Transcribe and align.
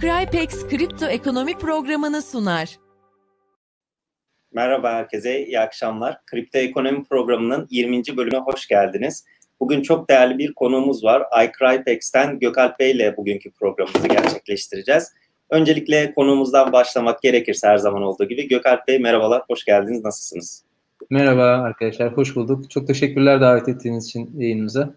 iCrypex 0.00 0.68
kripto 0.68 1.06
ekonomi 1.06 1.58
programını 1.58 2.22
sunar. 2.22 2.78
Merhaba 4.52 4.92
herkese, 4.92 5.46
iyi 5.46 5.60
akşamlar. 5.60 6.20
Kripto 6.26 6.58
Ekonomi 6.58 7.04
Programı'nın 7.04 7.66
20. 7.70 8.02
bölümüne 8.16 8.38
hoş 8.38 8.68
geldiniz. 8.68 9.24
Bugün 9.60 9.82
çok 9.82 10.10
değerli 10.10 10.38
bir 10.38 10.54
konuğumuz 10.54 11.04
var. 11.04 11.22
iCrypex'ten 11.44 12.38
Gökalp 12.38 12.78
Bey 12.78 12.90
ile 12.90 13.16
bugünkü 13.16 13.50
programımızı 13.50 14.08
gerçekleştireceğiz. 14.08 15.12
Öncelikle 15.50 16.14
konuğumuzdan 16.14 16.72
başlamak 16.72 17.22
gerekirse 17.22 17.68
her 17.68 17.76
zaman 17.76 18.02
olduğu 18.02 18.28
gibi 18.28 18.48
Gökalp 18.48 18.88
Bey 18.88 18.98
merhabalar, 18.98 19.42
hoş 19.48 19.64
geldiniz. 19.64 20.04
Nasılsınız? 20.04 20.64
Merhaba 21.10 21.44
arkadaşlar, 21.44 22.16
hoş 22.16 22.36
bulduk. 22.36 22.70
Çok 22.70 22.86
teşekkürler 22.86 23.40
davet 23.40 23.68
ettiğiniz 23.68 24.06
için 24.06 24.30
yayınımıza. 24.38 24.94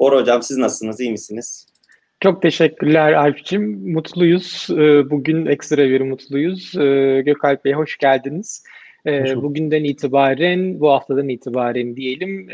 Bora 0.00 0.16
Hocam 0.16 0.42
siz 0.42 0.56
nasılsınız, 0.56 1.00
iyi 1.00 1.10
misiniz? 1.10 1.73
Çok 2.20 2.42
teşekkürler 2.42 3.12
Alp'ciğim. 3.12 3.92
Mutluyuz. 3.92 4.68
Ee, 4.70 5.10
bugün 5.10 5.46
ekstra 5.46 5.88
bir 5.88 6.00
mutluyuz. 6.00 6.74
Ee, 6.78 7.22
Gökalp 7.26 7.64
Bey 7.64 7.72
hoş 7.72 7.98
geldiniz. 7.98 8.64
Ee, 9.06 9.20
hoş 9.20 9.34
Bugünden 9.34 9.84
itibaren, 9.84 10.80
bu 10.80 10.90
haftadan 10.90 11.28
itibaren 11.28 11.96
diyelim, 11.96 12.48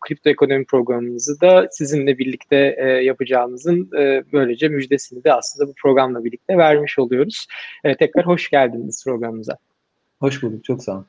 kripto 0.00 0.30
ekonomi 0.30 0.64
programımızı 0.64 1.40
da 1.40 1.68
sizinle 1.70 2.18
birlikte 2.18 2.56
yapacağımızın 3.04 3.90
böylece 4.32 4.68
müjdesini 4.68 5.24
de 5.24 5.32
aslında 5.32 5.68
bu 5.68 5.74
programla 5.82 6.24
birlikte 6.24 6.56
vermiş 6.56 6.98
oluyoruz. 6.98 7.46
Tekrar 7.98 8.26
hoş 8.26 8.50
geldiniz 8.50 9.04
programımıza. 9.04 9.56
Hoş 10.20 10.42
bulduk, 10.42 10.64
çok 10.64 10.82
sağ 10.82 10.92
olun. 10.92 11.06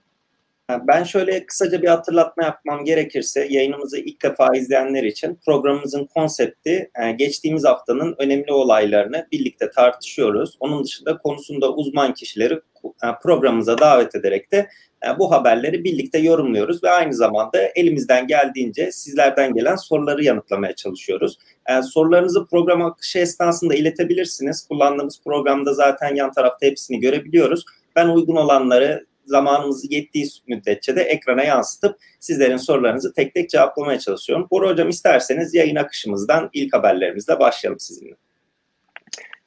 Ben 0.70 1.04
şöyle 1.04 1.46
kısaca 1.46 1.82
bir 1.82 1.88
hatırlatma 1.88 2.44
yapmam 2.44 2.86
gerekirse 2.86 3.48
yayınımızı 3.50 3.98
ilk 3.98 4.24
defa 4.24 4.56
izleyenler 4.56 5.04
için 5.04 5.40
programımızın 5.46 6.06
konsepti 6.06 6.92
e, 7.04 7.12
geçtiğimiz 7.12 7.66
haftanın 7.66 8.16
önemli 8.18 8.52
olaylarını 8.52 9.28
birlikte 9.32 9.72
tartışıyoruz. 9.72 10.58
Onun 10.60 10.84
dışında 10.84 11.18
konusunda 11.18 11.74
uzman 11.74 12.14
kişileri 12.14 12.54
e, 12.86 13.08
programımıza 13.24 13.78
davet 13.78 14.16
ederek 14.16 14.52
de 14.52 14.70
e, 15.06 15.20
bu 15.20 15.32
haberleri 15.32 15.84
birlikte 15.84 16.20
yorumluyoruz 16.20 16.84
ve 16.84 16.90
aynı 16.90 17.14
zamanda 17.14 17.62
elimizden 17.76 18.28
geldiğince 18.28 18.92
sizlerden 18.92 19.54
gelen 19.54 19.76
soruları 19.76 20.24
yanıtlamaya 20.24 20.76
çalışıyoruz. 20.76 21.38
Sorularınızı 21.84 22.48
program 22.48 22.82
akışı 22.82 23.20
esnasında 23.20 23.76
iletebilirsiniz. 23.76 24.68
Kullandığımız 24.68 25.22
programda 25.24 25.74
zaten 25.74 26.16
yan 26.16 26.32
tarafta 26.32 26.66
hepsini 26.66 27.00
görebiliyoruz. 27.00 27.66
Ben 27.96 28.08
uygun 28.08 28.36
olanları 28.36 29.09
zamanımız 29.30 29.92
yettiği 29.92 30.28
müddetçe 30.48 30.96
de 30.96 31.02
ekrana 31.02 31.44
yansıtıp 31.44 31.98
sizlerin 32.20 32.58
sorularınızı 32.58 33.14
tek 33.14 33.34
tek 33.34 33.50
cevaplamaya 33.50 34.00
çalışıyorum. 34.00 34.48
Bora 34.52 34.70
Hocam 34.70 34.90
isterseniz 34.90 35.54
yayın 35.54 35.76
akışımızdan 35.76 36.50
ilk 36.54 36.74
haberlerimizle 36.74 37.40
başlayalım 37.40 37.80
sizinle. 37.80 38.16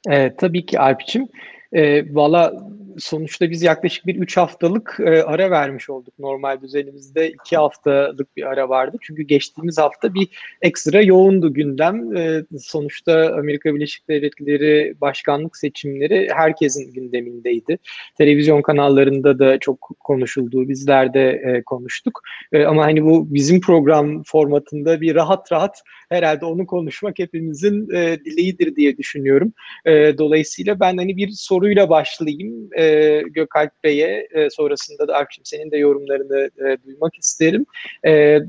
Evet, 0.09 0.39
tabii 0.39 0.65
ki 0.65 0.79
Alp'ciğim. 0.79 1.27
E, 1.73 2.13
Valla 2.15 2.53
sonuçta 2.97 3.49
biz 3.49 3.61
yaklaşık 3.63 4.07
bir 4.07 4.15
3 4.15 4.37
haftalık 4.37 4.97
e, 4.99 5.23
ara 5.23 5.51
vermiş 5.51 5.89
olduk. 5.89 6.13
Normal 6.19 6.61
düzenimizde 6.61 7.31
2 7.31 7.57
haftalık 7.57 8.37
bir 8.37 8.43
ara 8.43 8.69
vardı. 8.69 8.97
Çünkü 9.01 9.23
geçtiğimiz 9.23 9.77
hafta 9.77 10.13
bir 10.13 10.27
ekstra 10.61 11.01
yoğundu 11.01 11.53
gündem. 11.53 12.17
E, 12.17 12.45
sonuçta 12.59 13.35
Amerika 13.39 13.75
Birleşik 13.75 14.09
Devletleri 14.09 14.95
başkanlık 15.01 15.57
seçimleri 15.57 16.29
herkesin 16.33 16.93
gündemindeydi. 16.93 17.77
Televizyon 18.17 18.61
kanallarında 18.61 19.39
da 19.39 19.59
çok 19.59 19.81
konuşuldu. 19.99 20.69
Bizler 20.69 21.13
de 21.13 21.29
e, 21.29 21.63
konuştuk. 21.63 22.21
E, 22.51 22.63
ama 22.63 22.83
hani 22.83 23.03
bu 23.03 23.33
bizim 23.33 23.61
program 23.61 24.23
formatında 24.23 25.01
bir 25.01 25.15
rahat 25.15 25.51
rahat 25.51 25.83
herhalde 26.09 26.45
onu 26.45 26.65
konuşmak 26.65 27.19
hepimizin 27.19 27.89
e, 27.95 28.19
dileğidir 28.25 28.75
diye 28.75 28.97
düşünüyorum. 28.97 29.53
E, 29.85 30.17
dolayısıyla 30.17 30.79
ben 30.79 30.97
hani 30.97 31.17
bir 31.17 31.29
soruyla 31.29 31.89
başlayayım. 31.89 32.69
E, 32.77 32.82
e, 32.83 33.21
Gökalp 33.21 33.71
Bey'e 33.83 34.27
e, 34.31 34.49
sonrasında 34.49 35.07
da 35.07 35.15
Akşam 35.15 35.45
senin 35.45 35.71
de 35.71 35.77
yorumlarını 35.77 36.49
e, 36.57 36.77
duymak 36.83 37.15
isterim. 37.19 37.65
E, 38.05 38.39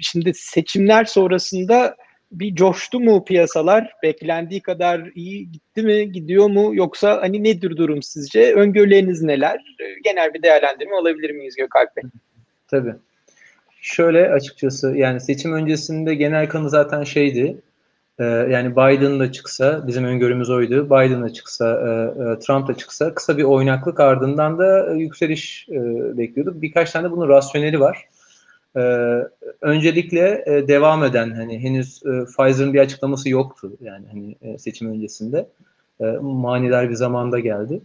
şimdi 0.00 0.34
seçimler 0.34 1.04
sonrasında 1.04 1.96
bir 2.32 2.54
coştu 2.54 3.00
mu 3.00 3.24
piyasalar? 3.24 3.92
Beklendiği 4.02 4.60
kadar 4.60 5.10
iyi 5.14 5.52
gitti 5.52 5.82
mi? 5.82 6.12
Gidiyor 6.12 6.46
mu? 6.46 6.70
Yoksa 6.74 7.22
hani 7.22 7.44
nedir 7.44 7.76
durum 7.76 8.02
sizce? 8.02 8.54
Öngörüleriniz 8.54 9.22
neler? 9.22 9.56
E, 9.80 9.84
genel 10.04 10.34
bir 10.34 10.42
değerlendirme 10.42 10.96
alabilir 10.96 11.30
miyiz 11.30 11.56
Gökalp 11.56 11.96
Bey? 11.96 12.04
Tabii. 12.68 12.94
Şöyle 13.80 14.30
açıkçası 14.30 14.96
yani 14.96 15.20
seçim 15.20 15.52
öncesinde 15.52 16.14
genel 16.14 16.48
kanı 16.48 16.70
zaten 16.70 17.04
şeydi. 17.04 17.56
Ee, 18.18 18.24
yani 18.24 18.72
Biden 18.72 19.20
da 19.20 19.32
çıksa, 19.32 19.86
bizim 19.86 20.04
öngörümüz 20.04 20.50
oydu. 20.50 20.86
Biden 20.86 21.22
da 21.22 21.32
çıksa, 21.32 21.70
e, 21.70 22.22
e, 22.22 22.38
Trump 22.38 22.68
da 22.68 22.74
çıksa 22.74 23.14
kısa 23.14 23.38
bir 23.38 23.42
oynaklık 23.42 24.00
ardından 24.00 24.58
da 24.58 24.92
yükseliş 24.92 25.68
e, 25.68 25.74
bekliyorduk. 26.18 26.62
Birkaç 26.62 26.90
tane 26.90 27.10
bunun 27.10 27.28
rasyoneli 27.28 27.80
var. 27.80 28.08
Ee, 28.76 28.80
öncelikle 29.60 30.44
devam 30.68 31.04
eden 31.04 31.30
hani 31.30 31.58
henüz 31.58 32.02
Pfizer'ın 32.02 32.74
bir 32.74 32.80
açıklaması 32.80 33.28
yoktu 33.28 33.72
yani 33.80 34.06
hani 34.10 34.58
seçim 34.58 34.92
öncesinde. 34.92 35.48
Manidar 36.20 36.90
bir 36.90 36.94
zamanda 36.94 37.38
geldi. 37.38 37.80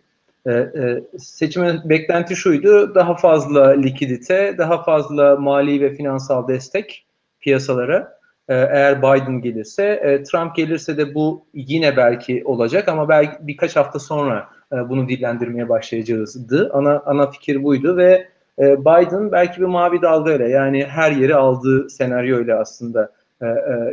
Seçimin 1.17 1.89
beklenti 1.89 2.35
şuydu, 2.35 2.95
daha 2.95 3.15
fazla 3.15 3.69
likidite, 3.69 4.55
daha 4.57 4.83
fazla 4.83 5.35
mali 5.35 5.81
ve 5.81 5.95
finansal 5.95 6.47
destek 6.47 7.05
piyasalara 7.39 8.19
eğer 8.47 9.01
Biden 9.01 9.41
gelirse. 9.41 9.83
E, 9.83 10.23
Trump 10.23 10.55
gelirse 10.55 10.97
de 10.97 11.15
bu 11.15 11.45
yine 11.53 11.97
belki 11.97 12.41
olacak 12.45 12.87
ama 12.87 13.09
belki 13.09 13.37
birkaç 13.41 13.75
hafta 13.75 13.99
sonra 13.99 14.49
e, 14.73 14.89
bunu 14.89 15.09
dillendirmeye 15.09 15.69
başlayacağızdı. 15.69 16.69
Ana 16.73 17.03
ana 17.05 17.31
fikir 17.31 17.63
buydu 17.63 17.97
ve 17.97 18.27
e, 18.59 18.79
Biden 18.81 19.31
belki 19.31 19.61
bir 19.61 19.65
mavi 19.65 20.01
dalgayla 20.01 20.47
yani 20.47 20.85
her 20.85 21.11
yeri 21.11 21.35
aldığı 21.35 21.89
senaryoyla 21.89 22.59
aslında 22.59 23.11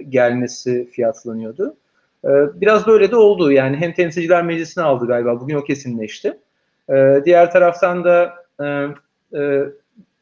gelmesi 0.08 0.90
fiyatlanıyordu. 0.90 1.76
Biraz 2.54 2.86
böyle 2.86 3.10
de 3.10 3.16
oldu. 3.16 3.52
Yani 3.52 3.76
hem 3.76 3.92
temsilciler 3.92 4.42
meclisini 4.42 4.84
aldı 4.84 5.06
galiba. 5.06 5.40
Bugün 5.40 5.54
o 5.54 5.64
kesinleşti. 5.64 6.38
Diğer 7.24 7.50
taraftan 7.52 8.04
da 8.04 8.34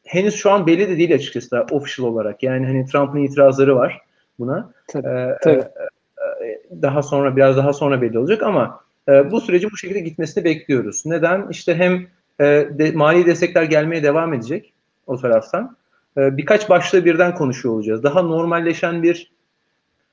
henüz 0.05 0.35
şu 0.35 0.51
an 0.51 0.67
belli 0.67 0.89
de 0.89 0.99
değil 0.99 1.15
açıkçası 1.15 1.51
da 1.51 1.67
official 1.71 2.07
olarak. 2.07 2.43
Yani 2.43 2.67
hani 2.67 2.87
Trump'ın 2.87 3.23
itirazları 3.23 3.77
var 3.77 4.01
buna. 4.38 4.70
Tabii, 4.88 5.08
ee, 5.08 5.37
tabii. 5.43 5.56
E, 5.58 6.46
e, 6.46 6.61
daha 6.82 7.02
sonra 7.02 7.37
biraz 7.37 7.56
daha 7.56 7.73
sonra 7.73 8.02
belli 8.02 8.19
olacak 8.19 8.43
ama 8.43 8.81
e, 9.08 9.31
bu 9.31 9.40
sürecin 9.40 9.70
bu 9.73 9.76
şekilde 9.76 10.00
gitmesini 10.00 10.44
bekliyoruz. 10.44 11.02
Neden? 11.06 11.49
İşte 11.50 11.75
hem 11.75 12.06
e, 12.40 12.44
de, 12.79 12.93
mali 12.93 13.26
destekler 13.26 13.62
gelmeye 13.62 14.02
devam 14.02 14.35
edecek 14.35 14.73
o 15.06 15.17
taraftan. 15.17 15.76
E, 16.17 16.37
birkaç 16.37 16.70
başlığı 16.70 17.05
birden 17.05 17.35
konuşuyor 17.35 17.75
olacağız. 17.75 18.02
Daha 18.02 18.23
normalleşen 18.23 19.02
bir 19.02 19.32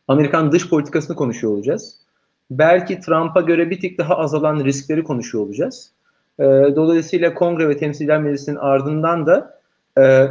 Amerikan 0.07 0.51
dış 0.51 0.69
politikasını 0.69 1.16
konuşuyor 1.16 1.54
olacağız. 1.54 1.98
Belki 2.51 3.00
Trump'a 3.00 3.42
göre 3.42 3.69
bir 3.69 3.81
tık 3.81 3.98
daha 3.98 4.18
azalan 4.18 4.66
riskleri 4.66 5.04
konuşuyor 5.04 5.45
olacağız. 5.45 5.92
E, 6.39 6.44
dolayısıyla 6.75 7.33
Kongre 7.33 7.69
ve 7.69 7.77
Temsiller 7.77 8.22
Meclisi'nin 8.22 8.56
ardından 8.56 9.25
da 9.25 9.60
e, 9.98 10.27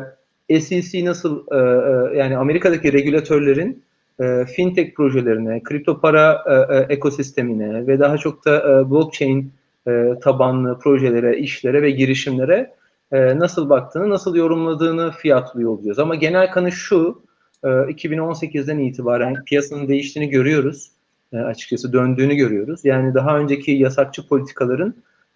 SEC 0.49 1.05
nasıl 1.05 1.45
e, 1.53 1.57
e, 1.57 2.19
yani 2.19 2.37
Amerika'daki 2.37 2.93
regülatörlerin 2.93 3.85
e, 4.21 4.45
fintech 4.45 4.95
projelerine, 4.95 5.63
kripto 5.63 6.01
para 6.01 6.45
e, 6.47 6.77
e, 6.77 6.95
ekosistemine 6.95 7.87
ve 7.87 7.99
daha 7.99 8.19
çok 8.19 8.45
da 8.45 8.91
blockchain 8.91 9.53
tabanlı 10.23 10.79
projelere, 10.79 11.39
işlere 11.39 11.83
ve 11.83 11.91
girişimlere 11.91 12.75
nasıl 13.13 13.71
baktığını, 13.71 14.11
nasıl 14.11 14.37
yorumladığını 14.37 15.11
fiyatlıyor 15.11 15.71
olacağız. 15.71 15.99
Ama 15.99 16.15
genel 16.15 16.51
kanı 16.51 16.73
şu, 16.73 17.23
e, 17.65 17.69
2018'den 17.69 18.79
itibaren 18.79 19.45
piyasanın 19.45 19.89
değiştiğini 19.89 20.31
görüyoruz. 20.31 20.91
Açıkçası 21.33 21.93
döndüğünü 21.93 22.35
görüyoruz. 22.35 22.85
Yani 22.85 23.15
daha 23.15 23.39
önceki 23.39 23.73
yasakçı 23.73 24.29
politikaların 24.29 24.95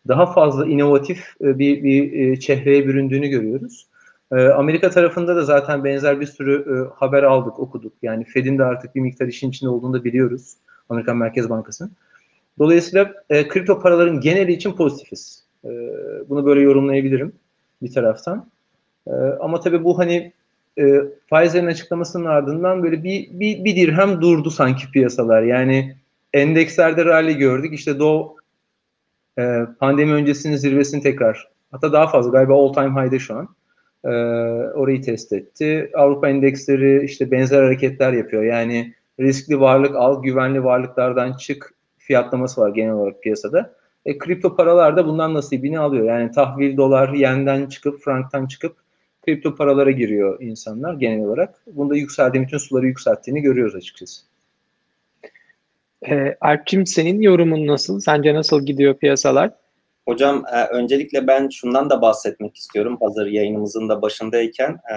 daha 0.09 0.33
fazla 0.33 0.67
inovatif 0.67 1.35
bir, 1.41 1.83
bir 1.83 2.37
çehreye 2.41 2.87
büründüğünü 2.87 3.29
görüyoruz. 3.29 3.87
E, 4.33 4.49
Amerika 4.49 4.91
tarafında 4.91 5.37
da 5.37 5.45
zaten 5.45 5.85
benzer 5.85 6.21
bir 6.21 6.27
sürü 6.27 6.55
e, 6.55 6.95
haber 6.95 7.23
aldık, 7.23 7.59
okuduk. 7.59 7.93
Yani 8.03 8.25
Fed'in 8.25 8.59
de 8.59 8.65
artık 8.65 8.95
bir 8.95 9.01
miktar 9.01 9.27
işin 9.27 9.51
içinde 9.51 9.71
olduğunu 9.71 9.93
da 9.93 10.05
biliyoruz. 10.05 10.55
Amerikan 10.89 11.17
Merkez 11.17 11.51
Bankası'nın. 11.51 11.93
Dolayısıyla 12.59 13.15
e, 13.31 13.49
kripto 13.49 13.81
paraların 13.81 14.21
geneli 14.21 14.53
için 14.53 14.73
pozitifiz. 14.73 15.45
E, 15.65 15.69
bunu 16.29 16.47
böyle 16.47 16.61
yorumlayabilirim 16.61 17.33
bir 17.83 17.93
taraftan. 17.93 18.51
Ama 19.41 19.61
tabii 19.61 19.85
bu 19.85 19.99
hani 19.99 20.33
e, 20.79 21.03
Pfizer'in 21.33 21.67
açıklamasının 21.67 22.25
ardından 22.25 22.83
böyle 22.83 23.05
bir, 23.05 23.29
bir, 23.31 23.65
bir 23.65 23.77
dirhem 23.77 24.21
durdu 24.21 24.51
sanki 24.51 24.91
piyasalar. 24.91 25.43
Yani 25.43 25.97
endekslerde 26.33 27.05
rally 27.05 27.37
gördük. 27.37 27.75
İşte 27.75 27.99
Dow 27.99 28.43
pandemi 29.81 30.13
öncesinin 30.13 30.57
zirvesini 30.57 31.03
tekrar 31.03 31.49
hatta 31.71 31.93
daha 31.93 32.07
fazla 32.07 32.31
galiba 32.31 32.55
all 32.55 32.73
time 32.73 33.03
high'de 33.03 33.19
şu 33.19 33.37
an. 33.37 33.49
E, 34.09 34.11
orayı 34.75 35.03
test 35.03 35.33
etti. 35.33 35.91
Avrupa 35.95 36.29
endeksleri 36.29 37.05
işte 37.05 37.31
benzer 37.31 37.63
hareketler 37.63 38.13
yapıyor. 38.13 38.43
Yani 38.43 38.95
riskli 39.21 39.61
varlık 39.61 39.97
al, 39.97 40.23
güvenli 40.23 40.65
varlıklardan 40.65 41.33
çık 41.33 41.75
fiyatlaması 41.99 42.61
var 42.61 42.71
genel 42.71 42.93
olarak 42.93 43.23
piyasada. 43.23 43.75
E, 44.07 44.19
kripto 44.19 44.57
paralar 44.57 44.97
da 44.97 45.07
bundan 45.07 45.35
nasibini 45.35 45.79
alıyor. 45.79 46.05
Yani 46.05 46.31
tahvil 46.31 46.77
dolar 46.77 47.13
yenden 47.13 47.67
çıkıp 47.67 48.01
franktan 48.01 48.47
çıkıp 48.47 48.77
kripto 49.25 49.55
paralara 49.55 49.91
giriyor 49.91 50.41
insanlar 50.41 50.95
genel 50.95 51.27
olarak. 51.27 51.55
Bunda 51.67 51.97
yükseldiği 51.97 52.43
bütün 52.43 52.59
suları 52.59 52.87
yükselttiğini 52.87 53.41
görüyoruz 53.41 53.75
açıkçası. 53.75 54.23
E, 56.09 56.37
Alp'cim 56.41 56.87
senin 56.87 57.21
yorumun 57.21 57.67
nasıl? 57.67 58.01
Sence 58.01 58.35
nasıl 58.35 58.67
gidiyor 58.67 58.95
piyasalar? 58.95 59.51
Hocam 60.09 60.45
e, 60.53 60.65
öncelikle 60.65 61.27
ben 61.27 61.49
şundan 61.49 61.91
da 61.91 62.03
bahsetmek 62.03 62.57
istiyorum 62.57 62.99
hazır 63.01 63.27
yayınımızın 63.27 63.89
da 63.89 64.03
başındayken. 64.03 64.71
E, 64.71 64.97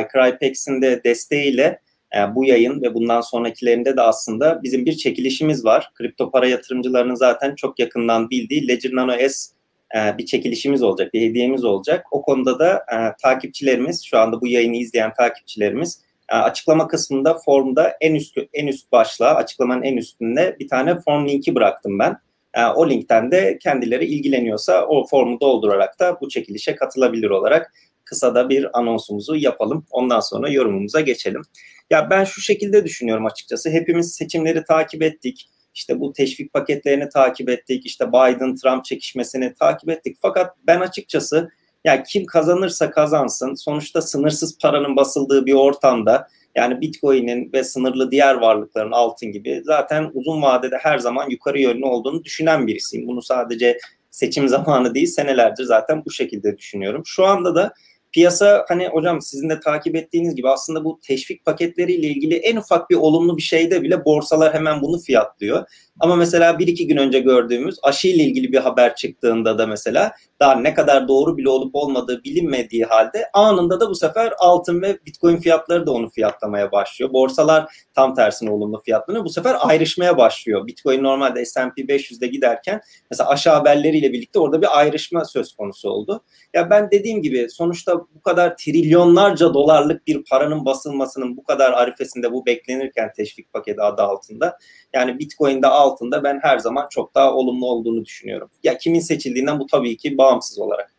iCrypex'in 0.00 0.82
de 0.82 1.04
desteğiyle 1.04 1.80
e, 2.16 2.34
bu 2.34 2.44
yayın 2.44 2.82
ve 2.82 2.94
bundan 2.94 3.20
sonrakilerinde 3.20 3.96
de 3.96 4.00
aslında 4.00 4.62
bizim 4.62 4.86
bir 4.86 4.96
çekilişimiz 4.96 5.64
var. 5.64 5.90
Kripto 5.94 6.30
para 6.30 6.48
yatırımcılarının 6.48 7.14
zaten 7.14 7.54
çok 7.54 7.78
yakından 7.78 8.30
bildiği 8.30 8.68
Ledger 8.68 8.90
Nano 8.94 9.12
S 9.28 9.50
e, 9.96 10.18
bir 10.18 10.26
çekilişimiz 10.26 10.82
olacak, 10.82 11.14
bir 11.14 11.20
hediyemiz 11.20 11.64
olacak. 11.64 12.06
O 12.10 12.22
konuda 12.22 12.58
da 12.58 12.84
e, 12.92 12.96
takipçilerimiz, 13.22 14.04
şu 14.04 14.18
anda 14.18 14.40
bu 14.40 14.46
yayını 14.46 14.76
izleyen 14.76 15.12
takipçilerimiz 15.14 16.00
e, 16.32 16.36
açıklama 16.36 16.88
kısmında 16.88 17.38
formda 17.44 17.96
en 18.00 18.14
üst 18.14 18.38
en 18.52 18.66
üst 18.66 18.92
başlığa, 18.92 19.34
açıklamanın 19.34 19.82
en 19.82 19.96
üstünde 19.96 20.56
bir 20.60 20.68
tane 20.68 21.00
form 21.00 21.28
linki 21.28 21.54
bıraktım 21.54 21.98
ben. 21.98 22.16
E, 22.54 22.64
o 22.64 22.90
linkten 22.90 23.30
de 23.30 23.58
kendileri 23.62 24.04
ilgileniyorsa 24.04 24.86
o 24.86 25.06
formu 25.06 25.40
doldurarak 25.40 26.00
da 26.00 26.18
bu 26.20 26.28
çekilişe 26.28 26.76
katılabilir 26.76 27.30
olarak 27.30 27.72
kısa 28.04 28.34
da 28.34 28.48
bir 28.48 28.78
anonsumuzu 28.78 29.36
yapalım. 29.36 29.86
Ondan 29.90 30.20
sonra 30.20 30.48
yorumumuza 30.48 31.00
geçelim. 31.00 31.42
Ya 31.90 32.10
ben 32.10 32.24
şu 32.24 32.40
şekilde 32.40 32.84
düşünüyorum 32.84 33.26
açıkçası. 33.26 33.70
Hepimiz 33.70 34.14
seçimleri 34.14 34.64
takip 34.64 35.02
ettik. 35.02 35.50
İşte 35.74 36.00
bu 36.00 36.12
teşvik 36.12 36.52
paketlerini 36.52 37.08
takip 37.08 37.48
ettik. 37.48 37.86
İşte 37.86 38.08
Biden-Trump 38.08 38.84
çekişmesini 38.84 39.54
takip 39.54 39.90
ettik. 39.90 40.18
Fakat 40.20 40.56
ben 40.66 40.80
açıkçası 40.80 41.50
ya 41.84 42.02
kim 42.02 42.26
kazanırsa 42.26 42.90
kazansın 42.90 43.54
sonuçta 43.54 44.02
sınırsız 44.02 44.58
paranın 44.58 44.96
basıldığı 44.96 45.46
bir 45.46 45.52
ortamda 45.52 46.28
yani 46.58 46.80
Bitcoin'in 46.80 47.52
ve 47.52 47.64
sınırlı 47.64 48.10
diğer 48.10 48.34
varlıkların 48.34 48.92
altın 48.92 49.32
gibi 49.32 49.62
zaten 49.64 50.10
uzun 50.14 50.42
vadede 50.42 50.76
her 50.82 50.98
zaman 50.98 51.30
yukarı 51.30 51.60
yönlü 51.60 51.84
olduğunu 51.84 52.24
düşünen 52.24 52.66
birisiyim. 52.66 53.08
Bunu 53.08 53.22
sadece 53.22 53.78
seçim 54.10 54.48
zamanı 54.48 54.94
değil 54.94 55.06
senelerdir 55.06 55.64
zaten 55.64 56.04
bu 56.04 56.10
şekilde 56.10 56.58
düşünüyorum. 56.58 57.02
Şu 57.06 57.24
anda 57.26 57.54
da 57.54 57.72
piyasa 58.12 58.64
hani 58.68 58.88
hocam 58.88 59.20
sizin 59.20 59.50
de 59.50 59.60
takip 59.60 59.96
ettiğiniz 59.96 60.34
gibi 60.34 60.48
aslında 60.48 60.84
bu 60.84 61.00
teşvik 61.02 61.44
paketleriyle 61.44 62.06
ilgili 62.06 62.34
en 62.34 62.56
ufak 62.56 62.90
bir 62.90 62.96
olumlu 62.96 63.36
bir 63.36 63.42
şeyde 63.42 63.82
bile 63.82 64.04
borsalar 64.04 64.54
hemen 64.54 64.82
bunu 64.82 64.98
fiyatlıyor. 64.98 65.66
Ama 66.00 66.16
mesela 66.16 66.58
bir 66.58 66.66
iki 66.66 66.86
gün 66.86 66.96
önce 66.96 67.20
gördüğümüz 67.20 67.76
aşı 67.82 68.08
ile 68.08 68.22
ilgili 68.22 68.52
bir 68.52 68.58
haber 68.58 68.94
çıktığında 68.94 69.58
da 69.58 69.66
mesela 69.66 70.12
daha 70.40 70.54
ne 70.54 70.74
kadar 70.74 71.08
doğru 71.08 71.36
bile 71.36 71.48
olup 71.48 71.74
olmadığı 71.74 72.24
bilinmediği 72.24 72.84
halde 72.84 73.30
anında 73.34 73.80
da 73.80 73.90
bu 73.90 73.94
sefer 73.94 74.32
altın 74.38 74.82
ve 74.82 74.98
bitcoin 75.06 75.36
fiyatları 75.36 75.86
da 75.86 75.92
onu 75.92 76.10
fiyatlamaya 76.10 76.72
başlıyor. 76.72 77.12
Borsalar 77.12 77.84
tam 77.94 78.14
tersine 78.14 78.50
olumlu 78.50 78.82
fiyatlanıyor. 78.82 79.24
Bu 79.24 79.28
sefer 79.28 79.56
ayrışmaya 79.60 80.16
başlıyor. 80.16 80.66
Bitcoin 80.66 81.02
normalde 81.02 81.44
S&P 81.44 81.82
500'de 81.82 82.26
giderken 82.26 82.80
mesela 83.10 83.30
aşı 83.30 83.50
haberleriyle 83.50 84.12
birlikte 84.12 84.38
orada 84.38 84.62
bir 84.62 84.78
ayrışma 84.78 85.24
söz 85.24 85.56
konusu 85.56 85.90
oldu. 85.90 86.24
Ya 86.54 86.70
ben 86.70 86.90
dediğim 86.90 87.22
gibi 87.22 87.50
sonuçta 87.50 87.98
bu 88.14 88.22
kadar 88.22 88.56
trilyonlarca 88.56 89.54
dolarlık 89.54 90.06
bir 90.06 90.24
paranın 90.30 90.64
basılmasının 90.64 91.36
bu 91.36 91.44
kadar 91.44 91.72
arifesinde 91.72 92.32
bu 92.32 92.46
beklenirken 92.46 93.12
teşvik 93.16 93.52
paketi 93.52 93.82
adı 93.82 94.02
altında 94.02 94.58
yani 94.94 95.18
Bitcoin'de 95.18 95.66
altında 95.88 96.24
ben 96.24 96.38
her 96.42 96.58
zaman 96.58 96.86
çok 96.90 97.14
daha 97.14 97.34
olumlu 97.34 97.66
olduğunu 97.66 98.04
düşünüyorum. 98.04 98.50
Ya 98.64 98.78
kimin 98.78 99.00
seçildiğinden 99.00 99.58
bu 99.58 99.66
tabii 99.66 99.96
ki 99.96 100.18
bağımsız 100.18 100.58
olarak. 100.58 100.92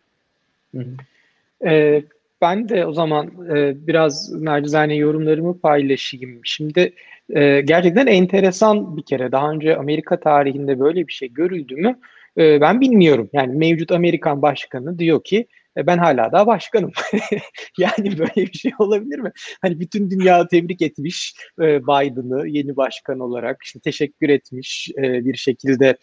Ee, 1.65 2.03
ben 2.41 2.69
de 2.69 2.85
o 2.85 2.93
zaman 2.93 3.27
e, 3.55 3.87
biraz 3.87 4.33
nacizane 4.33 4.95
yorumlarımı 4.95 5.59
paylaşayım. 5.59 6.41
Şimdi 6.43 6.93
e, 7.29 7.61
gerçekten 7.61 8.07
enteresan 8.07 8.97
bir 8.97 9.01
kere. 9.01 9.31
Daha 9.31 9.51
önce 9.51 9.77
Amerika 9.77 10.19
tarihinde 10.19 10.79
böyle 10.79 11.07
bir 11.07 11.13
şey 11.13 11.33
görüldü 11.33 11.75
mü? 11.75 11.99
E, 12.37 12.61
ben 12.61 12.81
bilmiyorum. 12.81 13.29
Yani 13.33 13.57
mevcut 13.57 13.91
Amerikan 13.91 14.41
başkanı 14.41 14.99
diyor 14.99 15.23
ki 15.23 15.47
e, 15.77 15.87
ben 15.87 15.97
hala 15.97 16.31
daha 16.31 16.47
başkanım. 16.47 16.91
yani 17.77 18.19
böyle 18.19 18.35
bir 18.35 18.53
şey 18.53 18.71
olabilir 18.79 19.19
mi? 19.19 19.31
Hani 19.61 19.79
bütün 19.79 20.09
dünya 20.09 20.47
tebrik 20.47 20.81
etmiş 20.81 21.35
e, 21.61 21.83
Biden'ı 21.83 22.47
yeni 22.47 22.75
başkan 22.75 23.19
olarak 23.19 23.57
işte 23.63 23.79
teşekkür 23.79 24.29
etmiş 24.29 24.89
e, 24.97 25.25
bir 25.25 25.35
şekilde 25.35 25.97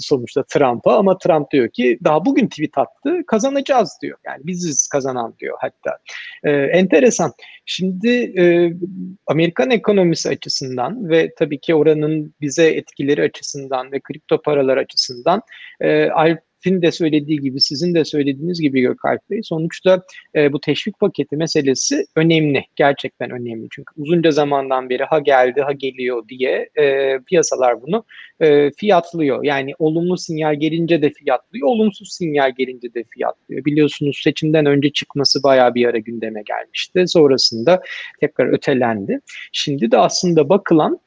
sonuçta 0.00 0.42
Trump'a 0.42 0.98
ama 0.98 1.18
Trump 1.18 1.50
diyor 1.50 1.68
ki 1.68 1.98
daha 2.04 2.24
bugün 2.24 2.46
tweet 2.46 2.78
attı 2.78 3.22
kazanacağız 3.26 3.98
diyor. 4.02 4.18
Yani 4.26 4.46
biziz 4.46 4.88
kazanan 4.88 5.34
diyor 5.38 5.58
hatta. 5.60 5.98
enteresan. 6.72 7.32
Şimdi 7.66 8.32
Amerikan 9.26 9.70
ekonomisi 9.70 10.28
açısından 10.28 11.08
ve 11.08 11.34
tabii 11.38 11.60
ki 11.60 11.74
oranın 11.74 12.34
bize 12.40 12.66
etkileri 12.68 13.22
açısından 13.22 13.92
ve 13.92 14.00
kripto 14.00 14.42
paralar 14.42 14.76
açısından 14.76 15.42
Alp 16.14 16.47
Fin 16.60 16.82
de 16.82 16.92
söylediği 16.92 17.40
gibi, 17.40 17.60
sizin 17.60 17.94
de 17.94 18.04
söylediğiniz 18.04 18.60
gibi 18.60 18.80
Gökalp 18.80 19.30
Bey, 19.30 19.40
sonuçta 19.42 20.02
e, 20.34 20.52
bu 20.52 20.60
teşvik 20.60 20.98
paketi 20.98 21.36
meselesi 21.36 22.06
önemli. 22.16 22.64
Gerçekten 22.76 23.30
önemli. 23.30 23.68
Çünkü 23.70 23.92
uzunca 23.96 24.30
zamandan 24.30 24.90
beri 24.90 25.04
ha 25.04 25.18
geldi 25.18 25.60
ha 25.60 25.72
geliyor 25.72 26.28
diye 26.28 26.68
e, 26.78 27.18
piyasalar 27.26 27.82
bunu 27.82 28.04
e, 28.40 28.70
fiyatlıyor. 28.70 29.44
Yani 29.44 29.72
olumlu 29.78 30.16
sinyal 30.16 30.54
gelince 30.54 31.02
de 31.02 31.10
fiyatlıyor, 31.10 31.68
olumsuz 31.68 32.12
sinyal 32.12 32.52
gelince 32.58 32.94
de 32.94 33.04
fiyatlıyor. 33.04 33.64
Biliyorsunuz 33.64 34.20
seçimden 34.24 34.66
önce 34.66 34.90
çıkması 34.90 35.42
bayağı 35.42 35.74
bir 35.74 35.86
ara 35.86 35.98
gündeme 35.98 36.42
gelmişti. 36.42 37.04
Sonrasında 37.06 37.82
tekrar 38.20 38.52
ötelendi. 38.52 39.20
Şimdi 39.52 39.90
de 39.90 39.98
aslında 39.98 40.48
bakılan 40.48 41.00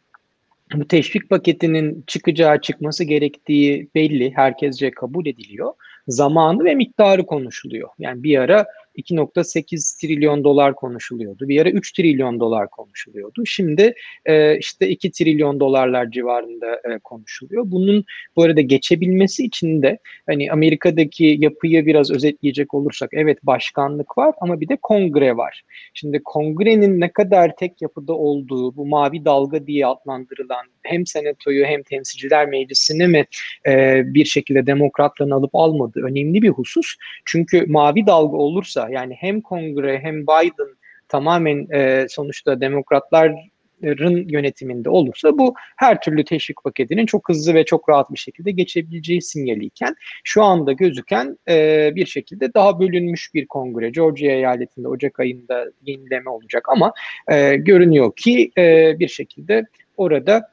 bu 0.76 0.88
teşvik 0.88 1.30
paketinin 1.30 2.04
çıkacağı, 2.08 2.62
çıkması 2.62 3.04
gerektiği 3.04 3.90
belli, 3.96 4.32
herkesce 4.36 4.92
kabul 4.92 5.26
ediliyor. 5.26 5.74
Zamanı 6.08 6.64
ve 6.64 6.76
miktarı 6.76 7.26
konuşuluyor. 7.26 7.90
Yani 8.00 8.24
bir 8.24 8.38
ara 8.38 8.66
2.8 8.98 10.02
trilyon 10.02 10.44
dolar 10.44 10.76
konuşuluyordu. 10.76 11.48
Bir 11.48 11.62
ara 11.62 11.70
3 11.70 11.92
trilyon 11.92 12.40
dolar 12.40 12.70
konuşuluyordu. 12.70 13.46
Şimdi 13.46 13.94
e, 14.26 14.58
işte 14.58 14.90
2 14.90 15.12
trilyon 15.12 15.60
dolarlar 15.60 16.12
civarında 16.12 16.76
e, 16.76 17.00
konuşuluyor. 17.04 17.64
Bunun 17.66 18.06
bu 18.36 18.44
arada 18.44 18.62
geçebilmesi 18.62 19.44
için 19.44 19.82
de 19.82 20.00
hani 20.28 20.52
Amerika'daki 20.52 21.38
yapıyı 21.40 21.86
biraz 21.86 22.12
özetleyecek 22.12 22.74
olursak 22.74 23.10
evet 23.14 23.38
başkanlık 23.44 24.18
var 24.18 24.36
ama 24.42 24.62
bir 24.62 24.70
de 24.70 24.78
kongre 24.82 25.38
var. 25.38 25.64
Şimdi 25.94 26.22
kongrenin 26.24 27.00
ne 27.00 27.12
kadar 27.12 27.56
tek 27.56 27.82
yapıda 27.82 28.14
olduğu 28.14 28.76
bu 28.76 28.86
mavi 28.86 29.26
dalga 29.26 29.68
diye 29.68 29.86
adlandırılan 29.86 30.66
hem 30.84 31.06
senatoyu 31.06 31.66
hem 31.66 31.84
temsilciler 31.84 32.48
meclisini 32.48 33.08
mi 33.08 33.26
e, 33.68 34.02
bir 34.06 34.26
şekilde 34.26 34.66
demokratların 34.66 35.32
alıp 35.32 35.56
almadığı 35.56 36.02
önemli 36.02 36.42
bir 36.42 36.50
husus. 36.50 36.96
Çünkü 37.26 37.66
mavi 37.68 38.06
dalga 38.08 38.38
olursa 38.38 38.90
yani 38.92 39.16
hem 39.20 39.42
kongre 39.42 40.00
hem 40.00 40.24
Biden 40.24 40.76
tamamen 41.08 41.68
e, 41.74 42.06
sonuçta 42.10 42.62
demokratların 42.62 43.38
yönetiminde 43.82 44.90
olursa 44.90 45.38
bu 45.38 45.54
her 45.78 46.02
türlü 46.02 46.26
teşvik 46.26 46.64
paketinin 46.64 47.06
çok 47.06 47.30
hızlı 47.30 47.54
ve 47.54 47.66
çok 47.66 47.90
rahat 47.90 48.12
bir 48.12 48.18
şekilde 48.18 48.52
geçebileceği 48.52 49.22
sinyaliyken 49.22 49.96
şu 50.24 50.44
anda 50.44 50.72
gözüken 50.72 51.38
e, 51.50 51.90
bir 51.96 52.06
şekilde 52.06 52.54
daha 52.54 52.80
bölünmüş 52.80 53.34
bir 53.34 53.48
kongre 53.48 53.90
Georgia 53.90 54.32
eyaletinde 54.32 54.88
Ocak 54.88 55.20
ayında 55.20 55.66
yenileme 55.82 56.30
olacak 56.30 56.70
ama 56.70 56.94
e, 57.28 57.56
görünüyor 57.56 58.12
ki 58.16 58.52
e, 58.58 58.96
bir 59.00 59.08
şekilde 59.08 59.66
orada 59.98 60.52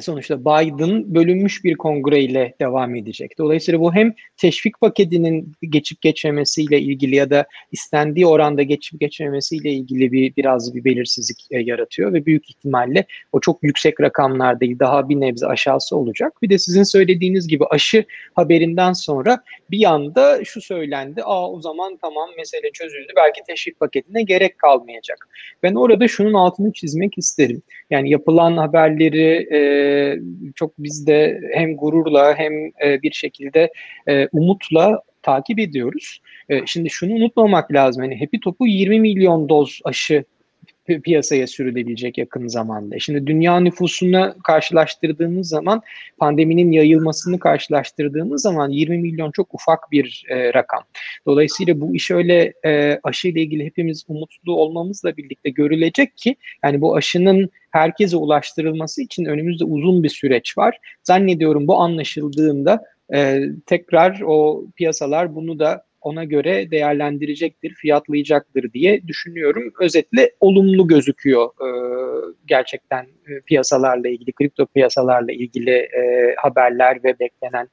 sonuçta 0.00 0.40
Biden 0.40 1.14
bölünmüş 1.14 1.64
bir 1.64 1.74
kongreyle 1.74 2.54
devam 2.60 2.94
edecek. 2.94 3.38
Dolayısıyla 3.38 3.80
bu 3.80 3.94
hem 3.94 4.14
teşvik 4.36 4.80
paketinin 4.80 5.52
geçip 5.62 6.02
geçmemesiyle 6.02 6.80
ilgili 6.80 7.16
ya 7.16 7.30
da 7.30 7.46
istendiği 7.72 8.26
oranda 8.26 8.62
geçip 8.62 9.00
geçmemesiyle 9.00 9.70
ilgili 9.70 10.12
bir 10.12 10.36
biraz 10.36 10.74
bir 10.74 10.84
belirsizlik 10.84 11.46
e, 11.50 11.58
yaratıyor 11.58 12.12
ve 12.12 12.26
büyük 12.26 12.50
ihtimalle 12.50 13.04
o 13.32 13.40
çok 13.40 13.62
yüksek 13.62 14.00
rakamlar 14.00 14.60
değil 14.60 14.78
daha 14.78 15.08
bir 15.08 15.20
nebze 15.20 15.46
aşağısı 15.46 15.96
olacak. 15.96 16.42
Bir 16.42 16.50
de 16.50 16.58
sizin 16.58 16.82
söylediğiniz 16.82 17.48
gibi 17.48 17.64
aşı 17.64 18.04
haberinden 18.34 18.92
sonra 18.92 19.42
bir 19.70 19.84
anda 19.84 20.44
şu 20.44 20.60
söylendi. 20.60 21.22
Aa 21.24 21.50
o 21.50 21.60
zaman 21.60 21.98
tamam 22.02 22.28
mesele 22.36 22.70
çözüldü. 22.72 23.12
Belki 23.16 23.40
teşvik 23.46 23.80
paketine 23.80 24.22
gerek 24.22 24.58
kalmayacak. 24.58 25.28
Ben 25.62 25.74
orada 25.74 26.08
şunun 26.08 26.34
altını 26.34 26.72
çizmek 26.72 27.18
isterim. 27.18 27.62
Yani 27.90 28.10
yapılan 28.10 28.56
haberleri 28.56 29.48
e, 29.52 29.73
çok 30.54 30.78
biz 30.78 31.06
de 31.06 31.40
hem 31.52 31.76
gururla 31.76 32.34
hem 32.34 32.52
e, 32.84 33.02
bir 33.02 33.12
şekilde 33.12 33.72
e, 34.08 34.28
umutla 34.32 35.02
takip 35.22 35.58
ediyoruz. 35.58 36.20
E, 36.48 36.66
şimdi 36.66 36.90
şunu 36.90 37.12
unutmamak 37.12 37.72
lazım. 37.72 38.02
Hani 38.02 38.20
Happy 38.20 38.36
Top'u 38.44 38.66
20 38.66 39.00
milyon 39.00 39.48
doz 39.48 39.80
aşı 39.84 40.24
piyasaya 41.04 41.46
sürülebilecek 41.46 42.18
yakın 42.18 42.48
zamanda. 42.48 42.98
Şimdi 42.98 43.26
dünya 43.26 43.60
nüfusuna 43.60 44.36
karşılaştırdığımız 44.44 45.48
zaman 45.48 45.82
pandeminin 46.18 46.72
yayılmasını 46.72 47.38
karşılaştırdığımız 47.38 48.42
zaman 48.42 48.70
20 48.70 48.98
milyon 48.98 49.30
çok 49.30 49.54
ufak 49.54 49.90
bir 49.92 50.24
e, 50.28 50.54
rakam. 50.54 50.82
Dolayısıyla 51.26 51.80
bu 51.80 51.94
iş 51.94 52.10
öyle 52.10 52.52
e, 52.66 53.00
aşı 53.02 53.28
ile 53.28 53.40
ilgili 53.40 53.64
hepimiz 53.64 54.04
umutlu 54.08 54.56
olmamızla 54.56 55.16
birlikte 55.16 55.50
görülecek 55.50 56.16
ki 56.16 56.36
yani 56.64 56.80
bu 56.80 56.96
aşının 56.96 57.50
herkese 57.74 58.16
ulaştırılması 58.16 59.02
için 59.02 59.24
önümüzde 59.24 59.64
uzun 59.64 60.02
bir 60.02 60.08
süreç 60.08 60.58
var. 60.58 60.78
Zannediyorum 61.02 61.66
bu 61.66 61.76
anlaşıldığında 61.76 62.84
e, 63.14 63.40
tekrar 63.66 64.20
o 64.26 64.64
piyasalar 64.76 65.34
bunu 65.34 65.58
da 65.58 65.84
ona 66.00 66.24
göre 66.24 66.70
değerlendirecektir, 66.70 67.74
fiyatlayacaktır 67.74 68.72
diye 68.72 69.08
düşünüyorum. 69.08 69.72
Özetle 69.80 70.30
olumlu 70.40 70.88
gözüküyor 70.88 71.46
e, 71.46 71.68
gerçekten 72.46 73.04
e, 73.04 73.40
piyasalarla 73.40 74.08
ilgili, 74.08 74.32
kripto 74.32 74.66
piyasalarla 74.66 75.32
ilgili 75.32 75.70
e, 75.70 76.34
haberler 76.38 77.04
ve 77.04 77.18
beklenen 77.18 77.68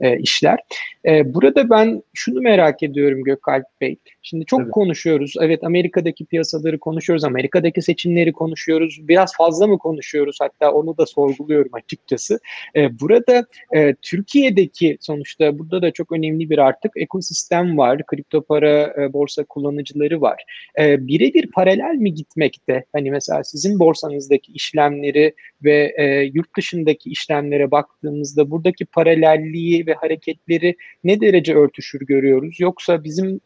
e, 0.00 0.18
işler. 0.18 0.58
E, 1.06 1.34
burada 1.34 1.70
ben 1.70 2.02
şunu 2.14 2.40
merak 2.40 2.82
ediyorum 2.82 3.24
Gökalp 3.24 3.66
Bey. 3.80 3.96
Şimdi 4.22 4.44
çok 4.46 4.60
evet. 4.60 4.70
konuşuyoruz. 4.70 5.34
Evet 5.40 5.64
Amerika'daki 5.64 6.24
piyasaları 6.24 6.78
konuşuyoruz, 6.78 7.24
Amerika'daki 7.24 7.82
seçimleri 7.82 8.32
konuşuyoruz. 8.32 9.08
Biraz 9.08 9.36
fazla 9.36 9.66
mı 9.66 9.78
konuşuyoruz? 9.78 10.38
Hatta 10.40 10.72
onu 10.72 10.98
da 10.98 11.06
sorguluyorum 11.06 11.70
açıkçası. 11.74 12.38
E, 12.76 13.00
burada 13.00 13.46
e, 13.74 13.94
Türkiye'deki 14.02 14.96
sonuçta 15.00 15.58
burada 15.58 15.82
da 15.82 15.90
çok 15.90 16.12
önemli 16.12 16.50
bir 16.50 16.58
artık 16.58 16.92
ekosistem 16.96 17.78
var. 17.78 18.06
Kripto 18.06 18.42
para 18.42 18.94
e, 19.02 19.12
borsa 19.12 19.44
kullanıcıları 19.44 20.20
var. 20.20 20.44
E, 20.80 21.06
birebir 21.06 21.50
paralel 21.50 21.94
mi 21.94 22.14
gitmekte? 22.14 22.84
Hani 22.92 23.10
mesela 23.10 23.44
sizin 23.44 23.78
borsanızdaki 23.78 24.52
işlemleri 24.52 25.34
ve 25.64 25.94
e, 25.98 26.30
yurt 26.34 26.56
dışındaki 26.56 27.10
işlemlere 27.10 27.70
baktığımızda 27.70 28.50
buradaki 28.50 28.84
paralelliği 28.84 29.86
ve 29.86 29.94
hareketleri 29.94 30.76
ne 31.04 31.20
derece 31.20 31.54
örtüşür 31.54 32.00
görüyoruz? 32.00 32.60
Yoksa 32.60 33.04
bizim 33.04 33.40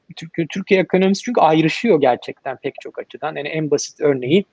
Türkiye, 0.50 0.80
ekonomisi 0.80 1.22
çünkü 1.22 1.40
ayrışıyor 1.40 2.00
gerçekten 2.00 2.56
pek 2.56 2.74
çok 2.80 2.98
açıdan. 2.98 3.36
Yani 3.36 3.48
en 3.48 3.70
basit 3.70 4.00
örneği 4.00 4.44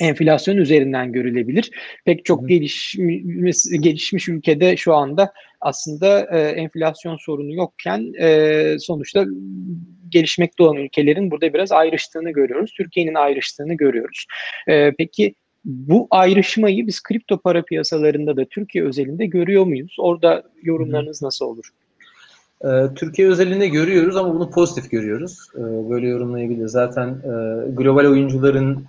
enflasyon 0.00 0.56
üzerinden 0.56 1.12
görülebilir. 1.12 1.70
Pek 2.04 2.24
çok 2.24 2.48
gelişmiş, 2.48 3.64
gelişmiş 3.80 4.28
ülkede 4.28 4.76
şu 4.76 4.94
anda 4.94 5.32
aslında 5.60 6.28
e, 6.32 6.38
enflasyon 6.40 7.16
sorunu 7.16 7.54
yokken 7.54 8.12
e, 8.20 8.76
sonuçta 8.78 9.26
gelişmekte 10.08 10.62
olan 10.62 10.76
ülkelerin 10.76 11.30
burada 11.30 11.54
biraz 11.54 11.72
ayrıştığını 11.72 12.30
görüyoruz. 12.30 12.72
Türkiye'nin 12.76 13.14
ayrıştığını 13.14 13.74
görüyoruz. 13.74 14.26
E, 14.68 14.92
peki 14.98 15.34
bu 15.64 16.06
ayrışmayı 16.10 16.86
biz 16.86 17.02
kripto 17.02 17.38
para 17.38 17.62
piyasalarında 17.62 18.36
da 18.36 18.44
Türkiye 18.44 18.84
özelinde 18.84 19.26
görüyor 19.26 19.64
muyuz? 19.64 19.96
Orada 19.98 20.42
yorumlarınız 20.62 21.22
nasıl 21.22 21.46
olur? 21.46 21.70
Türkiye 22.96 23.28
özelinde 23.28 23.68
görüyoruz 23.68 24.16
ama 24.16 24.34
bunu 24.34 24.50
pozitif 24.50 24.90
görüyoruz. 24.90 25.48
Böyle 25.90 26.08
yorumlayabiliriz. 26.08 26.70
Zaten 26.70 27.14
global 27.76 28.04
oyuncuların 28.04 28.84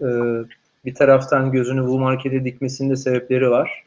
bir 0.86 0.94
taraftan 0.94 1.52
gözünü 1.52 1.88
bu 1.88 2.00
markete 2.00 2.46
dikmesinde 2.46 2.96
sebepleri 2.96 3.50
var. 3.50 3.84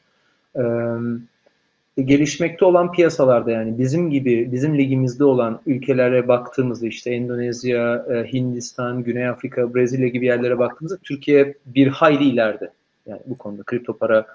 Gelişmekte 2.05 2.65
olan 2.65 2.93
piyasalarda 2.93 3.51
yani 3.51 3.79
bizim 3.79 4.11
gibi, 4.11 4.53
bizim 4.53 4.79
ligimizde 4.79 5.25
olan 5.25 5.61
ülkelere 5.67 6.29
baktığımızda 6.29 6.87
işte 6.87 7.11
Endonezya, 7.11 8.07
Hindistan, 8.33 9.03
Güney 9.05 9.29
Afrika, 9.29 9.75
Brezilya 9.75 10.09
gibi 10.09 10.27
yerlere 10.27 10.59
baktığımızda 10.59 10.97
Türkiye 10.97 11.55
bir 11.67 11.87
hayli 11.89 12.25
ileride. 12.25 12.71
Yani 13.07 13.21
bu 13.27 13.39
konuda 13.39 13.63
kripto 13.63 13.97
para 13.97 14.27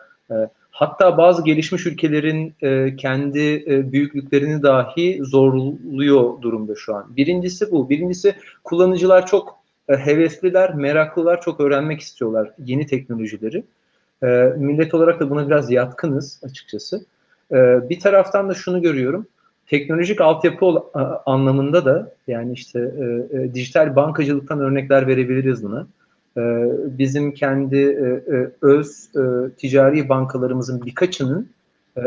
hatta 0.76 1.18
bazı 1.18 1.44
gelişmiş 1.44 1.86
ülkelerin 1.86 2.54
kendi 2.98 3.66
büyüklüklerini 3.92 4.64
dahi 4.64 5.20
zorluyor 5.24 6.42
durumda 6.42 6.76
şu 6.76 6.96
an. 6.96 7.16
Birincisi 7.18 7.72
bu. 7.72 7.90
Birincisi 7.90 8.36
kullanıcılar 8.64 9.26
çok 9.26 9.66
e, 9.90 9.98
hevesliler, 9.98 10.76
meraklılar, 10.76 11.42
çok 11.42 11.60
öğrenmek 11.60 12.02
istiyorlar 12.02 12.52
yeni 12.66 12.86
teknolojileri. 12.86 13.64
E, 14.24 14.28
millet 14.58 14.94
olarak 14.94 15.20
da 15.20 15.30
buna 15.30 15.48
biraz 15.48 15.72
yatkınız 15.72 16.42
açıkçası. 16.44 17.06
E, 17.52 17.56
bir 17.90 18.00
taraftan 18.00 18.50
da 18.50 18.54
şunu 18.54 18.82
görüyorum. 18.82 19.28
Teknolojik 19.68 20.22
altyapı 20.22 20.84
anlamında 21.26 21.86
da 21.86 22.14
yani 22.28 22.54
işte 22.54 22.92
dijital 23.54 23.96
bankacılıktan 23.96 24.60
örnekler 24.60 25.08
verebiliriz 25.08 25.64
buna. 25.64 25.88
Bizim 26.98 27.32
kendi 27.32 28.00
öz 28.62 29.10
ticari 29.58 30.10
bankalarımızın 30.10 30.86
birkaçının 30.86 31.50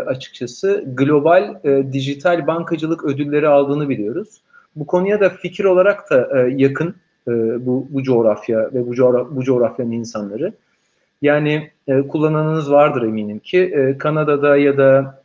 açıkçası 0.07 0.85
global 0.97 1.55
dijital 1.93 2.47
bankacılık 2.47 3.05
ödülleri 3.05 3.49
aldığını 3.49 3.89
biliyoruz. 3.89 4.41
Bu 4.77 4.87
konuya 4.87 5.21
da 5.21 5.29
fikir 5.31 5.65
olarak 5.65 6.11
da 6.11 6.49
yakın 6.49 6.95
e, 7.29 7.67
bu, 7.67 7.87
bu 7.91 8.03
coğrafya 8.03 8.71
ve 8.75 8.87
bu, 8.87 8.95
coğraf, 8.95 9.27
bu 9.31 9.45
coğrafyanın 9.45 9.93
insanları. 9.93 10.53
Yani 11.23 11.71
e, 11.89 12.03
kullananınız 12.03 12.71
vardır 12.71 13.03
eminim 13.03 13.39
ki 13.39 13.59
e, 13.59 13.99
Kanada'da 13.99 14.57
ya 14.57 14.77
da 14.77 15.23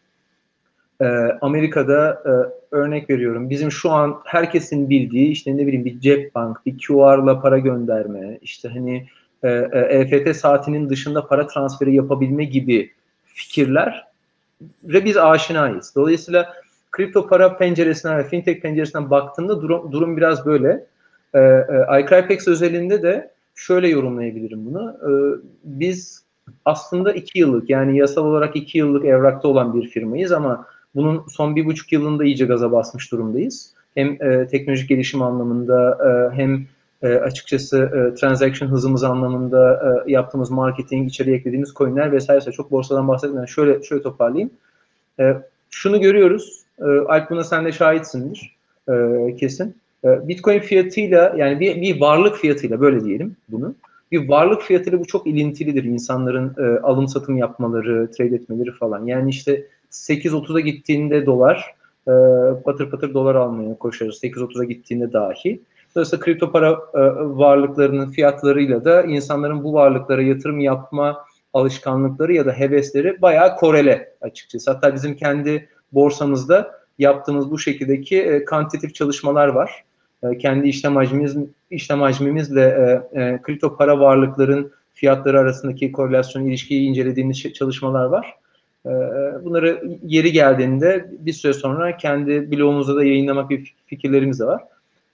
e, 1.02 1.06
Amerika'da 1.42 2.24
e, 2.26 2.32
örnek 2.74 3.10
veriyorum. 3.10 3.50
Bizim 3.50 3.72
şu 3.72 3.92
an 3.92 4.20
herkesin 4.26 4.90
bildiği 4.90 5.30
işte 5.30 5.58
ne 5.58 5.68
bileyim 5.68 5.86
bir 5.86 6.00
cep 6.00 6.36
bank, 6.36 6.66
bir 6.66 6.78
QR'la 6.88 7.42
para 7.42 7.58
gönderme, 7.58 8.38
işte 8.42 8.70
hani 8.70 9.08
e, 9.44 9.50
e, 9.50 9.80
EFT 9.80 10.36
saatinin 10.36 10.90
dışında 10.90 11.28
para 11.28 11.48
transferi 11.48 11.96
yapabilme 11.96 12.46
gibi 12.46 12.92
fikirler 13.26 14.08
ve 14.84 15.06
biz 15.06 15.18
aşinayız. 15.18 15.94
Dolayısıyla 15.96 16.54
kripto 16.92 17.28
para 17.28 17.58
penceresinden 17.58 18.18
ve 18.18 18.24
fintech 18.24 18.62
penceresinden 18.62 19.10
baktığında 19.10 19.62
durum, 19.62 19.92
durum 19.92 20.18
biraz 20.18 20.46
böyle. 20.46 20.86
E, 21.34 21.40
e, 21.40 22.02
iCrypex 22.02 22.48
özelinde 22.48 23.04
de 23.04 23.32
şöyle 23.56 23.88
yorumlayabilirim 23.88 24.66
bunu. 24.66 24.90
E, 24.90 25.12
biz 25.64 26.24
aslında 26.66 27.14
iki 27.14 27.40
yıllık 27.40 27.70
yani 27.70 27.98
yasal 27.98 28.26
olarak 28.26 28.56
iki 28.56 28.78
yıllık 28.78 29.06
evrakta 29.06 29.48
olan 29.48 29.74
bir 29.74 29.88
firmayız 29.88 30.32
ama 30.32 30.66
bunun 30.96 31.24
son 31.28 31.56
bir 31.56 31.66
buçuk 31.66 31.92
yılında 31.92 32.24
iyice 32.24 32.46
gaza 32.46 32.72
basmış 32.72 33.12
durumdayız. 33.12 33.74
Hem 33.96 34.08
e, 34.22 34.48
teknolojik 34.48 34.90
gelişim 34.90 35.22
anlamında 35.22 35.98
e, 36.06 36.36
hem 36.36 36.66
e, 37.02 37.08
açıkçası 37.08 37.78
e, 37.78 38.16
transaction 38.16 38.70
hızımız 38.70 39.04
anlamında 39.04 39.82
e, 40.08 40.12
yaptığımız 40.12 40.52
marketing, 40.52 41.10
içeriye 41.10 41.36
eklediğimiz 41.36 41.74
coinler 41.74 42.12
vesaire 42.12 42.52
çok 42.52 42.72
borsadan 42.72 43.08
bahsetmeden 43.08 43.46
şöyle 43.46 43.84
şöyle 43.84 44.04
toparlayayım. 44.04 44.52
E, 45.20 45.34
şunu 45.70 46.02
görüyoruz. 46.02 46.64
E, 46.80 46.84
Alp 46.84 47.30
buna 47.30 47.44
sen 47.44 47.66
de 47.66 47.72
şahitsindir 47.72 48.56
e, 48.90 49.36
kesin. 49.40 49.76
Ee, 50.06 50.28
Bitcoin 50.28 50.60
fiyatıyla 50.60 51.34
yani 51.38 51.60
bir, 51.60 51.82
bir 51.82 52.02
varlık 52.02 52.38
fiyatıyla 52.38 52.80
böyle 52.80 53.04
diyelim 53.04 53.36
bunu. 53.50 53.76
Bir 54.12 54.30
varlık 54.30 54.62
fiyatıyla 54.62 55.00
bu 55.00 55.06
çok 55.06 55.28
ilintilidir 55.28 55.84
insanların 55.84 56.56
e, 56.58 56.80
alım 56.80 57.08
satım 57.08 57.38
yapmaları, 57.38 58.12
trade 58.12 58.36
etmeleri 58.36 58.72
falan. 58.72 59.06
Yani 59.06 59.30
işte 59.30 59.66
8.30'a 59.94 60.60
gittiğinde 60.60 61.26
dolar 61.26 61.76
e, 62.08 62.12
patır 62.66 62.90
patır 62.90 63.14
dolar 63.14 63.36
almaya 63.36 63.78
koşarız. 63.78 64.24
8.30'a 64.24 64.64
gittiğinde 64.64 65.14
dahi. 65.14 65.62
Dolayısıyla 65.96 66.26
kripto 66.26 66.52
para 66.52 66.72
e, 66.72 67.00
varlıklarının 67.18 68.10
fiyatlarıyla 68.10 68.86
da 68.86 69.04
insanların 69.04 69.64
bu 69.64 69.74
varlıklara 69.74 70.22
yatırım 70.22 70.60
yapma 70.60 71.26
alışkanlıkları 71.54 72.34
ya 72.34 72.46
da 72.46 72.52
hevesleri 72.52 73.22
bayağı 73.22 73.56
korele 73.56 74.14
açıkçası. 74.22 74.72
Hatta 74.72 74.96
bizim 74.96 75.16
kendi 75.16 75.70
borsamızda 75.92 76.72
yaptığımız 77.00 77.52
bu 77.52 77.60
şekildeki 77.60 78.22
e, 78.22 78.46
kantitatif 78.46 78.96
çalışmalar 78.96 79.48
var. 79.48 79.84
E, 80.24 80.38
kendi 80.38 80.68
işlem 80.68 80.96
hacmimiz 80.96 81.38
işlem 81.72 82.02
hacmimizle 82.02 82.62
e, 83.14 83.22
e, 83.22 83.42
kripto 83.42 83.78
para 83.78 84.00
varlıkların 84.00 84.72
fiyatları 84.94 85.40
arasındaki 85.40 85.92
korelasyon 85.92 86.46
ilişkiyi 86.46 86.90
incelediğimiz 86.90 87.54
çalışmalar 87.54 88.06
var. 88.06 88.36
E, 88.86 88.90
bunları 89.44 89.84
yeri 90.04 90.32
geldiğinde 90.32 91.12
bir 91.20 91.34
süre 91.34 91.54
sonra 91.54 91.98
kendi 91.98 92.52
blogumuzda 92.52 92.96
da 92.96 93.04
yayınlamak 93.04 93.50
bir 93.50 93.74
fikirlerimiz 93.86 94.40
de 94.40 94.46
var. 94.46 94.64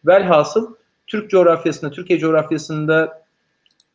Velhasıl 0.06 0.76
Türk 1.08 1.30
coğrafyasında, 1.30 1.92
Türkiye 1.92 2.20
coğrafyasında 2.20 3.24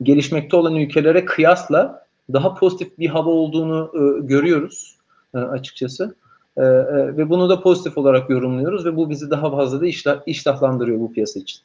gelişmekte 0.03 0.57
olan 0.57 0.75
ülkelere 0.75 1.25
kıyasla 1.25 2.07
daha 2.33 2.55
pozitif 2.55 2.99
bir 2.99 3.09
hava 3.09 3.31
olduğunu 3.31 3.91
e, 3.95 4.27
görüyoruz 4.27 4.97
e, 5.35 5.39
açıkçası. 5.39 6.15
Ee, 6.57 6.63
e, 6.63 7.17
ve 7.17 7.31
bunu 7.31 7.49
da 7.49 7.61
pozitif 7.61 7.99
olarak 7.99 8.31
yorumluyoruz 8.31 8.87
ve 8.87 8.97
bu 8.97 9.11
bizi 9.11 9.31
daha 9.31 9.51
fazla 9.51 9.81
da 9.81 9.87
iştah, 9.87 10.21
iştahlandırıyor 10.27 11.01
bu 11.01 11.13
piyasa 11.13 11.41
için. 11.41 11.61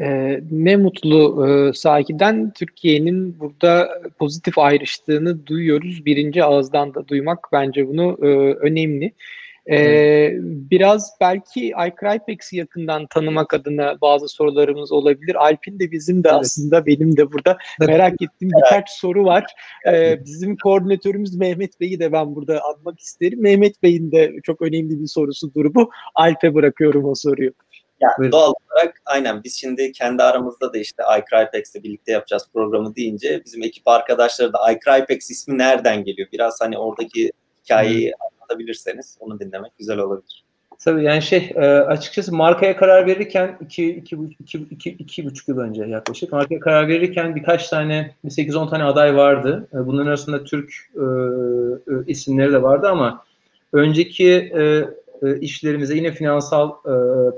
Ee, 0.00 0.40
ne 0.50 0.76
mutlu 0.76 1.46
e, 1.48 1.72
Saki'den 1.72 2.52
Türkiye'nin 2.52 3.40
burada 3.40 4.02
pozitif 4.18 4.58
ayrıştığını 4.58 5.46
duyuyoruz. 5.46 6.06
Birinci 6.06 6.44
ağızdan 6.44 6.94
da 6.94 7.08
duymak 7.08 7.48
bence 7.52 7.88
bunu 7.88 8.18
e, 8.22 8.26
önemli. 8.54 9.12
Ee, 9.70 10.32
biraz 10.40 11.12
belki 11.20 11.66
iCrypeX'i 11.66 12.56
yakından 12.56 13.06
tanımak 13.06 13.54
adına 13.54 14.00
bazı 14.00 14.28
sorularımız 14.28 14.92
olabilir. 14.92 15.34
Alp'in 15.34 15.78
de 15.78 15.90
bizim 15.90 16.24
de 16.24 16.28
evet. 16.28 16.40
aslında 16.40 16.86
benim 16.86 17.16
de 17.16 17.32
burada 17.32 17.58
merak 17.86 18.22
ettiğim 18.22 18.50
birkaç 18.56 18.90
soru 18.90 19.24
var. 19.24 19.44
Ee, 19.86 20.24
bizim 20.24 20.56
koordinatörümüz 20.56 21.36
Mehmet 21.36 21.80
Bey'i 21.80 22.00
de 22.00 22.12
ben 22.12 22.34
burada 22.34 22.60
anmak 22.64 23.00
isterim. 23.00 23.42
Mehmet 23.42 23.82
Bey'in 23.82 24.12
de 24.12 24.32
çok 24.42 24.62
önemli 24.62 25.00
bir 25.00 25.06
sorusudur 25.06 25.74
bu. 25.74 25.90
Alp'e 26.14 26.54
bırakıyorum 26.54 27.04
o 27.04 27.14
soruyu. 27.14 27.52
Yani 28.00 28.32
doğal 28.32 28.52
olarak 28.70 29.02
aynen 29.06 29.44
biz 29.44 29.60
şimdi 29.60 29.92
kendi 29.92 30.22
aramızda 30.22 30.72
da 30.72 30.78
işte 30.78 31.02
iCrypeX'le 31.18 31.74
birlikte 31.74 32.12
yapacağız 32.12 32.48
programı 32.54 32.96
deyince 32.96 33.42
bizim 33.44 33.62
ekip 33.62 33.88
arkadaşları 33.88 34.52
da 34.52 34.72
iCrypeX 34.72 35.30
ismi 35.30 35.58
nereden 35.58 36.04
geliyor? 36.04 36.28
Biraz 36.32 36.60
hani 36.60 36.78
oradaki 36.78 37.32
hikayeyi 37.64 38.12
anlatabilirseniz 38.20 39.16
onu 39.20 39.40
dinlemek 39.40 39.78
güzel 39.78 39.98
olabilir. 39.98 40.44
Tabii 40.84 41.04
yani 41.04 41.22
şey 41.22 41.52
e, 41.54 41.60
açıkçası 41.66 42.34
markaya 42.34 42.76
karar 42.76 43.06
verirken 43.06 43.56
iki, 43.60 43.90
iki, 43.90 44.16
iki, 44.40 44.58
iki, 44.58 44.90
iki 44.90 45.24
buçuk 45.24 45.48
yıl 45.48 45.58
önce 45.58 45.84
yaklaşık 45.84 46.32
markaya 46.32 46.60
karar 46.60 46.88
verirken 46.88 47.36
birkaç 47.36 47.68
tane 47.68 48.14
8-10 48.24 48.70
tane 48.70 48.84
aday 48.84 49.16
vardı. 49.16 49.68
E, 49.72 49.86
bunların 49.86 50.06
arasında 50.06 50.44
Türk 50.44 50.72
e, 50.94 51.04
isimleri 52.06 52.52
de 52.52 52.62
vardı 52.62 52.88
ama 52.88 53.24
önceki 53.72 54.52
işlerimize 55.40 55.94
yine 55.94 56.12
finansal 56.12 56.72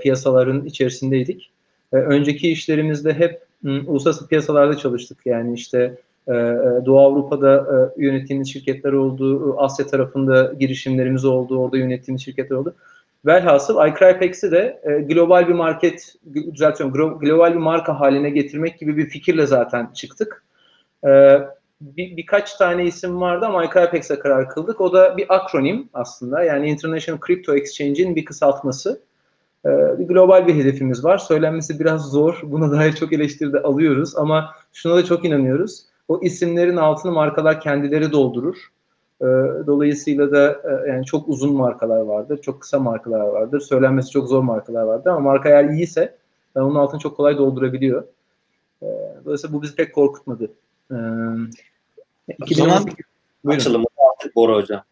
piyasaların 0.00 0.64
içerisindeydik. 0.64 1.50
Önceki 1.92 2.52
işlerimizde 2.52 3.14
hep 3.14 3.42
uluslararası 3.64 4.28
piyasalarda 4.28 4.76
çalıştık. 4.76 5.18
Yani 5.24 5.54
işte 5.54 5.98
Doğu 6.86 7.00
Avrupa'da 7.00 7.66
yönettiğimiz 7.96 8.52
şirketler 8.52 8.92
oldu, 8.92 9.54
Asya 9.58 9.86
tarafında 9.86 10.52
girişimlerimiz 10.58 11.24
oldu, 11.24 11.58
orada 11.58 11.76
yönettiğimiz 11.78 12.24
şirketler 12.24 12.56
oldu. 12.56 12.74
Velhasıl 13.26 13.86
iCrypex'i 13.88 14.50
de 14.50 14.80
e, 14.84 15.00
global 15.00 15.48
bir 15.48 15.52
market, 15.52 16.14
düzeltiyorum, 16.34 17.18
global 17.18 17.52
bir 17.52 17.58
marka 17.58 18.00
haline 18.00 18.30
getirmek 18.30 18.78
gibi 18.78 18.96
bir 18.96 19.06
fikirle 19.06 19.46
zaten 19.46 19.90
çıktık. 19.94 20.44
E, 21.06 21.40
bir, 21.80 22.16
birkaç 22.16 22.54
tane 22.54 22.84
isim 22.84 23.20
vardı 23.20 23.46
ama 23.46 23.64
iCrypex'e 23.64 24.18
karar 24.18 24.48
kıldık. 24.48 24.80
O 24.80 24.92
da 24.92 25.16
bir 25.16 25.34
akronim 25.34 25.88
aslında. 25.94 26.42
Yani 26.42 26.70
International 26.70 27.20
Crypto 27.26 27.56
Exchange'in 27.56 28.16
bir 28.16 28.24
kısaltması. 28.24 29.02
E, 29.66 29.68
bir 29.98 30.08
global 30.08 30.46
bir 30.46 30.54
hedefimiz 30.54 31.04
var. 31.04 31.18
Söylenmesi 31.18 31.80
biraz 31.80 32.10
zor. 32.10 32.40
Buna 32.42 32.72
dair 32.72 32.92
çok 32.92 33.12
eleştiri 33.12 33.52
de 33.52 33.62
alıyoruz 33.62 34.16
ama 34.16 34.54
şuna 34.72 34.96
da 34.96 35.04
çok 35.04 35.24
inanıyoruz. 35.24 35.84
O 36.08 36.20
isimlerin 36.22 36.76
altını 36.76 37.12
markalar 37.12 37.60
kendileri 37.60 38.12
doldurur. 38.12 38.70
Ee, 39.22 39.26
dolayısıyla 39.66 40.32
da 40.32 40.62
e, 40.64 40.88
yani 40.90 41.04
çok 41.04 41.28
uzun 41.28 41.54
markalar 41.54 42.00
vardır, 42.00 42.40
çok 42.42 42.60
kısa 42.60 42.78
markalar 42.78 43.20
vardır, 43.20 43.60
söylenmesi 43.60 44.10
çok 44.10 44.28
zor 44.28 44.42
markalar 44.42 44.82
vardır 44.82 45.10
ama 45.10 45.20
marka 45.20 45.48
eğer 45.48 45.64
iyiyse 45.64 46.16
onun 46.54 46.74
altını 46.74 47.00
çok 47.00 47.16
kolay 47.16 47.38
doldurabiliyor. 47.38 48.04
Ee, 48.82 48.86
dolayısıyla 49.24 49.56
bu 49.56 49.62
bizi 49.62 49.74
pek 49.74 49.94
korkutmadı. 49.94 50.50
O 52.42 52.54
zaman 52.54 52.86
açılımı 53.46 53.86
artık 54.14 54.36
Bora 54.36 54.56
Hocam. 54.56 54.82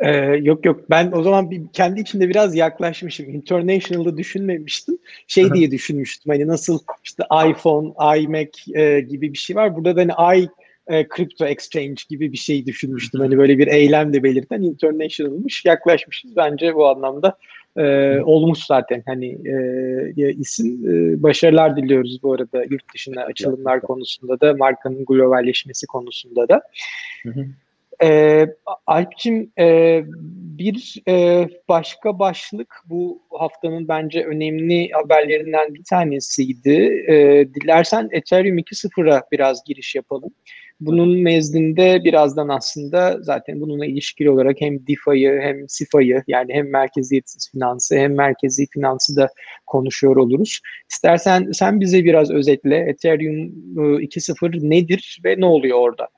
Ee, 0.00 0.10
yok 0.42 0.64
yok 0.64 0.90
ben 0.90 1.12
o 1.12 1.22
zaman 1.22 1.50
bir, 1.50 1.62
kendi 1.72 2.00
içinde 2.00 2.28
biraz 2.28 2.54
yaklaşmışım. 2.54 3.30
International'da 3.30 4.16
düşünmemiştim. 4.16 4.98
Şey 5.26 5.52
diye 5.52 5.70
düşünmüştüm 5.70 6.32
hani 6.32 6.46
nasıl 6.46 6.78
işte 7.04 7.22
iPhone, 7.48 8.18
iMac 8.18 8.50
e, 8.74 9.00
gibi 9.00 9.32
bir 9.32 9.38
şey 9.38 9.56
var. 9.56 9.76
Burada 9.76 9.96
da 9.96 10.14
hani 10.16 10.40
i 10.42 10.48
e, 10.86 11.06
crypto 11.16 11.46
exchange 11.46 12.02
gibi 12.08 12.32
bir 12.32 12.36
şey 12.36 12.66
düşünmüştüm. 12.66 13.20
Hani 13.20 13.38
böyle 13.38 13.58
bir 13.58 13.66
eylem 13.66 14.12
de 14.12 14.22
belirten 14.22 14.62
international'mış. 14.62 15.64
Yaklaşmışız 15.64 16.36
bence 16.36 16.74
bu 16.74 16.88
anlamda. 16.88 17.36
E, 17.76 18.18
olmuş 18.20 18.58
zaten 18.58 19.02
hani 19.06 19.38
e, 20.16 20.32
isim. 20.32 20.88
E, 20.88 21.22
başarılar 21.22 21.76
diliyoruz 21.76 22.22
bu 22.22 22.32
arada 22.32 22.64
yurt 22.70 22.94
dışına 22.94 23.22
açılımlar 23.22 23.80
konusunda 23.80 24.40
da 24.40 24.54
markanın 24.54 25.04
globalleşmesi 25.04 25.86
konusunda 25.86 26.48
da. 26.48 26.62
Hı 27.22 27.30
hı. 27.30 27.46
E, 28.02 28.46
Alp'cim 28.86 29.52
e, 29.58 30.00
bir 30.58 31.02
e, 31.08 31.48
başka 31.68 32.18
başlık 32.18 32.74
bu 32.84 33.22
haftanın 33.30 33.88
bence 33.88 34.24
önemli 34.24 34.90
haberlerinden 34.90 35.74
bir 35.74 35.84
tanesiydi. 35.84 37.04
E, 37.08 37.46
dilersen 37.54 38.08
Ethereum 38.12 38.58
2.0'a 38.58 39.22
biraz 39.32 39.64
giriş 39.64 39.94
yapalım. 39.94 40.30
Bunun 40.86 41.24
nezdinde 41.24 42.04
birazdan 42.04 42.48
aslında 42.48 43.18
zaten 43.20 43.60
bununla 43.60 43.86
ilişkili 43.86 44.30
olarak 44.30 44.60
hem 44.60 44.86
DeFi'yi 44.86 45.40
hem 45.40 45.68
SIFA'yı 45.68 46.22
yani 46.26 46.54
hem 46.54 46.70
merkeziyetsiz 46.70 47.50
finansı 47.50 47.96
hem 47.96 48.14
merkezi 48.14 48.66
finansı 48.66 49.16
da 49.16 49.28
konuşuyor 49.66 50.16
oluruz. 50.16 50.60
İstersen 50.90 51.50
sen 51.52 51.80
bize 51.80 52.04
biraz 52.04 52.30
özetle 52.30 52.76
Ethereum 52.76 53.36
2.0 53.76 54.70
nedir 54.70 55.20
ve 55.24 55.40
ne 55.40 55.46
oluyor 55.46 55.78
orada? 55.78 56.08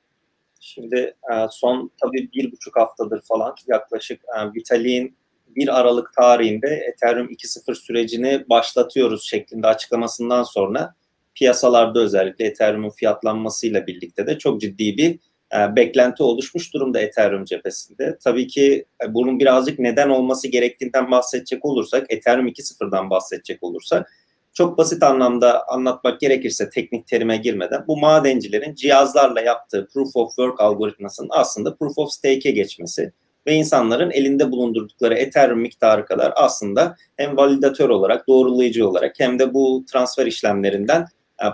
Şimdi 0.59 0.97
e, 1.31 1.33
son 1.51 1.91
tabii 2.01 2.29
bir 2.33 2.51
buçuk 2.51 2.75
haftadır 2.75 3.21
falan 3.21 3.55
yaklaşık 3.67 4.21
e, 4.37 4.53
Vitalik'in 4.53 5.15
1 5.55 5.79
Aralık 5.79 6.13
tarihinde 6.13 6.67
Ethereum 6.67 7.27
2.0 7.27 7.75
sürecini 7.75 8.45
başlatıyoruz 8.49 9.29
şeklinde 9.29 9.67
açıklamasından 9.67 10.43
sonra 10.43 10.95
piyasalarda 11.35 11.99
özellikle 11.99 12.45
Ethereum'un 12.45 12.89
fiyatlanmasıyla 12.89 13.87
birlikte 13.87 14.27
de 14.27 14.37
çok 14.37 14.61
ciddi 14.61 14.97
bir 14.97 15.19
e, 15.55 15.75
beklenti 15.75 16.23
oluşmuş 16.23 16.73
durumda 16.73 16.99
Ethereum 16.99 17.45
cephesinde. 17.45 18.17
Tabii 18.23 18.47
ki 18.47 18.85
e, 19.03 19.13
bunun 19.13 19.39
birazcık 19.39 19.79
neden 19.79 20.09
olması 20.09 20.47
gerektiğinden 20.47 21.11
bahsedecek 21.11 21.65
olursak, 21.65 22.05
Ethereum 22.09 22.47
2.0'dan 22.47 23.09
bahsedecek 23.09 23.63
olursak, 23.63 24.11
çok 24.53 24.77
basit 24.77 25.03
anlamda 25.03 25.67
anlatmak 25.67 26.19
gerekirse 26.19 26.69
teknik 26.69 27.07
terime 27.07 27.37
girmeden 27.37 27.87
bu 27.87 27.97
madencilerin 27.97 28.75
cihazlarla 28.75 29.41
yaptığı 29.41 29.87
proof 29.93 30.15
of 30.15 30.27
work 30.27 30.59
algoritmasının 30.59 31.29
aslında 31.31 31.75
proof 31.75 31.97
of 31.97 32.11
stake'e 32.11 32.51
geçmesi 32.51 33.11
ve 33.47 33.53
insanların 33.53 34.11
elinde 34.11 34.51
bulundurdukları 34.51 35.13
Ethereum 35.13 35.59
miktarı 35.59 36.05
kadar 36.05 36.33
aslında 36.35 36.95
hem 37.17 37.37
validatör 37.37 37.89
olarak, 37.89 38.27
doğrulayıcı 38.27 38.89
olarak 38.89 39.19
hem 39.19 39.39
de 39.39 39.53
bu 39.53 39.85
transfer 39.91 40.25
işlemlerinden 40.25 41.05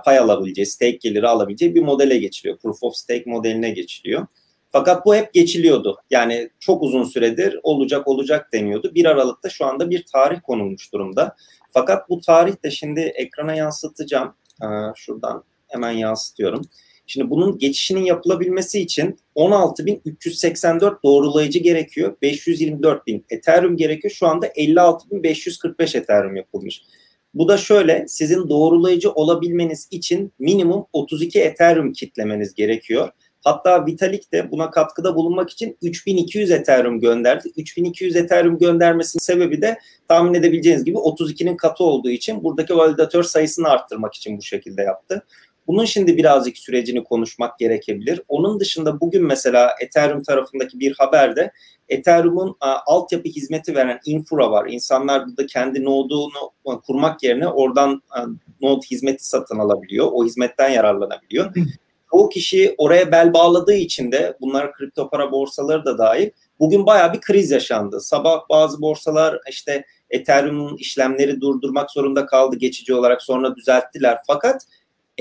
pay 0.05 0.19
alabileceği, 0.19 0.65
stake 0.65 0.97
geliri 1.01 1.27
alabileceği 1.27 1.75
bir 1.75 1.81
modele 1.81 2.17
geçiliyor. 2.17 2.57
Proof 2.57 2.83
of 2.83 2.95
stake 2.95 3.23
modeline 3.25 3.69
geçiliyor. 3.69 4.27
Fakat 4.71 5.05
bu 5.05 5.15
hep 5.15 5.33
geçiliyordu. 5.33 5.97
Yani 6.09 6.49
çok 6.59 6.83
uzun 6.83 7.03
süredir 7.03 7.59
olacak 7.63 8.07
olacak 8.07 8.53
deniyordu. 8.53 8.95
1 8.95 9.05
Aralık'ta 9.05 9.49
şu 9.49 9.65
anda 9.65 9.89
bir 9.89 10.05
tarih 10.13 10.39
konulmuş 10.43 10.93
durumda. 10.93 11.35
Fakat 11.69 12.09
bu 12.09 12.21
tarih 12.21 12.63
de 12.63 12.71
şimdi 12.71 12.99
ekrana 12.99 13.55
yansıtacağım. 13.55 14.33
Ee, 14.63 14.65
şuradan 14.95 15.43
hemen 15.67 15.91
yansıtıyorum. 15.91 16.61
Şimdi 17.07 17.29
bunun 17.29 17.57
geçişinin 17.57 18.03
yapılabilmesi 18.03 18.79
için 18.79 19.19
16.384 19.35 21.03
doğrulayıcı 21.03 21.59
gerekiyor. 21.59 22.15
524.000 22.21 23.23
Ethereum 23.29 23.77
gerekiyor. 23.77 24.11
Şu 24.11 24.27
anda 24.27 24.47
56.545 24.47 25.97
Ethereum 25.97 26.35
yapılmış. 26.35 26.81
Bu 27.33 27.47
da 27.47 27.57
şöyle 27.57 28.05
sizin 28.07 28.49
doğrulayıcı 28.49 29.11
olabilmeniz 29.11 29.87
için 29.91 30.33
minimum 30.39 30.85
32 30.93 31.41
Ethereum 31.41 31.93
kitlemeniz 31.93 32.53
gerekiyor. 32.53 33.09
Hatta 33.43 33.85
Vitalik 33.85 34.33
de 34.33 34.51
buna 34.51 34.71
katkıda 34.71 35.15
bulunmak 35.15 35.49
için 35.49 35.77
3200 35.81 36.51
Ethereum 36.51 36.99
gönderdi. 36.99 37.51
3200 37.57 38.15
Ethereum 38.15 38.57
göndermesinin 38.57 39.21
sebebi 39.21 39.61
de 39.61 39.79
tahmin 40.07 40.33
edebileceğiniz 40.33 40.83
gibi 40.83 40.97
32'nin 40.97 41.57
katı 41.57 41.83
olduğu 41.83 42.09
için 42.09 42.43
buradaki 42.43 42.77
validatör 42.77 43.23
sayısını 43.23 43.69
arttırmak 43.69 44.13
için 44.13 44.37
bu 44.37 44.41
şekilde 44.41 44.81
yaptı. 44.81 45.25
Bunun 45.67 45.85
şimdi 45.85 46.17
birazcık 46.17 46.57
sürecini 46.57 47.03
konuşmak 47.03 47.59
gerekebilir. 47.59 48.21
Onun 48.27 48.59
dışında 48.59 49.01
bugün 49.01 49.25
mesela 49.25 49.75
Ethereum 49.81 50.23
tarafındaki 50.23 50.79
bir 50.79 50.95
haberde 50.97 51.51
Ethereum'un 51.89 52.55
altyapı 52.85 53.29
hizmeti 53.29 53.75
veren 53.75 53.99
Infura 54.05 54.51
var. 54.51 54.69
İnsanlar 54.69 55.27
burada 55.27 55.45
kendi 55.45 55.83
node'unu 55.83 56.77
kurmak 56.87 57.23
yerine 57.23 57.47
oradan 57.47 58.01
node 58.61 58.85
hizmeti 58.91 59.27
satın 59.27 59.59
alabiliyor. 59.59 60.07
O 60.11 60.25
hizmetten 60.25 60.69
yararlanabiliyor. 60.69 61.53
Çoğu 62.11 62.29
kişi 62.29 62.75
oraya 62.77 63.11
bel 63.11 63.33
bağladığı 63.33 63.73
için 63.73 64.11
de 64.11 64.37
bunlar 64.41 64.73
kripto 64.73 65.09
para 65.09 65.31
borsaları 65.31 65.85
da 65.85 65.97
dahil 65.97 66.29
bugün 66.59 66.85
baya 66.85 67.13
bir 67.13 67.21
kriz 67.21 67.51
yaşandı. 67.51 68.01
Sabah 68.01 68.39
bazı 68.49 68.81
borsalar 68.81 69.39
işte 69.49 69.85
Ethereum'un 70.09 70.77
işlemleri 70.77 71.41
durdurmak 71.41 71.91
zorunda 71.91 72.25
kaldı 72.25 72.55
geçici 72.55 72.93
olarak 72.93 73.21
sonra 73.21 73.55
düzelttiler. 73.55 74.17
Fakat 74.27 74.61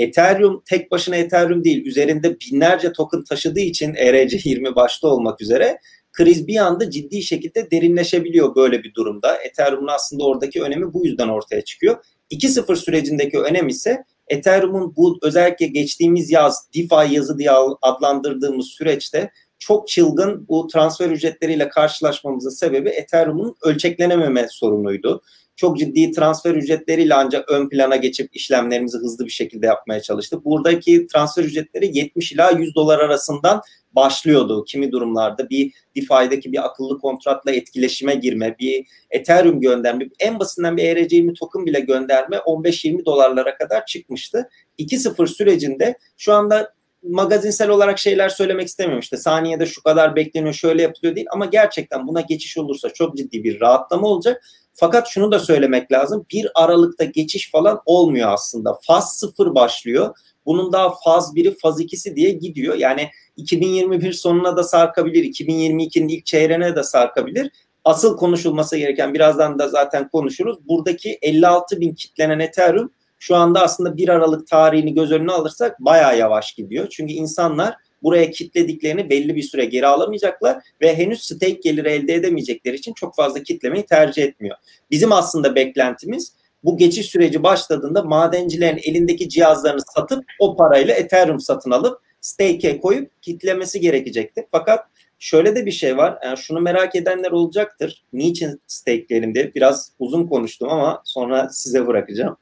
Ethereum 0.00 0.62
tek 0.68 0.90
başına 0.90 1.16
Ethereum 1.16 1.64
değil. 1.64 1.86
Üzerinde 1.86 2.36
binlerce 2.40 2.92
token 2.92 3.24
taşıdığı 3.24 3.60
için 3.60 3.94
ERC20 3.94 4.74
başta 4.74 5.08
olmak 5.08 5.40
üzere 5.40 5.78
kriz 6.12 6.46
bir 6.46 6.56
anda 6.56 6.90
ciddi 6.90 7.22
şekilde 7.22 7.70
derinleşebiliyor 7.70 8.54
böyle 8.56 8.82
bir 8.82 8.94
durumda. 8.94 9.36
Ethereum'un 9.36 9.88
aslında 9.88 10.24
oradaki 10.24 10.62
önemi 10.62 10.92
bu 10.92 11.06
yüzden 11.06 11.28
ortaya 11.28 11.64
çıkıyor. 11.64 12.04
2.0 12.30 12.76
sürecindeki 12.76 13.38
önem 13.38 13.68
ise 13.68 14.04
Ethereum'un 14.28 14.96
bu 14.96 15.18
özellikle 15.22 15.66
geçtiğimiz 15.66 16.30
yaz 16.30 16.68
DeFi 16.74 17.14
yazı 17.14 17.38
diye 17.38 17.50
adlandırdığımız 17.82 18.66
süreçte 18.66 19.30
çok 19.58 19.88
çılgın 19.88 20.48
bu 20.48 20.66
transfer 20.66 21.10
ücretleriyle 21.10 21.68
karşılaşmamızın 21.68 22.50
sebebi 22.50 22.88
Ethereum'un 22.88 23.54
ölçeklenememe 23.64 24.46
sorunuydu. 24.50 25.22
Çok 25.56 25.78
ciddi 25.78 26.10
transfer 26.12 26.54
ücretleriyle 26.54 27.14
ancak 27.14 27.50
ön 27.50 27.68
plana 27.68 27.96
geçip 27.96 28.36
işlemlerimizi 28.36 28.98
hızlı 28.98 29.26
bir 29.26 29.30
şekilde 29.30 29.66
yapmaya 29.66 30.02
çalıştık. 30.02 30.44
Buradaki 30.44 31.06
transfer 31.06 31.44
ücretleri 31.44 31.98
70 31.98 32.32
ila 32.32 32.50
100 32.50 32.74
dolar 32.74 32.98
arasından 32.98 33.62
başlıyordu. 33.92 34.64
Kimi 34.64 34.92
durumlarda 34.92 35.50
bir 35.50 35.72
DeFi'deki 35.96 36.52
bir 36.52 36.64
akıllı 36.64 36.98
kontratla 36.98 37.52
etkileşime 37.52 38.14
girme, 38.14 38.56
bir 38.58 38.86
Ethereum 39.10 39.60
gönderme, 39.60 40.08
en 40.20 40.38
basitinden 40.38 40.76
bir 40.76 40.82
ERC20 40.82 41.34
token 41.34 41.66
bile 41.66 41.80
gönderme 41.80 42.36
15-20 42.36 43.04
dolarlara 43.04 43.56
kadar 43.56 43.86
çıkmıştı. 43.86 44.48
2.0 44.78 45.26
sürecinde 45.26 45.98
şu 46.16 46.32
anda 46.32 46.74
magazinsel 47.02 47.68
olarak 47.68 47.98
şeyler 47.98 48.28
söylemek 48.28 48.68
istemiyorum. 48.68 49.00
İşte 49.00 49.16
saniyede 49.16 49.66
şu 49.66 49.82
kadar 49.82 50.16
bekleniyor, 50.16 50.54
şöyle 50.54 50.82
yapılıyor 50.82 51.16
değil 51.16 51.26
ama 51.30 51.46
gerçekten 51.46 52.06
buna 52.06 52.20
geçiş 52.20 52.58
olursa 52.58 52.90
çok 52.90 53.16
ciddi 53.16 53.44
bir 53.44 53.60
rahatlama 53.60 54.08
olacak. 54.08 54.42
Fakat 54.80 55.08
şunu 55.08 55.32
da 55.32 55.38
söylemek 55.38 55.92
lazım. 55.92 56.26
Bir 56.32 56.48
Aralık'ta 56.54 57.04
geçiş 57.04 57.50
falan 57.50 57.80
olmuyor 57.86 58.32
aslında. 58.32 58.78
Faz 58.86 59.18
0 59.18 59.54
başlıyor. 59.54 60.16
Bunun 60.46 60.72
daha 60.72 60.94
faz 61.04 61.34
1'i, 61.34 61.56
faz 61.58 61.80
2'si 61.80 62.16
diye 62.16 62.30
gidiyor. 62.30 62.74
Yani 62.74 63.10
2021 63.36 64.12
sonuna 64.12 64.56
da 64.56 64.64
sarkabilir, 64.64 65.24
2022'nin 65.24 66.08
ilk 66.08 66.26
çeyreğine 66.26 66.76
de 66.76 66.82
sarkabilir. 66.82 67.50
Asıl 67.84 68.16
konuşulması 68.16 68.76
gereken 68.76 69.14
birazdan 69.14 69.58
da 69.58 69.68
zaten 69.68 70.08
konuşuruz. 70.08 70.68
Buradaki 70.68 71.18
56 71.22 71.80
bin 71.80 71.94
kitlenen 71.94 72.38
Ethereum 72.38 72.92
şu 73.18 73.36
anda 73.36 73.62
aslında 73.62 73.96
1 73.96 74.08
Aralık 74.08 74.46
tarihini 74.46 74.94
göz 74.94 75.12
önüne 75.12 75.32
alırsak 75.32 75.80
bayağı 75.80 76.18
yavaş 76.18 76.52
gidiyor. 76.52 76.86
Çünkü 76.90 77.12
insanlar 77.12 77.74
buraya 78.02 78.30
kitlediklerini 78.30 79.10
belli 79.10 79.36
bir 79.36 79.42
süre 79.42 79.64
geri 79.64 79.86
alamayacaklar 79.86 80.62
ve 80.80 80.96
henüz 80.96 81.22
stake 81.22 81.60
geliri 81.64 81.88
elde 81.88 82.14
edemeyecekleri 82.14 82.76
için 82.76 82.92
çok 82.92 83.16
fazla 83.16 83.42
kitlemeyi 83.42 83.86
tercih 83.86 84.22
etmiyor. 84.22 84.56
Bizim 84.90 85.12
aslında 85.12 85.54
beklentimiz 85.54 86.32
bu 86.64 86.76
geçiş 86.76 87.06
süreci 87.06 87.42
başladığında 87.42 88.02
madencilerin 88.02 88.80
elindeki 88.82 89.28
cihazlarını 89.28 89.80
satıp 89.94 90.24
o 90.38 90.56
parayla 90.56 90.94
Ethereum 90.94 91.40
satın 91.40 91.70
alıp 91.70 91.98
stake'e 92.20 92.80
koyup 92.80 93.22
kitlemesi 93.22 93.80
gerekecekti. 93.80 94.46
Fakat 94.50 94.86
şöyle 95.18 95.56
de 95.56 95.66
bir 95.66 95.70
şey 95.70 95.96
var. 95.96 96.18
Yani 96.24 96.38
şunu 96.38 96.60
merak 96.60 96.96
edenler 96.96 97.30
olacaktır. 97.30 98.04
Niçin 98.12 98.60
stake'lerimde? 98.66 99.54
Biraz 99.54 99.92
uzun 99.98 100.26
konuştum 100.26 100.68
ama 100.68 101.02
sonra 101.04 101.48
size 101.48 101.86
bırakacağım. 101.86 102.36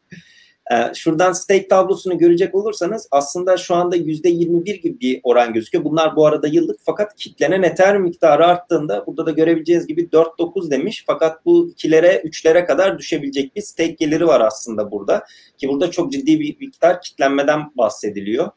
Ee, 0.72 0.94
şuradan 0.94 1.32
stake 1.32 1.68
tablosunu 1.68 2.18
görecek 2.18 2.54
olursanız 2.54 3.08
aslında 3.10 3.56
şu 3.56 3.74
anda 3.74 3.96
%21 3.96 4.82
gibi 4.82 5.00
bir 5.00 5.20
oran 5.22 5.52
gözüküyor. 5.52 5.84
Bunlar 5.84 6.16
bu 6.16 6.26
arada 6.26 6.48
yıllık 6.48 6.80
fakat 6.82 7.16
kitlenen 7.16 7.62
Ethereum 7.62 8.02
miktarı 8.02 8.46
arttığında 8.46 9.06
burada 9.06 9.26
da 9.26 9.30
görebileceğiniz 9.30 9.86
gibi 9.86 10.08
4-9 10.08 10.70
demiş. 10.70 11.04
Fakat 11.06 11.44
bu 11.44 11.68
2'lere 11.68 12.22
3'lere 12.22 12.66
kadar 12.66 12.98
düşebilecek 12.98 13.56
bir 13.56 13.60
stake 13.60 13.92
geliri 13.92 14.26
var 14.26 14.40
aslında 14.40 14.90
burada. 14.90 15.24
Ki 15.58 15.68
burada 15.68 15.90
çok 15.90 16.12
ciddi 16.12 16.40
bir 16.40 16.56
miktar 16.60 17.00
kitlenmeden 17.00 17.60
bahsediliyor. 17.76 18.50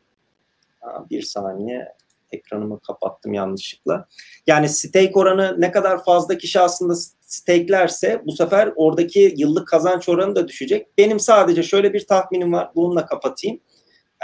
Bir 1.12 1.22
saniye 1.22 1.88
ekranımı 2.32 2.80
kapattım 2.80 3.34
yanlışlıkla. 3.34 4.08
Yani 4.48 4.70
stake 4.70 5.12
oranı 5.14 5.56
ne 5.58 5.72
kadar 5.72 6.04
fazla 6.04 6.38
kişi 6.38 6.60
aslında 6.60 6.96
stake'lerse 7.22 8.22
bu 8.26 8.32
sefer 8.32 8.74
oradaki 8.76 9.34
yıllık 9.38 9.68
kazanç 9.68 10.10
oranı 10.10 10.36
da 10.36 10.48
düşecek. 10.48 10.98
Benim 10.98 11.20
sadece 11.20 11.64
şöyle 11.64 11.94
bir 11.94 12.08
tahminim 12.08 12.54
var. 12.54 12.72
Bununla 12.76 13.06
kapatayım. 13.06 13.60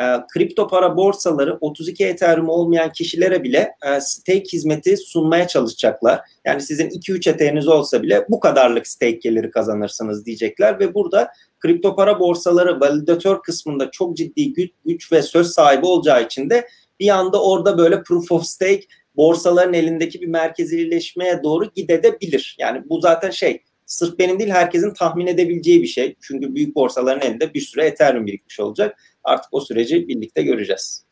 E, 0.01 0.03
kripto 0.33 0.67
para 0.67 0.97
borsaları 0.97 1.57
32 1.61 2.05
Ethereum 2.05 2.49
olmayan 2.49 2.91
kişilere 2.91 3.43
bile 3.43 3.71
e, 3.85 4.01
stake 4.01 4.43
hizmeti 4.53 4.97
sunmaya 4.97 5.47
çalışacaklar. 5.47 6.21
Yani 6.45 6.61
sizin 6.61 6.89
2-3 6.89 7.29
Ethereum'iniz 7.29 7.67
olsa 7.67 8.03
bile 8.03 8.25
bu 8.29 8.39
kadarlık 8.39 8.87
stake 8.87 9.11
geliri 9.11 9.51
kazanırsınız 9.51 10.25
diyecekler 10.25 10.79
ve 10.79 10.93
burada 10.93 11.31
kripto 11.59 11.95
para 11.95 12.19
borsaları 12.19 12.79
validatör 12.79 13.41
kısmında 13.41 13.91
çok 13.91 14.17
ciddi 14.17 14.53
güç, 14.53 14.71
güç 14.85 15.11
ve 15.11 15.21
söz 15.21 15.47
sahibi 15.47 15.85
olacağı 15.85 16.23
için 16.23 16.49
de 16.49 16.67
bir 16.99 17.09
anda 17.09 17.43
orada 17.43 17.77
böyle 17.77 18.03
proof 18.03 18.31
of 18.31 18.43
stake 18.43 18.81
borsaların 19.15 19.73
elindeki 19.73 20.21
bir 20.21 20.27
merkezileşmeye 20.27 21.43
doğru 21.43 21.71
gidebilir. 21.75 22.55
Yani 22.59 22.83
bu 22.89 22.99
zaten 23.01 23.29
şey 23.29 23.63
sırf 23.85 24.19
benim 24.19 24.39
değil 24.39 24.49
herkesin 24.49 24.93
tahmin 24.93 25.27
edebileceği 25.27 25.81
bir 25.81 25.87
şey. 25.87 26.15
Çünkü 26.21 26.55
büyük 26.55 26.75
borsaların 26.75 27.21
elinde 27.21 27.53
bir 27.53 27.61
süre 27.61 27.85
Ethereum 27.85 28.25
birikmiş 28.25 28.59
olacak. 28.59 28.99
Artık 29.23 29.53
o 29.53 29.61
süreci 29.61 30.07
birlikte 30.07 30.41
göreceğiz. 30.41 31.07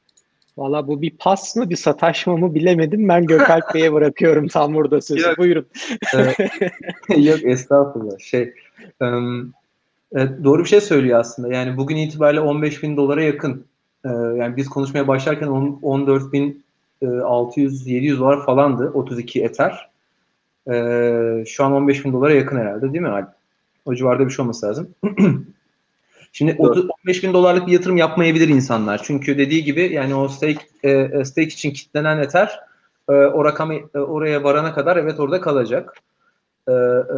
Valla 0.58 0.88
bu 0.88 1.02
bir 1.02 1.18
pas 1.18 1.56
mı 1.56 1.70
bir 1.70 1.76
sataşma 1.76 2.38
mı 2.38 2.56
bilemedim. 2.56 3.10
Ben 3.10 3.26
Gökalp 3.26 3.64
Bey'e 3.74 3.94
bırakıyorum 3.94 4.48
tam 4.48 4.74
burada 4.74 5.02
sözü. 5.02 5.22
Yok. 5.22 5.38
Buyurun. 5.38 5.66
Yok 7.18 7.40
estağfurullah. 7.44 8.20
Şey, 8.20 8.54
um, 9.02 9.54
evet, 10.16 10.44
doğru 10.44 10.64
bir 10.64 10.70
şey 10.70 10.82
söylüyor 10.82 11.20
aslında. 11.20 11.56
Yani 11.56 11.78
bugün 11.78 11.96
itibariyle 11.96 12.42
15 12.42 12.84
bin 12.84 12.98
dolara 12.98 13.24
yakın. 13.24 13.66
Ee, 14.06 14.10
yani 14.10 14.58
biz 14.58 14.70
konuşmaya 14.70 15.08
başlarken 15.08 15.48
14 15.48 16.34
bin 16.34 16.66
600-700 17.02 18.20
dolar 18.20 18.46
falandı 18.46 18.92
32 18.94 19.44
Ether. 19.44 19.90
Ee, 20.72 21.44
şu 21.48 21.64
an 21.64 21.72
15 21.72 22.06
bin 22.06 22.14
dolara 22.14 22.34
yakın 22.34 22.58
herhalde 22.58 22.94
değil 22.94 23.02
mi 23.02 23.10
Alp? 23.10 23.30
O 23.86 23.96
civarda 23.96 24.26
bir 24.26 24.32
şey 24.32 24.44
olması 24.44 24.66
lazım. 24.66 24.90
Şimdi 26.32 26.56
30, 26.60 26.88
15 27.06 27.24
bin 27.24 27.34
dolarlık 27.34 27.68
bir 27.68 27.72
yatırım 27.72 27.98
yapmayabilir 27.98 28.48
insanlar. 28.48 29.04
Çünkü 29.04 29.38
dediği 29.38 29.64
gibi 29.64 29.94
yani 29.94 30.16
o 30.16 30.28
stake, 30.28 30.60
e, 30.84 31.26
stake 31.26 31.48
için 31.48 31.72
kitlenen 31.72 32.18
Ether 32.18 32.60
e, 33.10 33.14
o 33.14 33.46
rakamı 33.46 33.74
e, 33.74 34.00
oraya 34.00 34.44
varana 34.44 34.74
kadar 34.74 34.98
evet 34.98 35.20
orada 35.20 35.42
kalacak. 35.42 35.94
E, 36.68 36.72
e, 36.72 37.18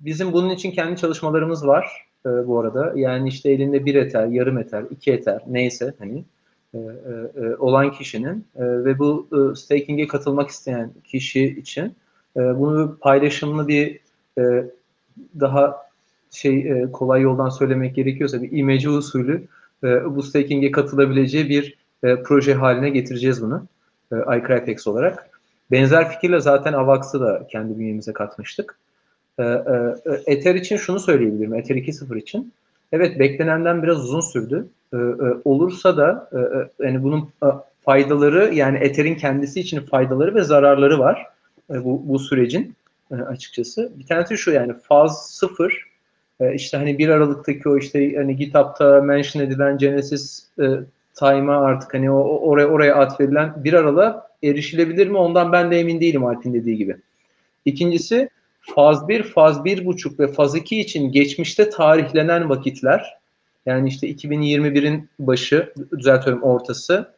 bizim 0.00 0.32
bunun 0.32 0.50
için 0.50 0.70
kendi 0.70 1.00
çalışmalarımız 1.00 1.66
var 1.66 2.09
e, 2.26 2.46
bu 2.46 2.60
arada. 2.60 2.92
Yani 2.96 3.28
işte 3.28 3.50
elinde 3.50 3.84
bir 3.84 3.94
Ether, 3.94 4.26
yarım 4.26 4.58
Ether, 4.58 4.84
iki 4.90 5.12
Ether 5.12 5.42
neyse 5.46 5.94
hani 5.98 6.24
e, 6.74 6.78
e, 6.78 7.42
e, 7.42 7.56
olan 7.56 7.92
kişinin 7.92 8.46
ve 8.58 8.98
bu 8.98 9.26
staking'e 9.56 10.06
katılmak 10.06 10.50
isteyen 10.50 10.90
kişi 11.04 11.44
için 11.44 11.94
bunu 12.36 12.98
paylaşımlı 13.00 13.68
bir 13.68 13.98
daha 15.40 15.90
şey 16.30 16.84
kolay 16.92 17.22
yoldan 17.22 17.48
söylemek 17.48 17.94
gerekiyorsa 17.94 18.42
bir 18.42 18.52
imece 18.52 18.88
usulü 18.88 19.42
bu 19.82 20.22
staking'e 20.22 20.70
katılabileceği 20.70 21.48
bir 21.48 21.78
proje 22.24 22.54
haline 22.54 22.90
getireceğiz 22.90 23.42
bunu 23.42 23.66
iCrypex 24.12 24.86
olarak. 24.86 25.30
Benzer 25.70 26.10
fikirle 26.10 26.40
zaten 26.40 26.72
Avax'ı 26.72 27.20
da 27.20 27.46
kendi 27.50 27.78
bünyemize 27.78 28.12
katmıştık. 28.12 28.78
Ether 30.26 30.54
için 30.54 30.76
şunu 30.76 31.00
söyleyebilirim, 31.00 31.54
Ether 31.54 31.76
2.0 31.76 32.18
için. 32.18 32.52
Evet 32.92 33.18
beklenenden 33.18 33.82
biraz 33.82 33.98
uzun 33.98 34.20
sürdü. 34.20 34.66
Ee, 34.92 34.96
e, 34.96 35.26
olursa 35.44 35.96
da 35.96 36.28
e, 36.32 36.38
e, 36.38 36.86
yani 36.86 37.02
bunun 37.02 37.20
e, 37.20 37.46
faydaları 37.84 38.54
yani 38.54 38.78
Ether'in 38.78 39.14
kendisi 39.14 39.60
için 39.60 39.80
faydaları 39.80 40.34
ve 40.34 40.42
zararları 40.42 40.98
var 40.98 41.26
e, 41.70 41.84
bu, 41.84 42.02
bu 42.08 42.18
sürecin 42.18 42.74
e, 43.12 43.14
açıkçası. 43.14 43.92
Bir 43.98 44.06
tanesi 44.06 44.38
şu 44.38 44.50
yani 44.50 44.72
faz 44.82 45.30
sıfır 45.30 45.86
e, 46.40 46.54
işte 46.54 46.76
hani 46.76 46.98
bir 46.98 47.08
Aralık'taki 47.08 47.68
o 47.68 47.78
işte 47.78 48.16
hani 48.16 48.36
GitHub'ta 48.36 49.02
mention 49.02 49.42
edilen 49.42 49.78
Genesis 49.78 50.46
e, 50.58 50.64
time'a 51.14 51.60
artık 51.60 51.94
hani 51.94 52.10
o, 52.10 52.20
oraya 52.22 52.66
oraya 52.66 52.96
atfedilen 52.96 53.64
bir 53.64 53.72
Aralık'a 53.72 54.28
erişilebilir 54.42 55.06
mi? 55.06 55.16
Ondan 55.16 55.52
ben 55.52 55.70
de 55.70 55.80
emin 55.80 56.00
değilim 56.00 56.24
Alp'in 56.24 56.54
dediği 56.54 56.76
gibi. 56.76 56.96
İkincisi 57.64 58.28
faz 58.60 59.08
1, 59.08 59.22
faz 59.22 59.58
1.5 59.58 60.18
ve 60.18 60.32
faz 60.32 60.54
2 60.54 60.80
için 60.80 61.12
geçmişte 61.12 61.70
tarihlenen 61.70 62.48
vakitler 62.48 63.20
yani 63.66 63.88
işte 63.88 64.10
2021'in 64.10 65.08
başı, 65.18 65.72
düzeltiyorum 65.98 66.42
ortası 66.42 67.14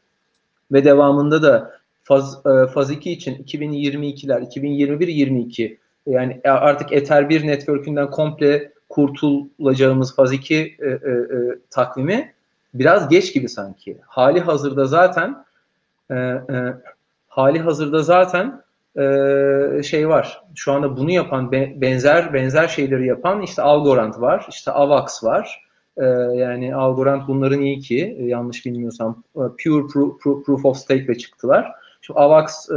ve 0.72 0.84
devamında 0.84 1.42
da 1.42 1.72
faz, 2.04 2.46
e, 2.46 2.66
faz 2.66 2.90
2 2.90 3.12
için 3.12 3.34
2022'ler, 3.34 4.42
2021-22 4.42 5.76
yani 6.06 6.40
artık 6.44 6.92
Ether 6.92 7.28
1 7.28 7.46
network'ünden 7.46 8.10
komple 8.10 8.72
kurtulacağımız 8.88 10.16
faz 10.16 10.32
2 10.32 10.54
e, 10.54 10.86
e, 10.86 10.90
e, 10.90 10.98
takvimi 11.70 12.32
biraz 12.74 13.08
geç 13.08 13.34
gibi 13.34 13.48
sanki. 13.48 13.98
Hali 14.06 14.40
hazırda 14.40 14.84
zaten 14.84 15.44
e, 16.10 16.14
e, 16.14 16.74
hali 17.28 17.58
hazırda 17.58 18.02
zaten 18.02 18.62
şey 19.82 20.08
var. 20.08 20.42
Şu 20.54 20.72
anda 20.72 20.96
bunu 20.96 21.10
yapan 21.10 21.52
benzer 21.52 22.32
benzer 22.32 22.68
şeyleri 22.68 23.06
yapan 23.06 23.42
işte 23.42 23.62
Algorand 23.62 24.20
var, 24.20 24.46
işte 24.50 24.70
Avax 24.70 25.24
var. 25.24 25.62
Yani 26.34 26.74
Algorand 26.74 27.28
bunların 27.28 27.60
iyi 27.60 27.78
ki 27.80 28.16
e, 28.18 28.24
yanlış 28.24 28.66
bilmiyorsam 28.66 29.22
e, 29.36 29.40
pure 29.40 29.86
pro, 29.92 30.18
pro, 30.18 30.42
proof 30.42 30.64
of 30.64 30.76
stake 30.76 31.04
ile 31.04 31.18
çıktılar. 31.18 31.72
Şu 32.00 32.18
Avax, 32.18 32.70
e, 32.70 32.74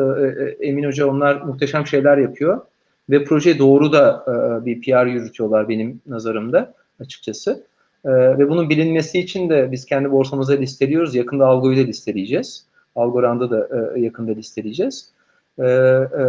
Emin 0.59 0.83
Hoca 0.83 1.07
onlar 1.07 1.41
muhteşem 1.41 1.87
şeyler 1.87 2.17
yapıyor 2.17 2.61
ve 3.09 3.23
proje 3.23 3.59
doğru 3.59 3.93
da 3.93 4.25
bir 4.65 4.81
PR 4.81 5.05
yürütüyorlar 5.05 5.69
benim 5.69 6.01
nazarımda 6.07 6.73
açıkçası. 6.99 7.63
Ve 8.05 8.49
bunun 8.49 8.69
bilinmesi 8.69 9.19
için 9.19 9.49
de 9.49 9.71
biz 9.71 9.85
kendi 9.85 10.11
borsamıza 10.11 10.53
listeliyoruz. 10.53 11.15
Yakında 11.15 11.45
Algo'yu 11.45 11.77
da 11.77 11.81
listeleyeceğiz. 11.81 12.65
Algorand'ı 12.95 13.49
da 13.49 13.69
e, 13.95 13.99
yakında 13.99 14.31
listeleyeceğiz. 14.31 15.11
E, 15.59 15.65
e, 15.65 16.23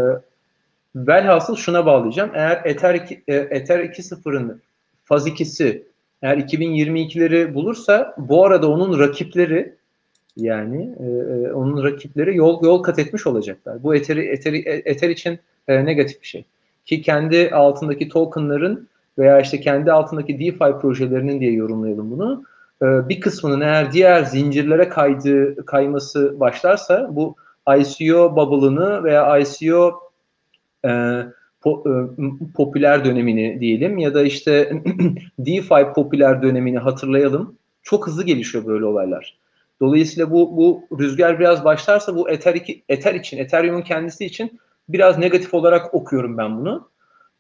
velhasıl 0.97 1.57
şuna 1.57 1.87
bağlayacağım. 1.87 2.31
Eğer 2.35 2.61
Ether, 2.65 2.95
2, 2.95 3.23
e, 3.29 3.35
Ether 3.35 3.81
2.0'ın 3.81 4.63
faz 5.05 5.29
2'si 5.29 5.83
eğer 6.23 6.37
2022'leri 6.37 7.55
bulursa 7.55 8.15
bu 8.19 8.45
arada 8.45 8.71
onun 8.71 8.99
rakipleri 8.99 9.75
yani 10.37 10.95
e, 11.01 11.05
e, 11.05 11.53
onun 11.53 11.85
rakipleri 11.85 12.37
yol 12.37 12.65
yol 12.65 12.83
kat 12.83 12.99
etmiş 12.99 13.27
olacaklar. 13.27 13.83
Bu 13.83 13.95
Ether, 13.95 14.17
Ether, 14.17 14.53
Ether 14.65 15.09
için 15.09 15.39
e, 15.69 15.85
negatif 15.85 16.23
bir 16.23 16.27
şey. 16.27 16.45
Ki 16.85 17.03
kendi 17.03 17.51
altındaki 17.51 18.09
tokenların 18.09 18.89
veya 19.19 19.41
işte 19.41 19.61
kendi 19.61 19.93
altındaki 19.93 20.39
DeFi 20.39 20.79
projelerinin 20.81 21.41
diye 21.41 21.53
yorumlayalım 21.53 22.11
bunu. 22.11 22.45
E, 22.83 23.09
bir 23.09 23.21
kısmının 23.21 23.61
eğer 23.61 23.93
diğer 23.93 24.23
zincirlere 24.23 24.89
kaydığı 24.89 25.67
kayması 25.67 26.41
başlarsa 26.41 27.09
bu 27.13 27.37
ICO 27.79 28.37
bubble'ını 28.37 29.05
veya 29.05 29.39
ICO 29.39 30.01
e, 30.85 31.23
po, 31.61 31.85
e, 31.87 31.93
popüler 32.55 33.05
dönemini 33.05 33.61
diyelim 33.61 33.99
ya 33.99 34.15
da 34.15 34.23
işte 34.23 34.83
DeFi 35.39 35.93
popüler 35.95 36.43
dönemini 36.43 36.79
hatırlayalım. 36.79 37.57
Çok 37.83 38.07
hızlı 38.07 38.25
gelişiyor 38.25 38.67
böyle 38.67 38.85
olaylar. 38.85 39.39
Dolayısıyla 39.81 40.31
bu 40.31 40.57
bu 40.57 40.99
rüzgar 40.99 41.41
biraz 41.41 41.65
başlarsa 41.65 42.17
bu 42.17 42.31
Ether, 42.31 42.63
Ether 42.89 43.15
için, 43.15 43.39
Ethereum'un 43.39 43.83
kendisi 43.83 44.25
için 44.25 44.61
biraz 44.89 45.19
negatif 45.19 45.55
olarak 45.55 45.95
okuyorum 45.95 46.39
ben 46.39 46.59
bunu. 46.59 46.89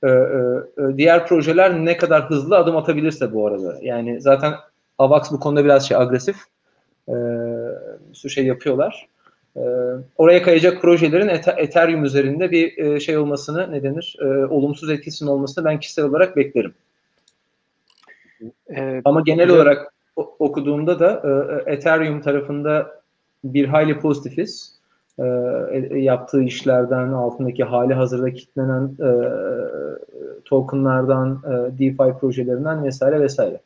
Ee, 0.02 0.08
e, 0.08 0.96
diğer 0.96 1.26
projeler 1.26 1.84
ne 1.84 1.96
kadar 1.96 2.30
hızlı 2.30 2.56
adım 2.56 2.76
atabilirse 2.76 3.32
bu 3.32 3.46
arada. 3.46 3.78
Yani 3.82 4.20
zaten 4.20 4.54
Avax 4.98 5.32
bu 5.32 5.40
konuda 5.40 5.64
biraz 5.64 5.88
şey 5.88 5.96
agresif. 5.96 6.36
Ee, 7.08 7.12
bir 8.24 8.28
şey 8.28 8.46
yapıyorlar. 8.46 9.08
Ee, 9.56 9.60
oraya 10.16 10.42
kayacak 10.42 10.82
projelerin 10.82 11.28
Ethereum 11.56 12.04
üzerinde 12.04 12.50
bir 12.50 12.78
e, 12.78 13.00
şey 13.00 13.18
olmasını 13.18 13.72
ne 13.72 13.82
denir? 13.82 14.16
E, 14.20 14.26
olumsuz 14.26 14.90
etkisinin 14.90 15.30
olmasını 15.30 15.64
ben 15.64 15.80
kişisel 15.80 16.04
olarak 16.04 16.36
beklerim. 16.36 16.74
Evet, 18.68 19.02
Ama 19.04 19.20
genel 19.20 19.44
evet. 19.44 19.52
olarak 19.52 19.94
okuduğumda 20.16 21.00
da 21.00 21.22
e, 21.66 21.72
Ethereum 21.72 22.20
tarafında 22.20 23.00
bir 23.44 23.64
hayli 23.64 23.98
pozitifiz. 23.98 24.76
E, 25.18 25.24
yaptığı 25.98 26.42
işlerden, 26.42 27.12
altındaki 27.12 27.64
hali 27.64 27.94
hazırda 27.94 28.32
kitlenen 28.32 28.84
e, 29.00 29.10
tokenlardan, 30.44 31.42
e, 31.44 31.78
DeFi 31.78 32.18
projelerinden 32.20 32.84
vesaire 32.84 33.20
vesaire. 33.20 33.60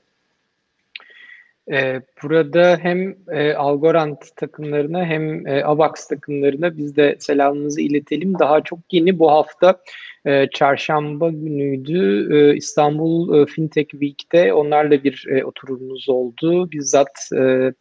Ee, 1.72 2.00
burada 2.22 2.78
hem 2.82 3.16
e, 3.30 3.54
Algorand 3.54 4.16
takımlarına 4.36 5.04
hem 5.04 5.46
e, 5.46 5.64
Avax 5.64 6.08
takımlarına 6.08 6.76
biz 6.76 6.96
de 6.96 7.16
selamımızı 7.18 7.80
iletelim. 7.80 8.38
Daha 8.38 8.60
çok 8.60 8.78
yeni 8.92 9.18
bu 9.18 9.30
hafta 9.30 9.78
e, 10.26 10.46
çarşamba 10.54 11.30
günüydü 11.30 12.28
e, 12.34 12.56
İstanbul 12.56 13.42
e, 13.42 13.46
Fintech 13.46 13.90
Week'te 13.90 14.52
onlarla 14.52 15.04
bir 15.04 15.26
e, 15.28 15.44
oturumumuz 15.44 16.08
oldu. 16.08 16.70
Bizzat 16.70 17.30
e, 17.34 17.72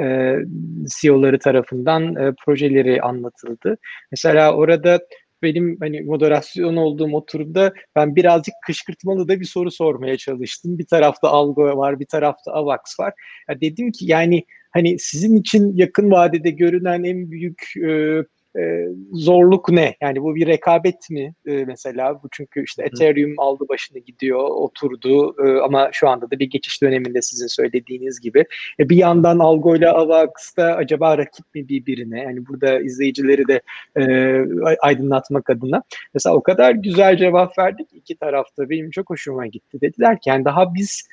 e, 0.00 0.36
CEO'ları 1.00 1.38
tarafından 1.38 2.16
e, 2.16 2.34
projeleri 2.44 3.02
anlatıldı. 3.02 3.78
Mesela 4.10 4.54
orada 4.54 5.00
benim 5.42 5.76
hani 5.80 6.00
moderasyon 6.00 6.76
olduğum 6.76 7.14
oturumda 7.14 7.72
ben 7.96 8.16
birazcık 8.16 8.54
kışkırtmalı 8.66 9.28
da 9.28 9.40
bir 9.40 9.44
soru 9.44 9.70
sormaya 9.70 10.16
çalıştım. 10.16 10.78
Bir 10.78 10.86
tarafta 10.86 11.28
Algo 11.28 11.62
var, 11.62 12.00
bir 12.00 12.06
tarafta 12.06 12.52
Avax 12.52 13.00
var. 13.00 13.14
Ya 13.48 13.60
dedim 13.60 13.92
ki 13.92 14.06
yani 14.06 14.44
hani 14.70 14.98
sizin 14.98 15.36
için 15.36 15.76
yakın 15.76 16.10
vadede 16.10 16.50
görünen 16.50 17.04
en 17.04 17.30
büyük 17.30 17.62
e, 17.88 18.22
e, 18.58 18.88
zorluk 19.12 19.68
ne? 19.68 19.96
Yani 20.00 20.22
bu 20.22 20.34
bir 20.34 20.46
rekabet 20.46 21.10
mi 21.10 21.34
e, 21.46 21.64
mesela? 21.64 22.22
Bu 22.22 22.28
çünkü 22.32 22.64
işte 22.64 22.82
Ethereum 22.82 23.34
aldı 23.38 23.64
başını 23.68 23.98
gidiyor, 23.98 24.48
oturdu 24.48 25.36
e, 25.46 25.60
ama 25.60 25.90
şu 25.92 26.08
anda 26.08 26.30
da 26.30 26.38
bir 26.38 26.50
geçiş 26.50 26.82
döneminde 26.82 27.22
sizin 27.22 27.46
söylediğiniz 27.46 28.20
gibi. 28.20 28.44
E, 28.80 28.88
bir 28.88 28.96
yandan 28.96 29.38
Algo 29.38 29.76
ile 29.76 29.88
Avax'ta 29.88 30.64
acaba 30.64 31.18
rakip 31.18 31.54
mi 31.54 31.68
birbirine? 31.68 32.20
Yani 32.20 32.46
burada 32.46 32.80
izleyicileri 32.80 33.48
de 33.48 33.60
e, 33.96 34.04
aydınlatmak 34.80 35.50
adına. 35.50 35.82
Mesela 36.14 36.36
o 36.36 36.42
kadar 36.42 36.72
güzel 36.72 37.16
cevap 37.16 37.58
verdik 37.58 37.88
iki 37.92 38.16
tarafta. 38.16 38.70
Benim 38.70 38.90
çok 38.90 39.10
hoşuma 39.10 39.46
gitti. 39.46 39.80
Dediler 39.80 40.20
ki 40.20 40.30
yani 40.30 40.44
daha 40.44 40.74
biz 40.74 41.08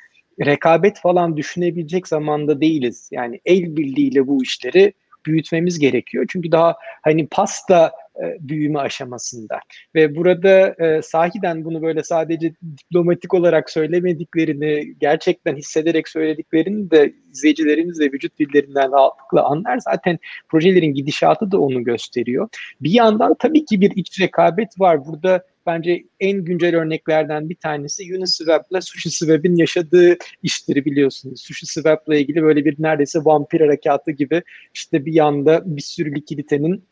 rekabet 0.45 0.99
falan 0.99 1.37
düşünebilecek 1.37 2.07
zamanda 2.07 2.61
değiliz. 2.61 3.09
Yani 3.11 3.41
el 3.45 3.75
birliğiyle 3.75 4.27
bu 4.27 4.43
işleri 4.43 4.93
büyütmemiz 5.25 5.79
gerekiyor. 5.79 6.25
Çünkü 6.29 6.51
daha 6.51 6.75
hani 7.01 7.27
pasta 7.27 7.91
büyüme 8.39 8.79
aşamasında 8.79 9.59
ve 9.95 10.15
burada 10.15 10.75
e, 10.79 11.01
sahiden 11.01 11.65
bunu 11.65 11.81
böyle 11.81 12.03
sadece 12.03 12.53
diplomatik 12.77 13.33
olarak 13.33 13.69
söylemediklerini 13.69 14.95
gerçekten 14.99 15.55
hissederek 15.55 16.09
söylediklerini 16.09 16.91
de 16.91 17.13
izleyicilerimiz 17.33 17.99
de 17.99 18.05
vücut 18.05 18.39
dillerinden 18.39 18.91
rahatlıkla 18.91 19.43
anlar. 19.43 19.77
Zaten 19.77 20.19
projelerin 20.49 20.93
gidişatı 20.93 21.51
da 21.51 21.59
onu 21.59 21.83
gösteriyor. 21.83 22.49
Bir 22.81 22.91
yandan 22.91 23.35
tabii 23.39 23.65
ki 23.65 23.81
bir 23.81 23.91
iç 23.95 24.21
rekabet 24.21 24.79
var. 24.79 25.05
Burada 25.05 25.43
bence 25.65 26.03
en 26.19 26.45
güncel 26.45 26.75
örneklerden 26.75 27.49
bir 27.49 27.55
tanesi 27.55 28.17
Uniswap 28.17 28.71
ile 28.71 28.81
SushiSwap'in 28.81 29.55
yaşadığı 29.55 30.17
işleri 30.43 30.85
biliyorsunuz. 30.85 31.41
SushiSwap 31.41 32.07
ile 32.07 32.21
ilgili 32.21 32.43
böyle 32.43 32.65
bir 32.65 32.75
neredeyse 32.79 33.19
vampir 33.19 33.61
harekatı 33.61 34.11
gibi 34.11 34.43
işte 34.73 35.05
bir 35.05 35.13
yanda 35.13 35.61
bir 35.65 35.81
sürü 35.81 36.15
likiditenin 36.15 36.83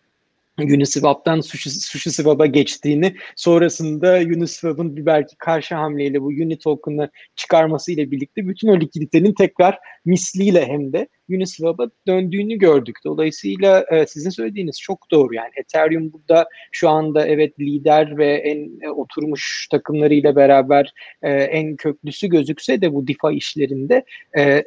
Uniswap'tan 0.60 1.42
Sushi, 1.42 1.70
SushiSwap'a 1.70 2.46
geçtiğini 2.46 3.16
sonrasında 3.36 4.14
Uniswap'ın 4.18 4.96
bir 4.96 5.06
belki 5.06 5.36
karşı 5.38 5.76
hamleyle 5.76 6.22
bu 6.22 6.26
Uni 6.26 6.58
token'ı 6.60 7.10
çıkarması 7.36 7.92
ile 7.92 8.12
birlikte 8.12 8.48
bütün 8.48 8.68
o 8.68 8.80
likiditenin 8.80 9.34
tekrar 9.34 9.80
misliyle 10.06 10.66
hem 10.68 10.94
de 10.94 11.08
Uniswap'a 11.30 11.90
döndüğünü 12.08 12.56
gördük. 12.56 12.96
Dolayısıyla 13.06 13.86
e, 13.92 14.08
sizin 14.08 14.30
söylediğiniz 14.30 14.82
çok 14.82 15.12
doğru. 15.12 15.36
Yani 15.36 15.52
Ethereum 15.56 16.14
burada 16.14 16.48
şu 16.72 16.90
anda 16.90 17.28
evet 17.28 17.60
lider 17.60 18.18
ve 18.18 18.34
en 18.34 18.82
e, 18.82 18.90
oturmuş 18.90 19.68
takımlarıyla 19.72 20.36
beraber 20.36 20.94
e, 21.22 21.32
en 21.32 21.76
köklüsü 21.76 22.28
gözükse 22.28 22.82
de 22.82 22.94
bu 22.94 23.08
DeFi 23.08 23.38
işlerinde 23.38 24.06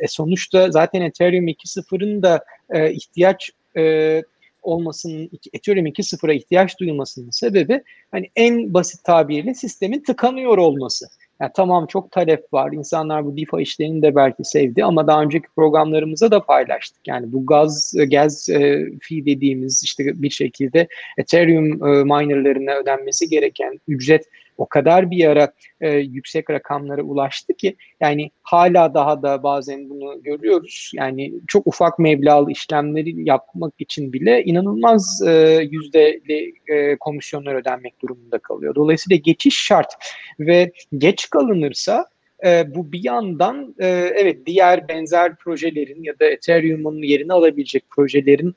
sonuçta 0.09 0.71
zaten 0.71 1.01
Ethereum 1.01 1.49
2.0'ın 1.49 2.23
da 2.23 2.45
ihtiyaç 2.91 3.51
e, 3.77 4.23
olmasının, 4.65 5.31
Ethereum 5.53 5.87
2.0'a 5.87 6.33
ihtiyaç 6.33 6.81
duyulmasının 6.81 7.31
sebebi 7.31 7.83
hani 8.11 8.31
en 8.37 8.75
basit 8.75 9.05
tabirle 9.05 9.55
sistemin 9.55 10.01
tıkanıyor 10.01 10.59
olması. 10.59 11.07
Yani 11.41 11.51
tamam 11.57 11.87
çok 11.87 12.11
talep 12.11 12.53
var. 12.53 12.73
İnsanlar 12.73 13.25
bu 13.25 13.37
DeFi 13.37 13.63
işlerini 13.63 14.03
de 14.03 14.15
belki 14.15 14.45
sevdi 14.45 14.85
ama 14.85 15.07
daha 15.07 15.23
önceki 15.23 15.47
programlarımıza 15.57 16.31
da 16.31 16.41
paylaştık. 16.45 17.09
Yani 17.09 17.33
bu 17.33 17.47
gaz 17.47 17.95
gaz 18.11 18.49
e, 18.49 18.85
fee 19.03 19.27
dediğimiz 19.27 19.85
işte 19.85 20.23
bir 20.23 20.31
şekilde 20.31 20.89
Ethereum 21.19 21.87
e, 21.87 22.05
minerlarına 22.05 22.75
ödenmesi 22.75 23.29
gereken 23.29 23.81
ücret 23.89 24.25
o 24.59 24.67
kadar 24.67 25.11
bir 25.11 25.27
ara 25.27 25.53
e, 25.81 25.91
yüksek 25.91 26.51
rakamlara 26.51 27.03
ulaştı 27.03 27.55
ki 27.55 27.77
yani 28.01 28.31
hala 28.43 28.95
daha 28.95 29.23
da 29.23 29.43
bazen 29.43 29.91
bunu 29.91 30.23
görüyoruz. 30.23 30.91
Yani 30.95 31.35
çok 31.49 31.67
ufak 31.67 31.99
meblağlı 31.99 32.51
işlemleri 32.51 33.29
yapmak 33.29 33.75
için 33.79 34.13
bile 34.13 34.45
inanılmaz 34.45 35.23
e, 35.27 35.61
yüzdeli 35.71 36.53
e, 36.69 36.97
komisyonlar 36.97 37.55
ödenmek 37.55 38.03
durumunda 38.03 38.39
kalıyor. 38.39 38.75
Dolayısıyla 38.75 39.17
geçiş 39.17 39.67
şart 39.67 39.93
ve 40.41 40.73
geç 40.99 41.31
kalınırsa 41.31 42.07
e, 42.45 42.75
bu 42.75 42.93
bir 42.93 43.05
yandan 43.05 43.75
e, 43.79 43.87
evet 44.17 44.47
diğer 44.47 44.89
benzer 44.89 45.37
projelerin 45.37 46.03
ya 46.03 46.19
da 46.19 46.25
Ethereum'un 46.25 47.03
yerini 47.03 47.33
alabilecek 47.33 47.91
projelerin 47.91 48.55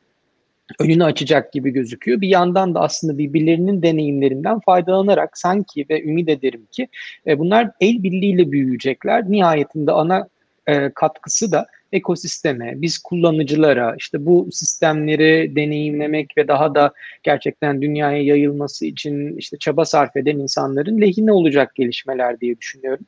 önünü 0.79 1.03
açacak 1.03 1.53
gibi 1.53 1.69
gözüküyor. 1.69 2.21
Bir 2.21 2.27
yandan 2.27 2.75
da 2.75 2.79
aslında 2.79 3.17
birbirlerinin 3.17 3.81
deneyimlerinden 3.81 4.59
faydalanarak 4.59 5.37
sanki 5.37 5.85
ve 5.89 6.03
ümit 6.03 6.29
ederim 6.29 6.67
ki 6.71 6.87
e, 7.27 7.39
bunlar 7.39 7.71
el 7.81 8.03
birliğiyle 8.03 8.51
büyüyecekler. 8.51 9.31
Nihayetinde 9.31 9.91
ana 9.91 10.27
e, 10.67 10.89
katkısı 10.89 11.51
da 11.51 11.67
ekosisteme, 11.91 12.73
biz 12.75 12.97
kullanıcılara, 12.97 13.95
işte 13.99 14.25
bu 14.25 14.49
sistemleri 14.51 15.55
deneyimlemek 15.55 16.37
ve 16.37 16.47
daha 16.47 16.75
da 16.75 16.93
gerçekten 17.23 17.81
dünyaya 17.81 18.23
yayılması 18.23 18.85
için 18.85 19.37
işte 19.37 19.57
çaba 19.57 19.85
sarf 19.85 20.17
eden 20.17 20.37
insanların 20.37 21.01
lehine 21.01 21.31
olacak 21.31 21.75
gelişmeler 21.75 22.39
diye 22.39 22.57
düşünüyorum. 22.57 23.05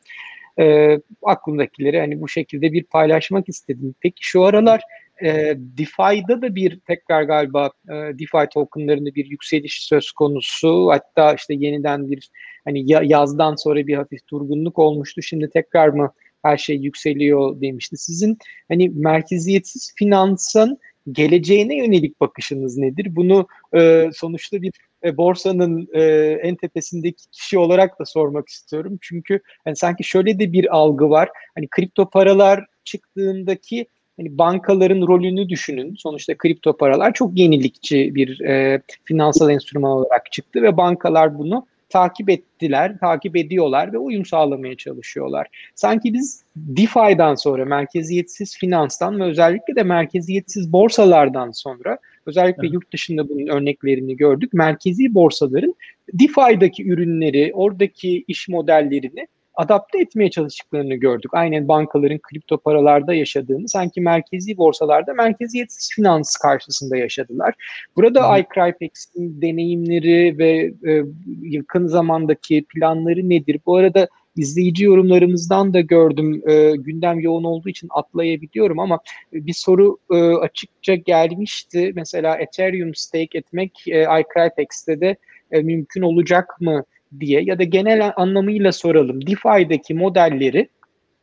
E, 0.60 0.98
aklımdakileri 1.24 2.00
hani 2.00 2.22
bu 2.22 2.28
şekilde 2.28 2.74
bir 2.74 2.84
paylaşmak 2.84 3.50
istedim. 3.50 3.96
Peki 4.02 4.28
şu 4.28 4.44
aralar 4.44 4.82
e, 5.24 5.56
DeFi'da 5.58 6.42
da 6.42 6.56
bir 6.56 6.80
tekrar 6.80 7.24
galiba 7.24 7.72
e, 7.90 7.94
DeFi 7.94 8.50
tokenlarında 8.54 9.16
bir 9.16 9.26
yükseliş 9.26 9.84
söz 9.84 10.12
konusu. 10.12 10.90
Hatta 10.92 11.34
işte 11.34 11.54
yeniden 11.54 12.12
bir 12.12 12.30
hani 12.66 12.92
yazdan 13.12 13.56
sonra 13.56 13.88
bir 13.88 13.96
hafif 13.96 14.28
durgunluk 14.32 14.80
olmuştu. 14.80 15.22
Şimdi 15.22 15.50
tekrar 15.50 15.88
mı 15.90 16.14
her 16.44 16.58
şey 16.58 16.76
yükseliyor 16.76 17.62
demişti. 17.62 17.98
Sizin 17.98 18.38
hani 18.68 18.90
merkeziyetsiz 18.90 19.94
finansın 19.96 20.80
geleceğine 21.12 21.78
yönelik 21.78 22.20
bakışınız 22.20 22.78
nedir? 22.78 23.16
Bunu 23.16 23.48
e, 23.76 24.10
sonuçta 24.14 24.62
bir 24.62 24.72
e, 25.04 25.18
borsanın 25.18 25.88
e, 25.94 26.02
en 26.44 26.56
tepesindeki 26.56 27.30
kişi 27.32 27.58
olarak 27.58 28.00
da 28.00 28.06
sormak 28.06 28.50
istiyorum. 28.50 28.98
Çünkü 29.02 29.42
yani 29.66 29.76
sanki 29.76 30.04
şöyle 30.04 30.40
de 30.40 30.54
bir 30.54 30.76
algı 30.76 31.10
var. 31.10 31.30
Hani 31.56 31.68
kripto 31.68 32.10
paralar 32.10 32.66
çıktığındaki 32.84 33.88
hani 34.20 34.38
bankaların 34.38 35.08
rolünü 35.08 35.50
düşünün. 35.50 35.96
Sonuçta 35.98 36.38
kripto 36.38 36.78
paralar 36.78 37.14
çok 37.14 37.38
yenilikçi 37.38 38.16
bir 38.16 38.42
e, 38.42 38.82
finansal 39.06 39.50
enstrüman 39.50 39.92
olarak 39.92 40.32
çıktı 40.32 40.62
ve 40.62 40.78
bankalar 40.78 41.40
bunu 41.40 41.66
takip 41.90 42.30
ettiler, 42.30 42.98
takip 43.00 43.36
ediyorlar 43.36 43.94
ve 43.94 43.98
uyum 43.98 44.26
sağlamaya 44.26 44.76
çalışıyorlar. 44.76 45.48
Sanki 45.76 46.14
biz 46.14 46.44
DeFi'den 46.56 47.36
sonra 47.36 47.66
merkeziyetsiz 47.66 48.58
finanstan 48.58 49.20
ve 49.20 49.24
özellikle 49.24 49.76
de 49.76 49.84
merkeziyetsiz 49.84 50.74
borsalardan 50.74 51.52
sonra 51.52 51.98
özellikle 52.26 52.62
evet. 52.64 52.74
yurt 52.74 52.94
dışında 52.94 53.30
bunun 53.30 53.48
örneklerini 53.48 54.18
gördük. 54.18 54.54
Merkezi 54.54 55.14
borsaların 55.14 55.76
DeFi'daki 56.14 56.90
ürünleri, 56.90 57.52
oradaki 57.54 58.24
iş 58.28 58.50
modellerini 58.50 59.28
adapte 59.60 60.02
etmeye 60.02 60.30
çalıştıklarını 60.30 60.96
gördük. 60.96 61.32
Aynen 61.34 61.68
bankaların 61.68 62.20
kripto 62.20 62.58
paralarda 62.58 63.14
yaşadığını 63.14 63.70
sanki 63.70 64.02
merkezi 64.02 64.58
borsalarda 64.58 65.14
merkeziyetsiz 65.14 65.90
finans 65.96 66.38
karşısında 66.38 66.98
yaşadılar. 66.98 67.54
Burada 67.96 68.30
hmm. 68.30 68.38
iCrypex'in 68.38 69.42
deneyimleri 69.42 70.38
ve 70.38 70.74
e, 70.92 71.04
yakın 71.42 71.88
zamandaki 71.88 72.66
planları 72.74 73.30
nedir? 73.30 73.60
Bu 73.66 73.76
arada 73.76 74.08
izleyici 74.36 74.86
yorumlarımızdan 74.86 75.74
da 75.74 75.82
gördüm. 75.82 76.42
E, 76.50 76.72
gündem 76.76 77.20
yoğun 77.20 77.44
olduğu 77.44 77.70
için 77.70 77.88
atlayabiliyorum 77.92 78.80
ama 78.80 79.00
bir 79.34 79.54
soru 79.54 79.98
e, 80.12 80.16
açıkça 80.16 80.96
gelmişti. 80.96 81.92
Mesela 81.96 82.38
Ethereum 82.38 82.96
stake 82.96 83.38
etmek 83.38 83.88
e, 83.88 84.02
iCrypex'te 84.02 85.02
de 85.02 85.16
e, 85.52 85.62
mümkün 85.62 86.02
olacak 86.02 86.62
mı? 86.62 86.84
Diye 87.20 87.42
ya 87.42 87.60
da 87.60 87.64
genel 87.64 88.14
anlamıyla 88.16 88.72
soralım. 88.72 89.28
DeFi'deki 89.28 89.94
modelleri 89.94 90.70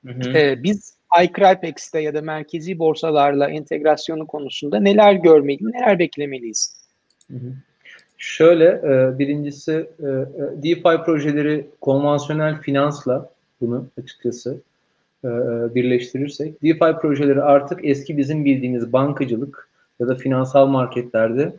hı 0.06 0.12
hı. 0.12 0.38
E, 0.38 0.62
biz 0.62 0.96
iCrypex'te 1.24 2.00
ya 2.00 2.14
da 2.14 2.22
merkezi 2.22 2.78
borsalarla 2.78 3.50
entegrasyonu 3.50 4.26
konusunda 4.26 4.80
neler 4.80 5.12
görmeli, 5.12 5.58
neler 5.60 5.98
beklemeliyiz? 5.98 6.76
Hı 7.30 7.36
hı. 7.36 7.52
Şöyle, 8.18 8.64
e, 8.64 9.18
birincisi 9.18 9.72
e, 9.72 10.06
e 10.06 10.62
DeFi 10.62 11.04
projeleri 11.04 11.66
konvansiyonel 11.80 12.60
finansla 12.60 13.30
bunu 13.60 13.86
açıkçası 14.02 14.60
birleştirirsek, 15.74 16.62
DeFi 16.62 16.98
projeleri 17.00 17.42
artık 17.42 17.80
eski 17.84 18.16
bizim 18.16 18.44
bildiğimiz 18.44 18.92
bankacılık 18.92 19.68
ya 20.00 20.08
da 20.08 20.14
finansal 20.14 20.66
marketlerde 20.66 21.52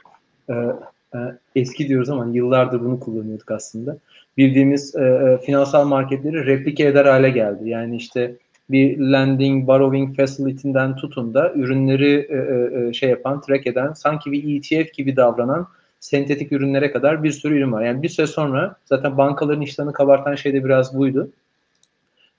eski 1.55 1.87
diyoruz 1.87 2.09
ama 2.09 2.25
yıllardır 2.25 2.79
bunu 2.79 2.99
kullanıyorduk 2.99 3.51
aslında. 3.51 3.97
Bildiğimiz 4.37 4.95
e, 4.95 5.03
e, 5.03 5.45
finansal 5.45 5.87
marketleri 5.87 6.45
replike 6.45 6.85
eder 6.85 7.05
hale 7.05 7.29
geldi. 7.29 7.69
Yani 7.69 7.95
işte 7.95 8.35
bir 8.69 8.97
lending, 8.99 9.67
borrowing 9.67 10.17
facility'den 10.17 10.95
tutun 10.95 11.33
da 11.33 11.53
ürünleri 11.53 12.27
e, 12.29 12.35
e, 12.35 12.87
e 12.87 12.93
şey 12.93 13.09
yapan, 13.09 13.41
track 13.41 13.67
eden, 13.67 13.93
sanki 13.93 14.31
bir 14.31 14.57
ETF 14.57 14.93
gibi 14.93 15.15
davranan 15.15 15.67
sentetik 15.99 16.51
ürünlere 16.51 16.91
kadar 16.91 17.23
bir 17.23 17.31
sürü 17.31 17.57
ürün 17.57 17.71
var. 17.71 17.83
Yani 17.83 18.03
bir 18.03 18.09
süre 18.09 18.27
sonra 18.27 18.75
zaten 18.85 19.17
bankaların 19.17 19.61
işlerini 19.61 19.93
kabartan 19.93 20.35
şey 20.35 20.53
de 20.53 20.63
biraz 20.63 20.97
buydu. 20.97 21.29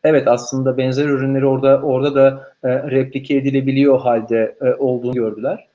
Evet 0.04 0.28
aslında 0.28 0.76
benzer 0.76 1.04
ürünleri 1.04 1.46
orada 1.46 1.80
orada 1.82 2.14
da 2.14 2.52
e, 2.64 2.90
replike 2.90 3.34
edilebiliyor 3.34 4.00
halde 4.00 4.56
e, 4.60 4.74
olduğunu 4.74 5.14
gördüler 5.14 5.67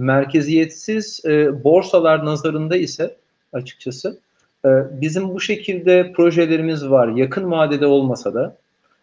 merkeziyetsiz 0.00 1.24
e, 1.24 1.64
borsalar 1.64 2.24
nazarında 2.24 2.76
ise 2.76 3.16
açıkçası 3.52 4.18
e, 4.64 4.68
bizim 5.00 5.34
bu 5.34 5.40
şekilde 5.40 6.12
projelerimiz 6.12 6.90
var. 6.90 7.08
Yakın 7.08 7.50
vadede 7.50 7.86
olmasa 7.86 8.34
da 8.34 8.56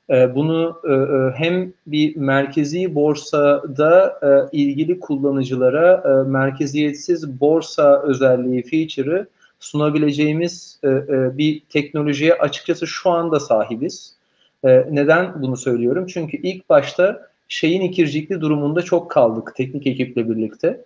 e, 0.10 0.36
bunu 0.36 0.82
e, 0.84 0.94
e, 0.94 1.32
hem 1.44 1.74
bir 1.88 2.16
merkezi 2.16 2.96
borsada 2.96 4.20
e, 4.24 4.58
ilgili 4.58 5.00
kullanıcılara 5.00 6.04
e, 6.06 6.30
merkeziyetsiz 6.30 7.42
borsa 7.42 8.02
özelliği 8.04 8.64
feature'ı 8.64 9.28
sunabileceğimiz 9.60 10.80
e, 10.84 10.88
e, 10.88 11.38
bir 11.38 11.62
teknolojiye 11.70 12.34
açıkçası 12.34 12.88
şu 12.88 13.10
anda 13.10 13.40
sahibiz. 13.40 14.16
E, 14.64 14.86
neden 14.92 15.42
bunu 15.42 15.58
söylüyorum? 15.58 16.06
Çünkü 16.08 16.38
ilk 16.38 16.70
başta 16.70 17.28
şeyin 17.48 17.82
ikircikli 17.82 18.42
durumunda 18.42 18.82
çok 18.82 19.12
kaldık 19.12 19.54
teknik 19.56 19.88
ekiple 19.88 20.30
birlikte. 20.30 20.86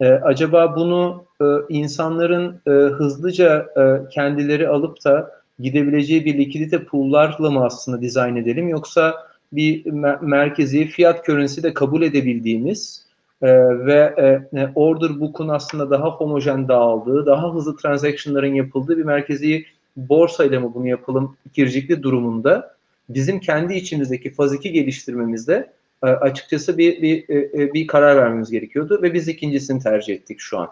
Ee, 0.00 0.06
acaba 0.06 0.76
bunu 0.76 1.24
e, 1.40 1.44
insanların 1.68 2.60
e, 2.66 2.70
hızlıca 2.70 3.66
e, 3.76 4.08
kendileri 4.10 4.68
alıp 4.68 5.04
da 5.04 5.30
gidebileceği 5.58 6.24
bir 6.24 6.38
likidite 6.38 6.84
pool'larla 6.84 7.50
mı 7.50 7.64
aslında 7.64 8.00
dizayn 8.00 8.36
edelim 8.36 8.68
yoksa 8.68 9.14
bir 9.52 9.84
mer- 9.84 10.24
merkezi 10.24 10.86
fiyat 10.86 11.26
currency 11.26 11.62
de 11.62 11.74
kabul 11.74 12.02
edebildiğimiz 12.02 13.06
e, 13.42 13.48
ve 13.86 14.14
e, 14.54 14.68
order 14.74 15.20
book'un 15.20 15.48
aslında 15.48 15.90
daha 15.90 16.10
homojen 16.10 16.68
dağıldığı, 16.68 17.26
daha 17.26 17.54
hızlı 17.54 17.76
transaction'ların 17.76 18.54
yapıldığı 18.54 18.98
bir 18.98 19.04
merkezi 19.04 19.64
borsayla 19.96 20.60
mı 20.60 20.74
bunu 20.74 20.88
yapalım 20.88 21.36
ikircikli 21.46 22.02
durumunda 22.02 22.74
bizim 23.08 23.40
kendi 23.40 23.74
içimizdeki 23.74 24.30
faz 24.30 24.54
2 24.54 24.72
geliştirmemizde 24.72 25.54
e, 25.54 25.72
açıkçası 26.06 26.78
bir 26.78 27.02
bir 27.02 27.28
e, 27.28 27.62
e, 27.62 27.74
bir 27.74 27.86
karar 27.86 28.16
vermemiz 28.16 28.50
gerekiyordu 28.50 29.02
ve 29.02 29.14
biz 29.14 29.28
ikincisini 29.28 29.82
tercih 29.82 30.14
ettik 30.14 30.40
şu 30.40 30.58
an. 30.58 30.68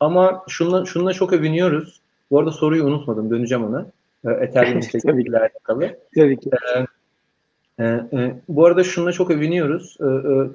Ama 0.00 0.44
şunla 0.48 0.84
şunla 0.84 1.12
çok 1.12 1.32
övünüyoruz. 1.32 2.00
Bu 2.30 2.38
arada 2.38 2.50
soruyu 2.50 2.84
unutmadım. 2.84 3.30
Döneceğim 3.30 3.64
ona. 3.64 3.86
Ethereum 4.40 5.18
ile 5.18 5.38
alakalı. 5.40 5.98
Tabii 6.14 6.40
ki. 6.40 6.50
Ee, 7.78 7.84
e, 7.84 8.34
bu 8.48 8.66
arada 8.66 8.84
şunla 8.84 9.12
çok 9.12 9.30
övünüyoruz. 9.30 9.96
Ee, 10.00 10.04
e, 10.04 10.46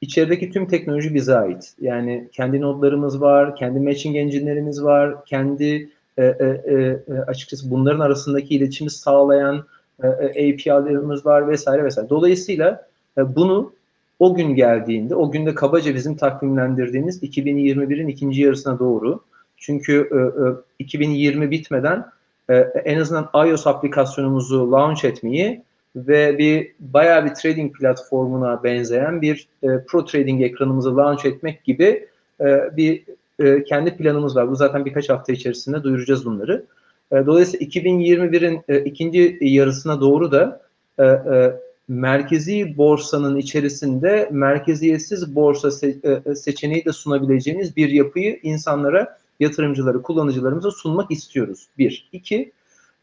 içerideki 0.00 0.50
tüm 0.50 0.66
teknoloji 0.66 1.14
bize 1.14 1.36
ait. 1.36 1.74
Yani 1.80 2.28
kendi 2.32 2.60
nodlarımız 2.60 3.20
var, 3.20 3.56
kendi 3.56 3.80
matching 3.80 4.16
engine'lerimiz 4.16 4.84
var, 4.84 5.24
kendi 5.24 5.90
e, 6.18 6.24
e, 6.24 6.46
e, 6.66 6.98
açıkçası 7.26 7.70
bunların 7.70 8.00
arasındaki 8.00 8.54
iletişimi 8.54 8.90
sağlayan 8.90 9.64
e, 10.02 10.06
API'lerimiz 10.08 11.26
var 11.26 11.48
vesaire 11.48 11.84
vesaire. 11.84 12.10
Dolayısıyla 12.10 12.70
e, 12.72 12.89
bunu 13.36 13.72
o 14.18 14.34
gün 14.34 14.54
geldiğinde, 14.54 15.14
o 15.14 15.30
günde 15.30 15.54
kabaca 15.54 15.94
bizim 15.94 16.16
takvimlendirdiğimiz 16.16 17.22
2021'in 17.22 18.08
ikinci 18.08 18.42
yarısına 18.42 18.78
doğru. 18.78 19.20
Çünkü 19.56 20.10
e, 20.12 20.20
2020 20.78 21.44
e, 21.44 21.50
bitmeden 21.50 22.06
e, 22.50 22.54
en 22.84 23.00
azından 23.00 23.30
iOS 23.34 23.66
aplikasyonumuzu 23.66 24.72
launch 24.72 25.04
etmeyi 25.04 25.62
ve 25.96 26.38
bir 26.38 26.72
bayağı 26.80 27.24
bir 27.24 27.34
trading 27.34 27.76
platformuna 27.76 28.64
benzeyen 28.64 29.22
bir 29.22 29.48
e, 29.62 29.68
pro 29.88 30.04
trading 30.04 30.42
ekranımızı 30.42 30.96
launch 30.96 31.26
etmek 31.26 31.64
gibi 31.64 32.08
e, 32.40 32.76
bir 32.76 33.04
e, 33.38 33.64
kendi 33.64 33.96
planımız 33.96 34.36
var. 34.36 34.50
Bu 34.50 34.56
zaten 34.56 34.84
birkaç 34.84 35.08
hafta 35.08 35.32
içerisinde 35.32 35.82
duyuracağız 35.82 36.24
bunları. 36.24 36.64
E, 37.12 37.26
dolayısıyla 37.26 37.66
2021'in 37.66 38.62
e, 38.68 38.80
ikinci 38.80 39.38
yarısına 39.40 40.00
doğru 40.00 40.32
da 40.32 40.62
e, 40.98 41.04
e, 41.04 41.54
merkezi 41.90 42.76
borsanın 42.76 43.36
içerisinde 43.36 44.28
merkeziyetsiz 44.32 45.34
borsa 45.34 45.68
se- 45.68 46.30
e, 46.30 46.34
seçeneği 46.34 46.84
de 46.84 46.92
sunabileceğimiz 46.92 47.76
bir 47.76 47.88
yapıyı 47.88 48.40
insanlara, 48.42 49.18
yatırımcıları, 49.40 50.02
kullanıcılarımıza 50.02 50.70
sunmak 50.70 51.10
istiyoruz. 51.10 51.68
Bir. 51.78 52.08
iki 52.12 52.52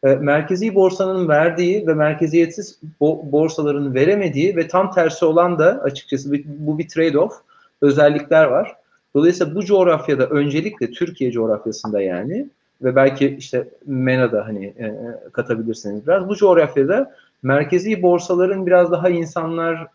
e, 0.04 0.16
merkezi 0.16 0.76
borsanın 0.76 1.28
verdiği 1.28 1.88
ve 1.88 1.94
merkeziyetsiz 1.94 2.80
bo- 3.02 3.32
borsaların 3.32 3.94
veremediği 3.94 4.56
ve 4.56 4.68
tam 4.68 4.92
tersi 4.92 5.26
olan 5.26 5.60
da 5.60 5.82
açıkçası 5.84 6.32
bu 6.46 6.78
bir 6.78 6.88
trade-off 6.88 7.32
özellikler 7.82 8.46
var. 8.46 8.76
Dolayısıyla 9.16 9.56
bu 9.56 9.66
coğrafyada 9.66 10.28
öncelikle 10.28 10.92
Türkiye 10.92 11.32
coğrafyasında 11.32 12.02
yani 12.02 12.48
ve 12.82 12.96
belki 12.96 13.36
işte 13.40 13.68
MENA'da 13.86 14.48
hani 14.48 14.66
e, 14.66 14.96
katabilirsiniz 15.32 16.08
biraz. 16.08 16.30
Bu 16.30 16.36
coğrafyada 16.36 17.16
merkezi 17.44 18.02
borsaların 18.02 18.66
biraz 18.66 18.92
daha 18.92 19.10
insanlara 19.10 19.88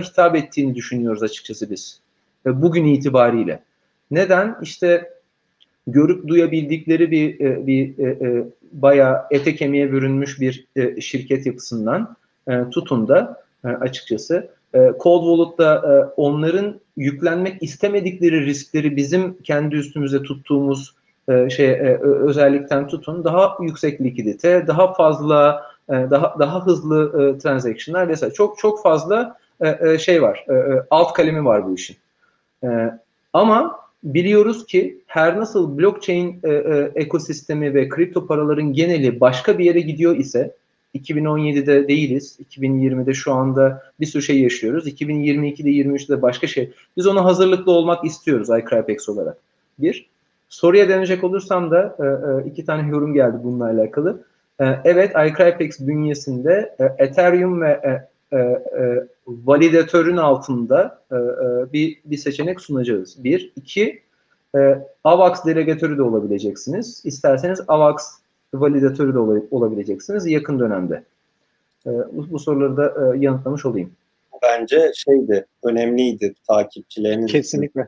hitap 0.00 0.36
ettiğini 0.36 0.74
düşünüyoruz 0.74 1.22
açıkçası 1.22 1.70
biz. 1.70 2.00
Bugün 2.46 2.84
itibariyle. 2.84 3.62
Neden? 4.10 4.56
İşte 4.62 5.10
görüp 5.86 6.28
duyabildikleri 6.28 7.10
bir 7.10 7.40
e, 7.40 7.66
bir 7.66 7.98
e, 7.98 8.08
e, 8.10 8.44
bayağı 8.72 9.22
ete 9.30 9.54
kemiğe 9.54 9.92
bürünmüş 9.92 10.40
bir 10.40 10.66
şirket 11.00 11.46
yapısından 11.46 12.16
tutun 12.70 13.08
da 13.08 13.42
açıkçası 13.64 14.48
Cold 14.74 15.54
Wallet'ta 15.56 16.12
onların 16.16 16.80
yüklenmek 16.96 17.62
istemedikleri 17.62 18.46
riskleri 18.46 18.96
bizim 18.96 19.36
kendi 19.42 19.76
üstümüze 19.76 20.22
tuttuğumuz 20.22 20.94
şey 21.48 21.70
özellikten 22.00 22.86
tutun 22.86 23.24
daha 23.24 23.56
yüksek 23.60 24.00
likidite, 24.00 24.66
daha 24.66 24.94
fazla 24.94 25.62
daha 25.88 26.36
daha 26.38 26.66
hızlı 26.66 27.22
e, 27.22 27.38
transaction'lar 27.38 28.08
vesaire. 28.08 28.34
Çok 28.34 28.58
çok 28.58 28.82
fazla 28.82 29.36
e, 29.60 29.92
e, 29.92 29.98
şey 29.98 30.22
var. 30.22 30.44
E, 30.48 30.54
e 30.54 30.82
alt 30.90 31.12
kalemi 31.12 31.44
var 31.44 31.66
bu 31.66 31.74
işin. 31.74 31.96
E, 32.64 32.68
ama 33.32 33.78
biliyoruz 34.04 34.66
ki 34.66 34.98
her 35.06 35.38
nasıl 35.38 35.78
blockchain 35.78 36.40
e, 36.42 36.50
e, 36.52 36.90
ekosistemi 36.94 37.74
ve 37.74 37.88
kripto 37.88 38.26
paraların 38.26 38.72
geneli 38.72 39.20
başka 39.20 39.58
bir 39.58 39.64
yere 39.64 39.80
gidiyor 39.80 40.16
ise 40.16 40.54
2017'de 40.94 41.88
değiliz. 41.88 42.38
2020'de 42.50 43.14
şu 43.14 43.32
anda 43.32 43.82
bir 44.00 44.06
sürü 44.06 44.22
şey 44.22 44.40
yaşıyoruz. 44.40 44.88
2022'de 44.88 45.70
23'de 45.70 46.22
başka 46.22 46.46
şey. 46.46 46.72
Biz 46.96 47.06
ona 47.06 47.24
hazırlıklı 47.24 47.72
olmak 47.72 48.04
istiyoruz 48.04 48.48
iCrypex 48.48 49.08
olarak. 49.08 49.36
Bir. 49.78 50.08
Soruya 50.48 50.88
dönecek 50.88 51.24
olursam 51.24 51.70
da 51.70 51.96
e, 51.98 52.04
e, 52.04 52.50
iki 52.50 52.64
tane 52.64 52.90
yorum 52.90 53.14
geldi 53.14 53.36
bununla 53.42 53.64
alakalı. 53.64 54.22
E, 54.60 54.64
evet 54.84 55.10
iCrypex 55.10 55.80
bünyesinde 55.80 56.76
Ethereum 56.98 57.62
ve 57.62 58.02
validatörün 59.26 60.16
altında 60.16 61.02
bir, 61.72 62.00
bir 62.04 62.16
seçenek 62.16 62.60
sunacağız. 62.60 63.24
Bir. 63.24 63.52
iki 63.56 64.02
AVAX 65.04 65.44
delegatörü 65.46 65.98
de 65.98 66.02
olabileceksiniz. 66.02 67.02
İsterseniz 67.04 67.60
AVAX 67.68 68.08
validatörü 68.54 69.14
de 69.14 69.18
olabileceksiniz 69.50 70.26
yakın 70.26 70.60
dönemde. 70.60 71.02
Bu, 71.86 72.30
bu 72.30 72.38
soruları 72.38 72.76
da 72.76 73.16
yanıtlamış 73.16 73.66
olayım. 73.66 73.92
Bence 74.42 74.92
şeydi, 74.94 75.46
önemliydi 75.64 76.34
takipçileriniz. 76.48 77.32
Kesinlikle. 77.32 77.86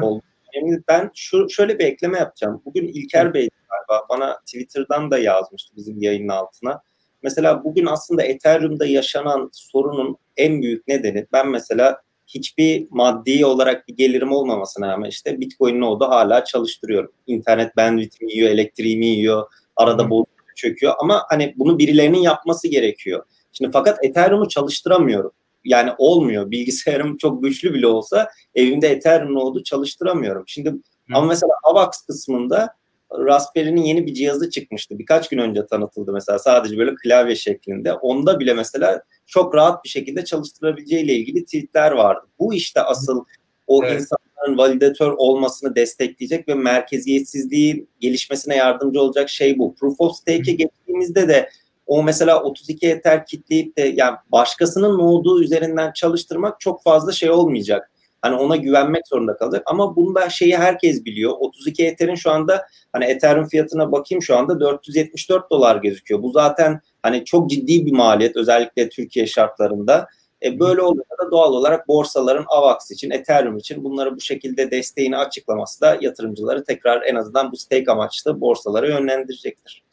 Oldu 0.00 0.22
önemli. 0.56 0.82
Ben 0.88 1.10
şu 1.14 1.50
şöyle 1.50 1.78
bir 1.78 1.84
ekleme 1.84 2.18
yapacağım. 2.18 2.62
Bugün 2.64 2.88
İlker 2.88 3.34
Bey 3.34 3.48
galiba 3.70 4.06
bana 4.08 4.38
Twitter'dan 4.40 5.10
da 5.10 5.18
yazmıştı 5.18 5.76
bizim 5.76 6.02
yayının 6.02 6.28
altına. 6.28 6.82
Mesela 7.22 7.64
bugün 7.64 7.86
aslında 7.86 8.22
Ethereum'da 8.22 8.86
yaşanan 8.86 9.50
sorunun 9.52 10.16
en 10.36 10.62
büyük 10.62 10.88
nedeni 10.88 11.26
ben 11.32 11.48
mesela 11.48 12.00
hiçbir 12.26 12.86
maddi 12.90 13.46
olarak 13.46 13.88
bir 13.88 13.96
gelirim 13.96 14.32
olmamasına 14.32 14.88
rağmen 14.88 15.08
işte 15.08 15.40
Bitcoin 15.40 15.80
node'u 15.80 16.08
hala 16.08 16.44
çalıştırıyorum. 16.44 17.12
İnternet 17.26 17.76
bandwidth'imi 17.76 18.32
yiyor, 18.32 18.50
elektriğimi 18.50 19.06
yiyor, 19.06 19.46
arada 19.76 20.10
bozuluyor, 20.10 20.54
çöküyor 20.56 20.94
ama 20.98 21.22
hani 21.28 21.54
bunu 21.56 21.78
birilerinin 21.78 22.18
yapması 22.18 22.68
gerekiyor. 22.68 23.24
Şimdi 23.52 23.70
fakat 23.72 24.04
Ethereum'u 24.04 24.48
çalıştıramıyorum 24.48 25.32
yani 25.64 25.90
olmuyor. 25.98 26.50
Bilgisayarım 26.50 27.16
çok 27.16 27.42
güçlü 27.42 27.74
bile 27.74 27.86
olsa 27.86 28.28
evimde 28.54 28.88
Ethereum 28.88 29.34
node'u 29.34 29.62
çalıştıramıyorum. 29.62 30.44
Şimdi 30.46 30.70
Hı. 30.70 30.78
ama 31.14 31.26
mesela 31.26 31.52
AVAX 31.64 32.06
kısmında 32.06 32.74
Raspberry'nin 33.18 33.82
yeni 33.82 34.06
bir 34.06 34.14
cihazı 34.14 34.50
çıkmıştı. 34.50 34.98
Birkaç 34.98 35.28
gün 35.28 35.38
önce 35.38 35.66
tanıtıldı 35.66 36.12
mesela 36.12 36.38
sadece 36.38 36.78
böyle 36.78 36.94
klavye 36.94 37.36
şeklinde. 37.36 37.92
Onda 37.92 38.40
bile 38.40 38.54
mesela 38.54 39.02
çok 39.26 39.54
rahat 39.54 39.84
bir 39.84 39.88
şekilde 39.88 40.24
çalıştırabileceği 40.24 41.04
ile 41.04 41.14
ilgili 41.14 41.44
tweetler 41.44 41.90
vardı. 41.92 42.26
Bu 42.38 42.54
işte 42.54 42.80
asıl 42.80 43.24
o 43.66 43.84
evet. 43.84 44.00
insanların 44.00 44.58
validatör 44.58 45.12
olmasını 45.12 45.76
destekleyecek 45.76 46.48
ve 46.48 46.54
merkeziyetsizliği 46.54 47.86
gelişmesine 48.00 48.56
yardımcı 48.56 49.00
olacak 49.00 49.28
şey 49.28 49.58
bu. 49.58 49.74
Proof 49.74 49.94
of 49.98 50.16
Stake'e 50.16 50.54
geçtiğimizde 50.54 51.28
de 51.28 51.50
o 51.86 52.02
mesela 52.02 52.42
32 52.42 52.88
Ether 52.88 53.26
kitleyip 53.26 53.78
de 53.78 53.82
yani 53.82 54.16
başkasının 54.32 54.98
node'u 54.98 55.42
üzerinden 55.42 55.92
çalıştırmak 55.92 56.60
çok 56.60 56.82
fazla 56.82 57.12
şey 57.12 57.30
olmayacak. 57.30 57.90
Hani 58.22 58.36
ona 58.36 58.56
güvenmek 58.56 59.08
zorunda 59.08 59.36
kalacak. 59.36 59.62
Ama 59.66 59.96
bunda 59.96 60.30
şeyi 60.30 60.56
herkes 60.56 61.04
biliyor. 61.04 61.32
32 61.38 61.86
Ether'in 61.86 62.14
şu 62.14 62.30
anda 62.30 62.66
hani 62.92 63.04
Ethereum 63.04 63.48
fiyatına 63.48 63.92
bakayım 63.92 64.22
şu 64.22 64.36
anda 64.36 64.60
474 64.60 65.50
dolar 65.50 65.76
gözüküyor. 65.76 66.22
Bu 66.22 66.30
zaten 66.30 66.80
hani 67.02 67.24
çok 67.24 67.50
ciddi 67.50 67.86
bir 67.86 67.92
maliyet 67.92 68.36
özellikle 68.36 68.88
Türkiye 68.88 69.26
şartlarında. 69.26 70.06
E 70.42 70.60
böyle 70.60 70.82
olunca 70.82 71.16
da 71.24 71.30
doğal 71.30 71.52
olarak 71.52 71.88
borsaların 71.88 72.44
AVAX 72.48 72.90
için, 72.90 73.10
Ethereum 73.10 73.56
için 73.56 73.84
bunları 73.84 74.16
bu 74.16 74.20
şekilde 74.20 74.70
desteğini 74.70 75.16
açıklaması 75.16 75.80
da 75.80 75.98
yatırımcıları 76.00 76.64
tekrar 76.64 77.02
en 77.02 77.14
azından 77.14 77.52
bu 77.52 77.56
stake 77.56 77.92
amaçlı 77.92 78.40
borsalara 78.40 78.88
yönlendirecektir. 78.88 79.83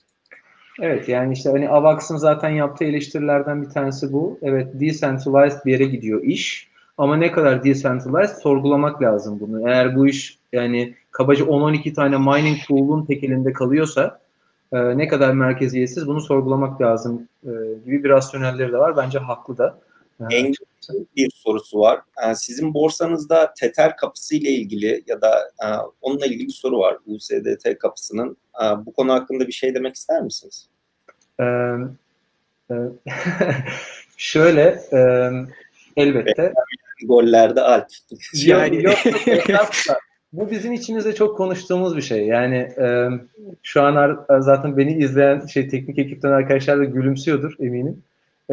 Evet 0.81 1.09
yani 1.09 1.33
işte 1.33 1.49
hani 1.49 1.69
Avax'ın 1.69 2.17
zaten 2.17 2.49
yaptığı 2.49 2.85
eleştirilerden 2.85 3.61
bir 3.61 3.69
tanesi 3.69 4.13
bu. 4.13 4.39
Evet 4.41 4.67
decentralized 4.73 5.65
bir 5.65 5.71
yere 5.71 5.85
gidiyor 5.85 6.23
iş. 6.23 6.71
Ama 6.97 7.17
ne 7.17 7.31
kadar 7.31 7.63
decentralized 7.63 8.35
sorgulamak 8.35 9.01
lazım 9.01 9.39
bunu. 9.39 9.69
Eğer 9.69 9.95
bu 9.95 10.07
iş 10.07 10.39
yani 10.53 10.95
kabaca 11.11 11.45
10-12 11.45 11.93
tane 11.93 12.17
mining 12.17 12.57
pool'un 12.67 13.05
tek 13.05 13.55
kalıyorsa 13.55 14.19
e, 14.73 14.97
ne 14.97 15.07
kadar 15.07 15.33
merkeziyetsiz 15.33 16.07
bunu 16.07 16.21
sorgulamak 16.21 16.81
lazım 16.81 17.27
e, 17.43 17.49
gibi 17.85 18.03
bir 18.03 18.09
rasyonelleri 18.09 18.71
de 18.71 18.77
var. 18.77 18.97
Bence 18.97 19.19
haklı 19.19 19.57
da. 19.57 19.79
E, 20.31 20.35
en 20.35 20.53
bir 21.15 21.31
sorusu 21.35 21.79
var. 21.79 22.01
Yani 22.23 22.35
sizin 22.35 22.73
borsanızda 22.73 23.53
Tether 23.59 23.97
kapısı 23.97 24.35
ile 24.35 24.49
ilgili 24.49 25.03
ya 25.07 25.21
da 25.21 25.39
e, 25.39 25.67
onunla 26.01 26.25
ilgili 26.25 26.47
bir 26.47 26.53
soru 26.53 26.79
var. 26.79 26.97
USDT 27.05 27.79
kapısının. 27.79 28.37
E, 28.63 28.85
bu 28.85 28.93
konu 28.93 29.13
hakkında 29.13 29.47
bir 29.47 29.53
şey 29.53 29.75
demek 29.75 29.95
ister 29.95 30.21
misiniz? 30.21 30.70
Ee, 31.41 31.45
e, 32.71 32.75
şöyle 34.17 34.79
e, 34.93 35.29
elbette. 35.97 36.53
Gollerde 37.05 37.61
Alp. 37.61 37.87
Yani 38.33 38.83
yok, 38.83 38.97
bu 40.33 40.51
bizim 40.51 40.73
içimizde 40.73 41.15
çok 41.15 41.37
konuştuğumuz 41.37 41.97
bir 41.97 42.01
şey. 42.01 42.25
Yani 42.25 42.55
e, 42.57 43.09
şu 43.63 43.81
an 43.81 44.25
zaten 44.39 44.77
beni 44.77 44.93
izleyen 44.93 45.45
şey 45.45 45.69
teknik 45.69 45.99
ekipten 45.99 46.31
arkadaşlar 46.31 46.79
da 46.79 46.83
gülümsüyordur 46.83 47.55
eminim. 47.59 48.03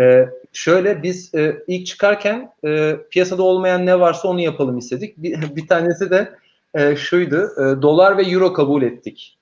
E, 0.00 0.28
şöyle 0.52 1.02
biz 1.02 1.34
e, 1.34 1.62
ilk 1.66 1.86
çıkarken 1.86 2.50
e, 2.64 2.96
piyasada 3.10 3.42
olmayan 3.42 3.86
ne 3.86 4.00
varsa 4.00 4.28
onu 4.28 4.40
yapalım 4.40 4.78
istedik. 4.78 5.16
Bir, 5.16 5.56
bir 5.56 5.66
tanesi 5.66 6.10
de 6.10 6.30
e, 6.74 6.96
şuydu. 6.96 7.50
E, 7.56 7.82
dolar 7.82 8.18
ve 8.18 8.22
euro 8.22 8.52
kabul 8.52 8.82
ettik. 8.82 9.37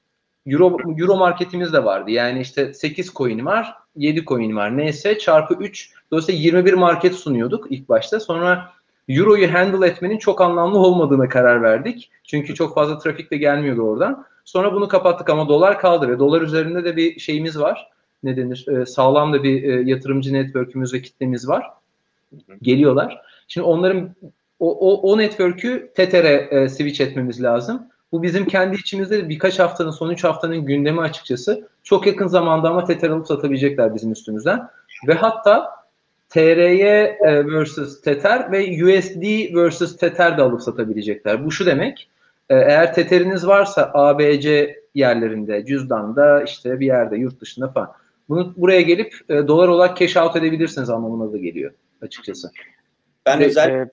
Euro, 0.47 0.77
Euro 0.99 1.17
marketimiz 1.17 1.73
de 1.73 1.85
vardı. 1.85 2.11
Yani 2.11 2.41
işte 2.41 2.75
8 2.75 3.15
coin 3.15 3.47
var, 3.47 3.75
7 3.97 4.25
coin 4.25 4.57
var. 4.57 4.77
Neyse 4.77 5.19
çarpı 5.19 5.55
3. 5.55 5.91
Dolayısıyla 6.11 6.41
21 6.41 6.73
market 6.73 7.15
sunuyorduk 7.15 7.67
ilk 7.71 7.89
başta. 7.89 8.21
Sonra 8.21 8.73
Euro'yu 9.09 9.55
handle 9.55 9.87
etmenin 9.87 10.19
çok 10.19 10.41
anlamlı 10.41 10.79
olmadığına 10.79 11.29
karar 11.29 11.63
verdik. 11.63 12.11
Çünkü 12.25 12.55
çok 12.55 12.75
fazla 12.75 12.99
trafik 12.99 13.31
de 13.31 13.37
gelmiyordu 13.37 13.83
oradan. 13.83 14.27
Sonra 14.45 14.73
bunu 14.73 14.89
kapattık 14.89 15.31
ama 15.31 15.49
dolar 15.49 15.79
kaldı 15.81 16.09
ve 16.09 16.19
dolar 16.19 16.43
üzerinde 16.43 16.85
de 16.85 16.97
bir 16.97 17.21
şeyimiz 17.21 17.61
var. 17.61 17.89
Ne 18.23 18.37
denir? 18.37 18.69
E, 18.69 18.87
sağlam 18.87 19.33
da 19.33 19.43
bir 19.43 19.63
e, 19.63 19.83
yatırımcı 19.91 20.33
network'ümüz 20.33 20.95
ve 20.95 21.03
kitlemiz 21.03 21.49
var. 21.49 21.71
Geliyorlar. 22.63 23.23
Şimdi 23.49 23.67
onların 23.67 24.15
o, 24.61 24.91
o, 24.91 25.13
o 25.13 25.19
network'ü 25.19 25.93
Tether'e 25.95 26.49
e, 26.51 26.69
switch 26.69 27.01
etmemiz 27.01 27.43
lazım. 27.43 27.87
Bu 28.13 28.23
bizim 28.23 28.47
kendi 28.47 28.77
içimizde 28.77 29.29
birkaç 29.29 29.59
haftanın, 29.59 29.91
son 29.91 30.11
üç 30.11 30.25
haftanın 30.25 30.65
gündemi 30.65 31.01
açıkçası. 31.01 31.69
Çok 31.85 32.07
yakın 32.07 32.27
zamanda 32.27 32.71
ama 32.71 32.85
Tether 32.85 33.11
alıp 33.11 33.27
satabilecekler 33.27 33.95
bizim 33.95 34.13
üstümüzden. 34.13 34.69
Ve 35.09 35.15
hatta 35.15 35.71
TRY 36.29 36.83
e, 36.83 37.47
versus 37.47 38.01
Tether 38.01 38.53
ve 38.53 38.85
USD 38.85 39.55
versus 39.55 39.97
Tether 39.97 40.39
de 40.39 40.43
alıp 40.43 40.63
satabilecekler. 40.63 41.45
Bu 41.45 41.53
şu 41.53 41.67
demek. 41.67 42.09
E, 42.51 42.55
eğer 42.55 42.95
Tether'iniz 42.95 43.47
varsa 43.47 43.91
ABC 43.95 44.77
yerlerinde, 44.95 45.65
cüzdanda, 45.67 46.43
işte 46.43 46.81
bir 46.81 46.87
yerde, 46.87 47.17
yurt 47.17 47.41
dışında 47.41 47.69
falan. 47.69 47.93
Bunu 48.29 48.55
buraya 48.57 48.81
gelip 48.81 49.15
e, 49.29 49.49
dolar 49.49 49.69
olarak 49.69 49.97
cash 49.97 50.17
out 50.17 50.37
edebilirsiniz 50.37 50.91
anlamına 50.91 51.33
da 51.33 51.39
geliyor 51.39 51.73
açıkçası. 52.03 52.51
Ben 53.27 53.43
özellikle 53.43 53.91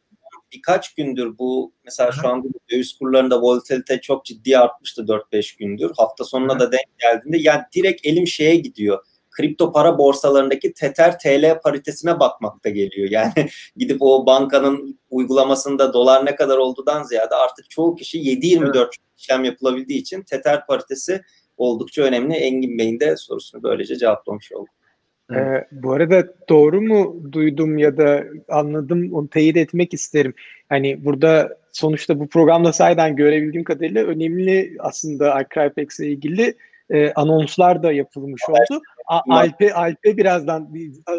birkaç 0.53 0.93
gündür 0.93 1.37
bu 1.37 1.73
mesela 1.83 2.11
şu 2.11 2.27
anda 2.27 2.47
döviz 2.71 2.97
kurlarında 2.97 3.41
volatilite 3.41 4.01
çok 4.01 4.25
ciddi 4.25 4.57
artmıştı 4.57 5.01
4-5 5.01 5.57
gündür. 5.57 5.91
Hafta 5.97 6.23
sonuna 6.23 6.59
da 6.59 6.71
denk 6.71 6.99
geldiğinde 6.99 7.37
yani 7.37 7.61
direkt 7.75 8.05
elim 8.05 8.27
şeye 8.27 8.55
gidiyor. 8.55 9.05
Kripto 9.31 9.71
para 9.71 9.97
borsalarındaki 9.97 10.73
Tether 10.73 11.19
TL 11.19 11.61
paritesine 11.63 12.19
bakmakta 12.19 12.69
geliyor. 12.69 13.11
Yani 13.11 13.33
gidip 13.77 13.97
o 13.99 14.25
bankanın 14.25 14.99
uygulamasında 15.09 15.93
dolar 15.93 16.25
ne 16.25 16.35
kadar 16.35 16.57
olduğundan 16.57 17.03
ziyade 17.03 17.35
artık 17.35 17.69
çoğu 17.69 17.95
kişi 17.95 18.19
7-24 18.19 18.77
evet. 18.77 18.87
işlem 19.17 19.43
yapılabildiği 19.43 19.99
için 19.99 20.21
Tether 20.21 20.65
paritesi 20.65 21.21
oldukça 21.57 22.01
önemli. 22.01 22.33
Engin 22.33 22.77
Bey'in 22.77 22.99
de 22.99 23.17
sorusunu 23.17 23.63
böylece 23.63 23.95
cevaplamış 23.95 24.51
olduk. 24.51 24.82
Ee, 25.31 25.65
bu 25.71 25.91
arada 25.91 26.33
doğru 26.49 26.81
mu 26.81 27.23
duydum 27.31 27.77
ya 27.77 27.97
da 27.97 28.23
anladım 28.49 29.13
onu 29.13 29.29
teyit 29.29 29.57
etmek 29.57 29.93
isterim. 29.93 30.33
Hani 30.69 31.05
burada 31.05 31.57
sonuçta 31.71 32.19
bu 32.19 32.27
programda 32.27 32.73
sayeden 32.73 33.15
görebildiğim 33.15 33.63
kadarıyla 33.63 34.03
önemli 34.03 34.75
aslında 34.79 35.33
Arcrypex 35.33 35.99
ile 35.99 36.07
ilgili 36.07 36.55
e, 36.89 37.13
anonslar 37.13 37.83
da 37.83 37.91
yapılmış 37.91 38.41
oldu. 38.49 38.81
Alpe 39.29 39.73
Alpe 39.73 40.17
birazdan 40.17 40.69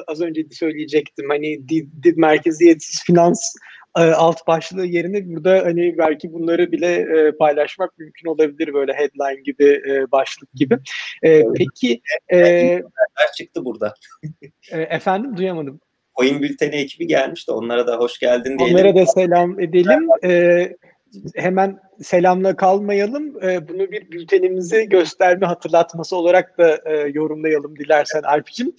az 0.07 0.21
önce 0.21 0.45
söyleyecektim. 0.51 1.29
Hani 1.29 1.69
di, 1.69 1.89
di, 2.03 2.13
merkeziyetsiz 2.17 3.05
finans 3.05 3.55
alt 3.95 4.47
başlığı 4.47 4.87
yerine 4.87 5.29
burada 5.29 5.63
hani 5.65 5.99
belki 5.99 6.33
bunları 6.33 6.73
bile 6.73 6.95
e, 6.97 7.37
paylaşmak 7.37 7.99
mümkün 7.99 8.29
olabilir 8.29 8.75
böyle 8.75 8.93
headline 8.93 9.41
gibi 9.41 9.83
e, 9.89 10.13
başlık 10.13 10.53
gibi. 10.55 10.79
E, 11.23 11.45
peki 11.57 12.01
e, 12.33 12.83
çıktı 13.37 13.65
burada. 13.65 13.95
e, 14.73 14.81
efendim 14.81 15.37
duyamadım. 15.37 15.81
Oyun 16.15 16.43
bülteni 16.43 16.75
ekibi 16.75 17.07
gelmiş 17.07 17.49
de 17.49 17.53
onlara 17.53 17.87
da 17.87 17.97
hoş 17.97 18.19
geldin 18.19 18.59
diyelim. 18.59 18.77
Onlara 18.77 18.95
da 18.95 19.07
selam 19.07 19.61
edelim. 19.61 20.09
Ee, 20.25 20.77
hemen 21.35 21.79
selamla 22.03 22.57
kalmayalım. 22.57 23.45
E, 23.45 23.69
bunu 23.69 23.93
bir 23.93 24.11
bültenimizi 24.11 24.89
gösterme 24.89 25.47
hatırlatması 25.47 26.17
olarak 26.17 26.59
da 26.59 26.81
e, 26.85 27.09
yorumlayalım 27.15 27.77
dilersen 27.77 28.23
Alp'cim. 28.23 28.73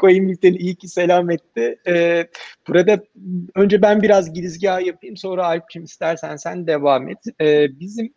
Coin 0.00 0.28
bülteni 0.28 0.56
iyi 0.56 0.74
ki 0.74 0.88
selam 0.88 1.30
etti. 1.30 1.78
E, 1.86 2.26
burada 2.68 3.00
önce 3.54 3.82
ben 3.82 4.02
biraz 4.02 4.32
girizgah 4.32 4.86
yapayım 4.86 5.16
sonra 5.16 5.46
Alp'cim 5.46 5.84
istersen 5.84 6.36
sen 6.36 6.66
devam 6.66 7.08
et. 7.08 7.18
E, 7.40 7.80
bizim 7.80 8.14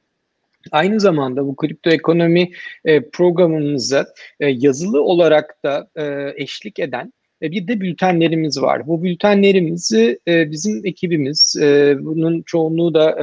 Aynı 0.72 1.00
zamanda 1.00 1.46
bu 1.46 1.56
kripto 1.56 1.90
ekonomi 1.90 2.52
e, 2.86 3.10
programımıza 3.10 4.06
e, 4.40 4.48
yazılı 4.48 5.04
olarak 5.04 5.64
da 5.64 5.88
eşlik 6.36 6.80
eden 6.80 7.14
bir 7.52 7.68
de 7.68 7.82
bültenlerimiz 7.82 8.62
var. 8.62 8.88
Bu 8.88 9.04
bültenlerimizi 9.04 10.20
e, 10.28 10.52
bizim 10.52 10.86
ekibimiz, 10.86 11.56
e, 11.62 11.96
bunun 12.00 12.42
çoğunluğu 12.42 12.94
da 12.94 13.16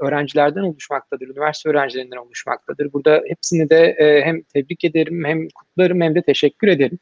öğrencilerden 0.00 0.60
oluşmaktadır, 0.60 1.28
üniversite 1.28 1.68
öğrencilerinden 1.68 2.16
oluşmaktadır. 2.16 2.92
Burada 2.92 3.22
hepsini 3.28 3.70
de 3.70 3.94
hem 4.24 4.42
tebrik 4.42 4.84
ederim, 4.84 5.24
hem 5.24 5.48
kutlarım 5.48 6.00
hem 6.00 6.14
de 6.14 6.22
teşekkür 6.22 6.68
ederim. 6.68 6.98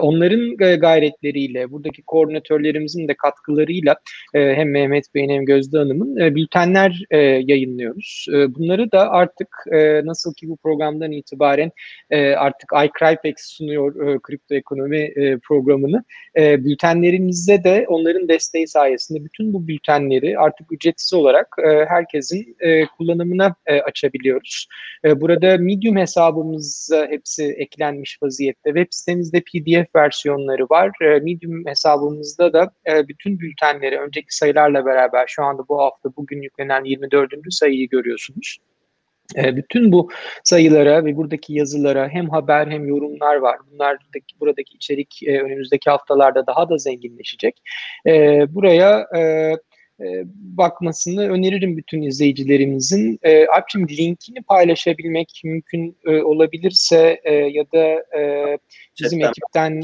Onların 0.00 0.56
gayretleriyle, 0.80 1.70
buradaki 1.70 2.02
koordinatörlerimizin 2.02 3.08
de 3.08 3.14
katkılarıyla 3.14 3.96
hem 4.32 4.70
Mehmet 4.70 5.14
Bey'in 5.14 5.30
hem 5.30 5.44
Gözde 5.44 5.78
Hanım'ın 5.78 6.34
bültenler 6.34 7.04
yayınlıyoruz. 7.48 8.26
Bunları 8.30 8.92
da 8.92 9.10
artık 9.10 9.48
nasıl 10.04 10.34
ki 10.34 10.48
bu 10.48 10.56
programdan 10.56 11.12
itibaren 11.12 11.70
artık 12.36 12.70
iCrypex 12.84 13.34
sunuyor 13.38 14.20
kripto 14.22 14.54
ekonomi 14.54 15.14
programını 15.48 16.03
e, 16.36 16.64
bültenlerimizde 16.64 17.64
de 17.64 17.84
onların 17.88 18.28
desteği 18.28 18.68
sayesinde 18.68 19.24
bütün 19.24 19.52
bu 19.52 19.68
bültenleri 19.68 20.38
artık 20.38 20.72
ücretsiz 20.72 21.14
olarak 21.14 21.56
e, 21.64 21.84
herkesin 21.88 22.56
e, 22.60 22.86
kullanımına 22.86 23.54
e, 23.66 23.80
açabiliyoruz. 23.80 24.68
E, 25.04 25.20
burada 25.20 25.58
Medium 25.58 25.96
hesabımıza 25.96 27.06
hepsi 27.06 27.44
eklenmiş 27.44 28.18
vaziyette. 28.22 28.70
Web 28.70 28.86
sitemizde 28.90 29.40
PDF 29.40 29.94
versiyonları 29.96 30.64
var. 30.70 30.90
E, 31.02 31.06
Medium 31.06 31.66
hesabımızda 31.66 32.52
da 32.52 32.70
e, 32.86 33.08
bütün 33.08 33.40
bültenleri 33.40 33.98
önceki 33.98 34.36
sayılarla 34.36 34.86
beraber 34.86 35.26
şu 35.26 35.42
anda 35.42 35.68
bu 35.68 35.78
hafta 35.78 36.16
bugün 36.16 36.42
yüklenen 36.42 36.84
24. 36.84 37.32
sayıyı 37.50 37.88
görüyorsunuz. 37.88 38.58
E, 39.36 39.56
bütün 39.56 39.92
bu 39.92 40.10
sayılara 40.44 41.04
ve 41.04 41.16
buradaki 41.16 41.54
yazılara 41.54 42.08
hem 42.08 42.30
haber 42.30 42.66
hem 42.66 42.86
yorumlar 42.86 43.36
var. 43.36 43.58
Bunlardaki 43.70 44.40
buradaki 44.40 44.74
içerik 44.74 45.22
e, 45.26 45.40
önümüzdeki 45.40 45.90
haftalarda 45.90 46.46
daha 46.46 46.68
da 46.68 46.78
zenginleşecek. 46.78 47.62
E, 48.06 48.46
buraya 48.54 49.06
bakmasını 50.34 51.28
öneririm 51.28 51.76
bütün 51.76 52.02
izleyicilerimizin. 52.02 53.20
Alpçim 53.56 53.88
linkini 53.88 54.42
paylaşabilmek 54.42 55.40
mümkün 55.44 55.96
olabilirse 56.06 57.20
ya 57.52 57.64
da 57.64 58.06
bizim 59.00 59.20
chatten. 59.20 59.30
ekipten 59.30 59.82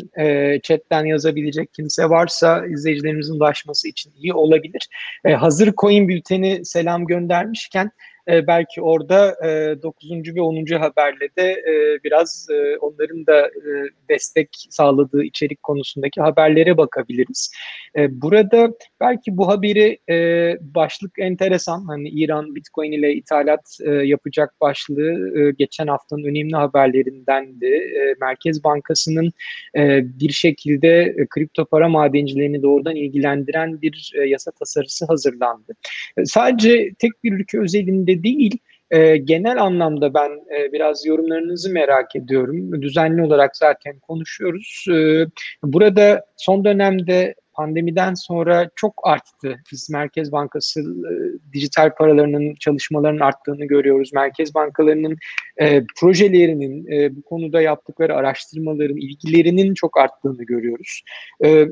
chatten 0.62 1.04
yazabilecek 1.04 1.74
kimse 1.74 2.04
varsa 2.04 2.66
izleyicilerimizin 2.66 3.34
ulaşması 3.34 3.88
için 3.88 4.12
iyi 4.16 4.32
olabilir. 4.32 4.88
hazır 5.36 5.72
coin 5.72 6.08
bülteni 6.08 6.64
selam 6.64 7.06
göndermişken 7.06 7.90
e, 8.30 8.46
belki 8.46 8.82
orada 8.82 9.36
e, 9.46 9.82
9. 9.82 10.10
ve 10.34 10.40
10. 10.40 10.66
haberle 10.78 11.28
de 11.38 11.52
e, 11.52 12.04
biraz 12.04 12.46
e, 12.50 12.76
onların 12.76 13.26
da 13.26 13.46
e, 13.46 13.70
destek 14.08 14.48
sağladığı 14.70 15.22
içerik 15.22 15.62
konusundaki 15.62 16.20
haberlere 16.20 16.76
bakabiliriz. 16.76 17.52
E, 17.96 18.22
burada 18.22 18.72
belki 19.00 19.36
bu 19.36 19.48
haberi 19.48 19.98
e, 20.10 20.56
başlık 20.60 21.12
enteresan. 21.18 21.84
Hani 21.84 22.08
İran 22.08 22.54
Bitcoin 22.54 22.92
ile 22.92 23.14
ithalat 23.14 23.78
e, 23.84 23.90
yapacak 23.90 24.60
başlığı 24.60 25.38
e, 25.38 25.52
geçen 25.58 25.86
haftanın 25.86 26.24
önemli 26.24 26.56
haberlerindendi. 26.56 27.66
E, 27.66 28.14
Merkez 28.20 28.64
Bankası'nın 28.64 29.30
e, 29.76 30.00
bir 30.20 30.32
şekilde 30.32 31.14
e, 31.18 31.26
kripto 31.26 31.64
para 31.64 31.88
madencilerini 31.88 32.62
doğrudan 32.62 32.96
ilgilendiren 32.96 33.82
bir 33.82 34.12
e, 34.14 34.28
yasa 34.28 34.50
tasarısı 34.50 35.06
hazırlandı. 35.06 35.72
E, 36.16 36.24
sadece 36.24 36.90
tek 36.98 37.24
bir 37.24 37.32
ülke 37.32 37.60
özelinde 37.60 38.19
değil, 38.24 38.58
e, 38.90 39.16
genel 39.16 39.62
anlamda 39.62 40.14
ben 40.14 40.30
e, 40.30 40.72
biraz 40.72 41.06
yorumlarınızı 41.06 41.72
merak 41.72 42.16
ediyorum. 42.16 42.82
Düzenli 42.82 43.22
olarak 43.22 43.56
zaten 43.56 43.98
konuşuyoruz. 43.98 44.84
E, 44.90 45.26
burada 45.62 46.24
son 46.36 46.64
dönemde 46.64 47.34
pandemiden 47.52 48.14
sonra 48.14 48.70
çok 48.76 48.94
arttı. 49.02 49.56
Biz 49.72 49.90
Merkez 49.90 50.32
Bankası 50.32 50.80
e, 50.80 51.12
dijital 51.52 51.94
paralarının 51.94 52.54
çalışmalarının 52.54 53.20
arttığını 53.20 53.64
görüyoruz. 53.64 54.12
Merkez 54.12 54.54
bankalarının 54.54 55.16
e, 55.60 55.82
projelerinin 56.00 56.92
e, 56.92 57.16
bu 57.16 57.22
konuda 57.22 57.60
yaptıkları 57.60 58.16
araştırmaların 58.16 58.96
ilgilerinin 58.96 59.74
çok 59.74 59.98
arttığını 59.98 60.44
görüyoruz. 60.44 61.02
E, 61.44 61.66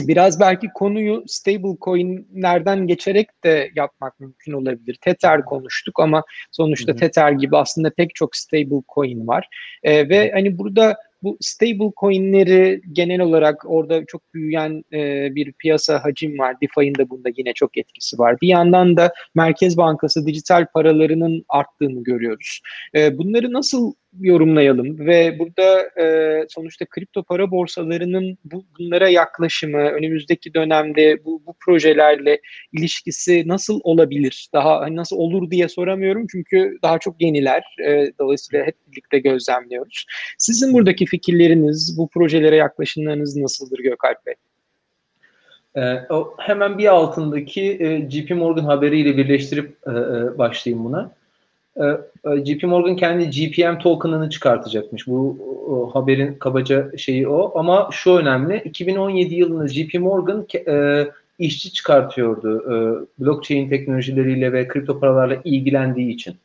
Biraz 0.00 0.40
belki 0.40 0.68
konuyu 0.74 1.24
stable 1.26 1.76
coinlerden 1.80 2.86
geçerek 2.86 3.44
de 3.44 3.70
yapmak 3.76 4.20
mümkün 4.20 4.52
olabilir. 4.52 4.98
Tether 5.00 5.44
konuştuk 5.44 6.00
ama 6.00 6.24
sonuçta 6.50 6.92
hı 6.92 6.96
Tether 6.96 7.32
gibi 7.32 7.56
aslında 7.56 7.90
pek 7.90 8.14
çok 8.14 8.36
stable 8.36 8.82
coin 8.94 9.26
var. 9.26 9.48
ee, 9.82 10.08
ve 10.08 10.30
hani 10.34 10.58
burada 10.58 10.96
bu 11.22 11.36
stable 11.40 11.92
coinleri 12.00 12.80
genel 12.92 13.20
olarak 13.20 13.70
orada 13.70 14.04
çok 14.06 14.34
büyüyen 14.34 14.84
e, 14.92 15.34
bir 15.34 15.52
piyasa 15.52 16.04
hacim 16.04 16.38
var. 16.38 16.56
DeFi'nin 16.62 16.94
de 16.94 17.10
bunda 17.10 17.28
yine 17.36 17.52
çok 17.52 17.78
etkisi 17.78 18.18
var. 18.18 18.36
Bir 18.42 18.48
yandan 18.48 18.96
da 18.96 19.12
Merkez 19.34 19.76
Bankası 19.76 20.26
dijital 20.26 20.66
paralarının 20.74 21.44
arttığını 21.48 22.04
görüyoruz. 22.04 22.60
E, 22.94 23.18
bunları 23.18 23.52
nasıl 23.52 23.92
yorumlayalım 24.20 25.06
ve 25.06 25.38
burada 25.38 25.82
e, 26.02 26.46
sonuçta 26.48 26.84
kripto 26.84 27.22
para 27.22 27.50
borsalarının 27.50 28.38
bu, 28.44 28.64
bunlara 28.78 29.08
yaklaşımı 29.08 29.78
önümüzdeki 29.78 30.54
dönemde 30.54 31.24
bu, 31.24 31.42
bu 31.46 31.54
projelerle 31.64 32.40
ilişkisi 32.72 33.42
nasıl 33.46 33.80
olabilir? 33.82 34.48
Daha 34.52 34.80
hani 34.80 34.96
nasıl 34.96 35.16
olur 35.16 35.50
diye 35.50 35.68
soramıyorum 35.68 36.26
çünkü 36.32 36.78
daha 36.82 36.98
çok 36.98 37.22
yeniler. 37.22 37.76
E, 37.86 38.12
dolayısıyla 38.18 38.66
hep 38.66 38.74
birlikte 38.86 39.18
gözlemliyoruz. 39.18 40.06
Sizin 40.38 40.72
buradaki 40.72 41.06
fikirleriniz, 41.06 41.98
bu 41.98 42.08
projelere 42.08 42.56
yaklaşımlarınız 42.56 43.36
nasıldır 43.36 43.78
Gökalp 43.78 44.26
Bey? 44.26 44.34
Ee, 45.76 46.00
hemen 46.38 46.78
bir 46.78 46.86
altındaki 46.86 47.62
e, 47.80 48.10
JP 48.10 48.30
Morgan 48.30 48.64
haberiyle 48.64 49.16
birleştirip 49.16 49.76
e, 49.86 49.90
e, 49.90 50.38
başlayayım 50.38 50.84
buna. 50.84 51.17
E, 51.78 51.84
e, 52.30 52.44
JP 52.44 52.62
Morgan 52.62 52.96
kendi 52.96 53.30
GPM 53.30 53.78
token'ını 53.78 54.30
çıkartacakmış. 54.30 55.06
Bu 55.06 55.36
o, 55.68 55.94
haberin 55.94 56.34
kabaca 56.34 56.96
şeyi 56.96 57.28
o. 57.28 57.58
Ama 57.58 57.88
şu 57.92 58.16
önemli. 58.16 58.62
2017 58.64 59.34
yılında 59.34 59.68
JP 59.68 59.94
Morgan 59.94 60.46
e, 60.68 61.06
işçi 61.38 61.72
çıkartıyordu. 61.72 62.58
E, 62.58 62.74
blockchain 63.24 63.68
teknolojileriyle 63.68 64.52
ve 64.52 64.68
kripto 64.68 65.00
paralarla 65.00 65.36
ilgilendiği 65.44 66.14
için. 66.14 66.36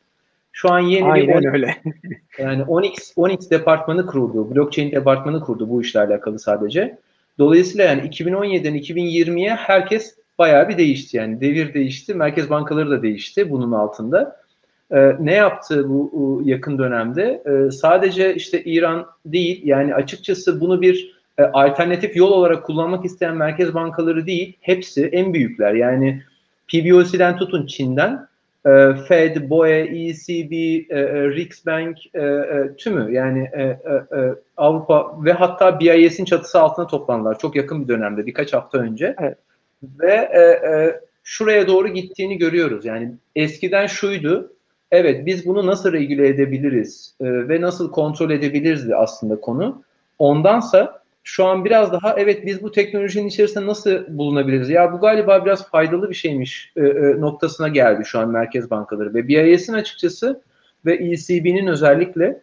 Şu 0.52 0.72
an 0.72 0.78
yeni 0.78 1.12
Aynen 1.12 1.40
bir 1.40 1.48
öyle. 1.48 1.76
yani 2.38 2.62
Onyx 2.62 3.12
Onyx 3.16 3.50
departmanı 3.50 4.06
kurdu. 4.06 4.54
Blockchain 4.54 4.92
departmanı 4.92 5.40
kurdu 5.40 5.68
bu 5.68 5.82
işle 5.82 6.00
alakalı 6.00 6.38
sadece. 6.38 6.98
Dolayısıyla 7.38 7.84
yani 7.84 8.02
2017'den 8.08 8.74
2020'ye 8.74 9.54
herkes 9.54 10.16
bayağı 10.38 10.68
bir 10.68 10.78
değişti 10.78 11.16
yani. 11.16 11.40
Devir 11.40 11.74
değişti. 11.74 12.14
Merkez 12.14 12.50
bankaları 12.50 12.90
da 12.90 13.02
değişti 13.02 13.50
bunun 13.50 13.72
altında. 13.72 14.43
Ee, 14.92 15.16
ne 15.20 15.34
yaptı 15.34 15.88
bu 15.88 16.42
yakın 16.44 16.78
dönemde? 16.78 17.42
Ee, 17.46 17.70
sadece 17.70 18.34
işte 18.34 18.64
İran 18.64 19.06
değil 19.26 19.60
yani 19.64 19.94
açıkçası 19.94 20.60
bunu 20.60 20.82
bir 20.82 21.14
e, 21.38 21.42
alternatif 21.42 22.16
yol 22.16 22.32
olarak 22.32 22.64
kullanmak 22.64 23.04
isteyen 23.04 23.36
merkez 23.36 23.74
bankaları 23.74 24.26
değil, 24.26 24.56
hepsi 24.60 25.06
en 25.06 25.34
büyükler. 25.34 25.74
Yani 25.74 26.22
PBOC'den 26.68 27.36
tutun 27.36 27.66
Çin'den 27.66 28.28
e, 28.66 28.70
Fed, 29.08 29.50
BOE, 29.50 29.80
ECB, 29.80 30.52
e, 30.52 30.98
e, 30.98 31.28
Riksbank 31.30 31.98
e, 32.14 32.20
e, 32.22 32.76
tümü 32.78 33.14
yani 33.14 33.50
e, 33.52 33.62
e, 33.62 34.18
e, 34.18 34.34
Avrupa 34.56 35.24
ve 35.24 35.32
hatta 35.32 35.80
BIS'in 35.80 36.24
çatısı 36.24 36.60
altına 36.60 36.86
toplandılar 36.86 37.38
çok 37.38 37.56
yakın 37.56 37.82
bir 37.82 37.88
dönemde 37.88 38.26
birkaç 38.26 38.52
hafta 38.52 38.78
önce 38.78 39.14
evet. 39.20 39.38
ve 39.82 40.12
e, 40.32 40.40
e, 40.40 41.00
şuraya 41.24 41.66
doğru 41.66 41.88
gittiğini 41.88 42.38
görüyoruz. 42.38 42.84
Yani 42.84 43.14
eskiden 43.36 43.86
şuydu 43.86 44.53
evet 44.94 45.26
biz 45.26 45.46
bunu 45.46 45.66
nasıl 45.66 45.92
regüle 45.92 46.28
edebiliriz 46.28 47.14
e, 47.20 47.24
ve 47.48 47.60
nasıl 47.60 47.90
kontrol 47.90 48.30
edebiliriz 48.30 48.90
aslında 48.90 49.40
konu. 49.40 49.82
Ondansa 50.18 51.04
şu 51.24 51.44
an 51.44 51.64
biraz 51.64 51.92
daha 51.92 52.14
evet 52.18 52.46
biz 52.46 52.62
bu 52.62 52.72
teknolojinin 52.72 53.28
içerisinde 53.28 53.66
nasıl 53.66 54.18
bulunabiliriz? 54.18 54.70
Ya 54.70 54.92
bu 54.92 55.00
galiba 55.00 55.44
biraz 55.44 55.70
faydalı 55.70 56.10
bir 56.10 56.14
şeymiş 56.14 56.72
e, 56.76 56.80
e, 56.80 57.20
noktasına 57.20 57.68
geldi 57.68 58.04
şu 58.04 58.18
an 58.18 58.28
merkez 58.28 58.70
bankaları 58.70 59.14
ve 59.14 59.28
BIS'in 59.28 59.72
açıkçası 59.72 60.40
ve 60.86 60.94
ECB'nin 60.94 61.66
özellikle 61.66 62.40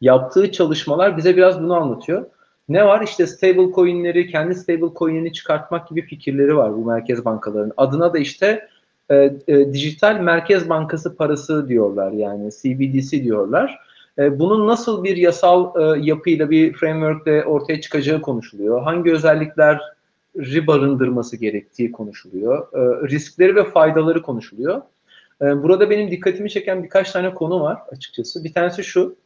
yaptığı 0.00 0.52
çalışmalar 0.52 1.16
bize 1.16 1.36
biraz 1.36 1.62
bunu 1.62 1.74
anlatıyor. 1.74 2.26
Ne 2.68 2.86
var? 2.86 3.02
İşte 3.02 3.26
stable 3.26 3.72
coin'leri, 3.74 4.30
kendi 4.30 4.54
stable 4.54 4.94
coin'ini 4.98 5.32
çıkartmak 5.32 5.88
gibi 5.88 6.02
fikirleri 6.02 6.56
var 6.56 6.76
bu 6.76 6.84
merkez 6.84 7.24
bankalarının. 7.24 7.72
Adına 7.76 8.12
da 8.12 8.18
işte 8.18 8.68
e, 9.10 9.14
e, 9.48 9.72
dijital 9.72 10.20
merkez 10.20 10.68
bankası 10.68 11.16
parası 11.16 11.68
diyorlar 11.68 12.12
yani 12.12 12.50
CBDC 12.50 13.24
diyorlar. 13.24 13.78
E, 14.18 14.38
bunun 14.38 14.66
nasıl 14.66 15.04
bir 15.04 15.16
yasal 15.16 15.80
e, 15.80 16.00
yapıyla 16.06 16.50
bir 16.50 16.72
frameworkle 16.72 17.44
ortaya 17.44 17.80
çıkacağı 17.80 18.20
konuşuluyor. 18.20 18.82
Hangi 18.82 19.12
özellikleri 19.12 20.66
barındırması 20.66 21.36
gerektiği 21.36 21.92
konuşuluyor. 21.92 22.58
E, 22.72 23.08
riskleri 23.08 23.56
ve 23.56 23.64
faydaları 23.64 24.22
konuşuluyor. 24.22 24.82
E, 25.42 25.62
burada 25.62 25.90
benim 25.90 26.10
dikkatimi 26.10 26.50
çeken 26.50 26.82
birkaç 26.82 27.12
tane 27.12 27.34
konu 27.34 27.60
var 27.60 27.78
açıkçası. 27.90 28.44
Bir 28.44 28.52
tanesi 28.52 28.84
şu. 28.84 29.16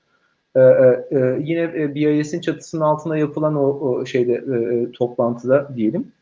E, 0.56 0.60
e, 0.60 0.64
e 1.10 1.38
yine 1.40 1.60
e, 1.60 1.94
BIS'in 1.94 2.40
çatısının 2.40 2.82
altında 2.82 3.16
yapılan 3.16 3.56
o, 3.56 3.66
o 3.66 4.06
şeyde 4.06 4.32
e, 4.32 4.92
toplantıda 4.92 5.76
diyelim. 5.76 6.12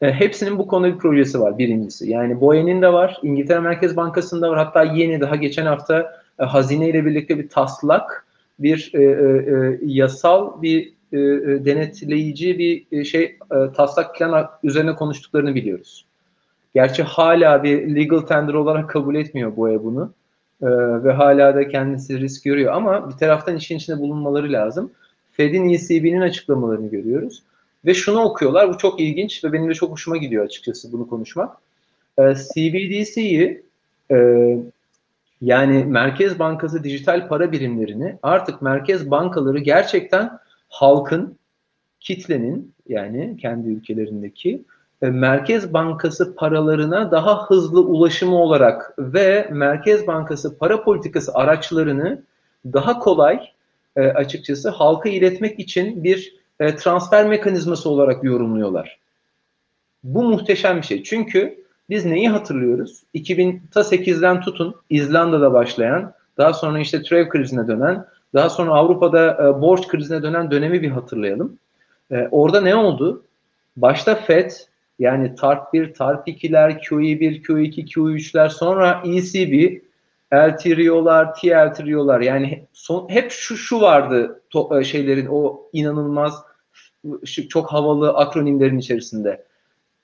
E, 0.00 0.12
hepsinin 0.12 0.58
bu 0.58 0.66
konuda 0.66 0.94
bir 0.94 0.98
projesi 0.98 1.40
var 1.40 1.58
birincisi. 1.58 2.10
Yani 2.10 2.40
BOE'nin 2.40 2.82
de 2.82 2.92
var, 2.92 3.20
İngiltere 3.22 3.60
Merkez 3.60 3.96
Bankası'nda 3.96 4.50
var. 4.50 4.58
Hatta 4.58 4.82
yeni 4.82 5.20
daha 5.20 5.36
geçen 5.36 5.66
hafta 5.66 6.22
e, 6.40 6.44
hazine 6.44 6.88
ile 6.88 7.06
birlikte 7.06 7.38
bir 7.38 7.48
taslak, 7.48 8.26
bir 8.58 8.90
e, 8.94 9.02
e, 9.02 9.04
e 9.04 9.78
yasal 9.82 10.62
bir 10.62 10.92
e, 11.12 11.18
e, 11.18 11.64
denetleyici 11.64 12.58
bir 12.58 13.04
şey 13.04 13.22
e, 13.24 13.72
taslak 13.76 14.14
plan 14.14 14.50
üzerine 14.62 14.94
konuştuklarını 14.94 15.54
biliyoruz. 15.54 16.06
Gerçi 16.74 17.02
hala 17.02 17.62
bir 17.62 17.96
legal 17.96 18.20
tender 18.20 18.54
olarak 18.54 18.90
kabul 18.90 19.14
etmiyor 19.14 19.56
BOE 19.56 19.84
bunu. 19.84 20.12
E, 20.62 20.66
ve 21.04 21.12
hala 21.12 21.54
da 21.54 21.68
kendisi 21.68 22.20
risk 22.20 22.44
görüyor 22.44 22.72
ama 22.72 23.10
bir 23.10 23.14
taraftan 23.14 23.56
işin 23.56 23.76
içinde 23.76 23.98
bulunmaları 23.98 24.52
lazım. 24.52 24.90
Fed'in 25.32 25.68
ECB'nin 25.68 26.20
açıklamalarını 26.20 26.90
görüyoruz. 26.90 27.42
Ve 27.86 27.94
şunu 27.94 28.20
okuyorlar, 28.20 28.68
bu 28.68 28.78
çok 28.78 29.00
ilginç 29.00 29.44
ve 29.44 29.52
benim 29.52 29.70
de 29.70 29.74
çok 29.74 29.90
hoşuma 29.90 30.16
gidiyor 30.16 30.44
açıkçası 30.44 30.92
bunu 30.92 31.08
konuşmak. 31.08 31.56
E, 32.18 32.22
CBDC'yi 32.34 33.62
e, 34.10 34.16
yani 35.40 35.84
Merkez 35.84 36.38
Bankası 36.38 36.84
dijital 36.84 37.28
para 37.28 37.52
birimlerini 37.52 38.18
artık 38.22 38.62
merkez 38.62 39.10
bankaları 39.10 39.58
gerçekten 39.58 40.38
halkın, 40.68 41.38
kitlenin 42.00 42.72
yani 42.88 43.36
kendi 43.40 43.68
ülkelerindeki 43.68 44.62
e, 45.02 45.06
Merkez 45.06 45.72
Bankası 45.72 46.34
paralarına 46.34 47.10
daha 47.10 47.46
hızlı 47.46 47.80
ulaşımı 47.80 48.36
olarak 48.36 48.94
ve 48.98 49.48
Merkez 49.52 50.06
Bankası 50.06 50.58
para 50.58 50.84
politikası 50.84 51.34
araçlarını 51.34 52.22
daha 52.64 52.98
kolay 52.98 53.40
e, 53.96 54.00
açıkçası 54.00 54.70
halka 54.70 55.08
iletmek 55.08 55.58
için 55.60 56.04
bir 56.04 56.36
e, 56.60 56.76
transfer 56.76 57.26
mekanizması 57.26 57.90
olarak 57.90 58.24
yorumluyorlar. 58.24 58.98
Bu 60.04 60.22
muhteşem 60.22 60.76
bir 60.76 60.86
şey. 60.86 61.02
Çünkü 61.02 61.64
biz 61.90 62.04
neyi 62.04 62.28
hatırlıyoruz? 62.28 63.02
2008'den 63.14 64.40
tutun 64.40 64.74
İzlanda'da 64.90 65.52
başlayan, 65.52 66.12
daha 66.38 66.52
sonra 66.52 66.78
işte 66.78 67.02
Trev 67.02 67.28
krizine 67.28 67.68
dönen, 67.68 68.06
daha 68.34 68.50
sonra 68.50 68.70
Avrupa'da 68.70 69.32
e, 69.32 69.60
borç 69.60 69.88
krizine 69.88 70.22
dönen 70.22 70.50
dönemi 70.50 70.82
bir 70.82 70.90
hatırlayalım. 70.90 71.58
E, 72.10 72.28
orada 72.30 72.60
ne 72.60 72.76
oldu? 72.76 73.22
Başta 73.76 74.14
FED 74.14 74.50
yani 74.98 75.34
TARP 75.34 75.72
1, 75.72 75.94
TARP 75.94 76.28
2'ler, 76.28 76.80
QE1, 76.80 77.42
Q2, 77.42 77.86
Q3'ler 77.86 78.50
sonra 78.50 79.02
ECB, 79.04 79.80
LTRO'lar, 80.34 81.34
TLTRO'lar 81.34 82.20
yani 82.20 82.66
son, 82.72 83.08
hep 83.08 83.30
şu 83.30 83.56
şu 83.56 83.80
vardı 83.80 84.42
to, 84.50 84.80
e, 84.80 84.84
şeylerin 84.84 85.26
o 85.26 85.62
inanılmaz 85.72 86.42
çok 87.48 87.72
havalı 87.72 88.10
akronimlerin 88.10 88.78
içerisinde 88.78 89.44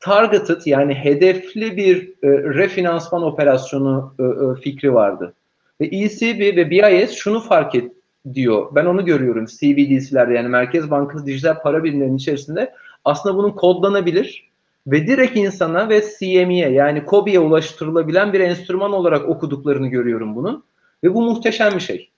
targeted 0.01 0.63
yani 0.67 0.95
hedefli 0.95 1.77
bir 1.77 2.09
e, 2.09 2.29
refinansman 2.29 3.23
operasyonu 3.23 4.15
e, 4.19 4.23
e, 4.23 4.63
fikri 4.63 4.95
vardı. 4.95 5.35
Ve 5.81 5.87
ECB 5.87 6.57
ve 6.57 6.71
BIS 6.71 7.11
şunu 7.11 7.41
fark 7.41 7.75
et 7.75 7.93
diyor. 8.35 8.75
Ben 8.75 8.85
onu 8.85 9.05
görüyorum 9.05 9.47
CBDC'lerde 9.47 10.35
yani 10.35 10.49
Merkez 10.49 10.91
Bankası 10.91 11.27
dijital 11.27 11.63
para 11.63 11.85
birimlerinin 11.85 12.17
içerisinde 12.17 12.73
aslında 13.05 13.37
bunun 13.37 13.51
kodlanabilir 13.51 14.52
ve 14.87 15.07
direkt 15.07 15.37
insana 15.37 15.89
ve 15.89 16.05
CME'ye 16.19 16.71
yani 16.71 17.03
COBI'ye 17.11 17.39
ulaştırılabilen 17.39 18.33
bir 18.33 18.41
enstrüman 18.41 18.93
olarak 18.93 19.29
okuduklarını 19.29 19.89
görüyorum 19.89 20.37
bunun. 20.37 20.65
Ve 21.05 21.15
bu 21.15 21.23
muhteşem 21.23 21.75
bir 21.75 21.81
şey. 21.81 22.11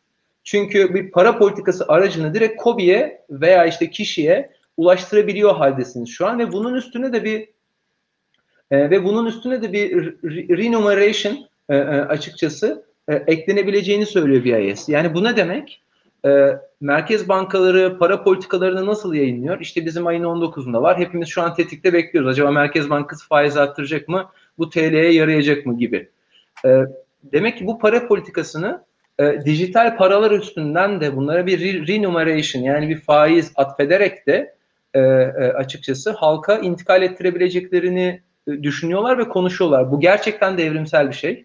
Çünkü 0.45 0.95
bir 0.95 1.11
para 1.11 1.39
politikası 1.39 1.85
aracını 1.89 2.35
direkt 2.35 2.63
COBI'ye 2.63 3.25
veya 3.31 3.67
işte 3.67 3.91
kişiye 3.91 4.51
ulaştırabiliyor 4.77 5.57
haldesiniz 5.57 6.09
şu 6.09 6.27
an 6.27 6.39
ve 6.39 6.53
bunun 6.53 6.75
üstüne 6.75 7.13
de 7.13 7.25
bir 7.25 7.49
e, 8.71 8.91
ve 8.91 9.05
bunun 9.05 9.27
üstüne 9.27 9.63
de 9.63 9.73
bir 9.73 9.93
renumeration 10.59 11.39
e, 11.69 11.77
e, 11.77 11.81
açıkçası 11.81 12.87
e, 13.09 13.15
eklenebileceğini 13.15 14.07
söylüyor 14.07 14.45
BIS. 14.45 14.89
Yani 14.89 15.15
bu 15.15 15.25
ne 15.25 15.37
demek? 15.37 15.84
E, 16.25 16.59
merkez 16.81 17.29
bankaları 17.29 17.99
para 17.99 18.23
politikalarını 18.23 18.87
nasıl 18.87 19.15
yayınlıyor? 19.15 19.61
İşte 19.61 19.87
bizim 19.87 20.07
ayın 20.07 20.25
19'unda 20.25 20.83
var. 20.83 20.99
Hepimiz 20.99 21.29
şu 21.29 21.43
an 21.43 21.55
tetikte 21.55 21.93
bekliyoruz. 21.93 22.31
Acaba 22.31 22.51
Merkez 22.51 22.91
Bankası 22.91 23.29
faiz 23.29 23.57
arttıracak 23.57 24.09
mı? 24.09 24.31
Bu 24.59 24.71
TL'ye 24.71 25.13
yarayacak 25.13 25.67
mı 25.67 25.79
gibi. 25.79 26.09
E, 26.65 26.83
demek 27.23 27.59
ki 27.59 27.67
bu 27.67 27.79
para 27.79 28.09
politikasını 28.09 28.85
e, 29.19 29.45
dijital 29.45 29.97
paralar 29.97 30.31
üstünden 30.31 31.01
de 31.01 31.17
bunlara 31.17 31.47
bir 31.47 31.89
renumeration 31.89 32.63
yani 32.63 32.89
bir 32.89 33.01
faiz 33.01 33.53
atfederek 33.57 34.27
de 34.27 34.55
e, 34.95 35.01
e, 35.01 35.53
açıkçası 35.53 36.11
halka 36.11 36.59
intikal 36.59 37.03
ettirebileceklerini 37.03 38.23
e, 38.49 38.63
düşünüyorlar 38.63 39.19
ve 39.19 39.29
konuşuyorlar. 39.29 39.93
Bu 39.93 40.01
gerçekten 40.01 40.59
de 40.59 40.67
evrimsel 40.67 41.09
bir 41.09 41.15
şey. 41.15 41.45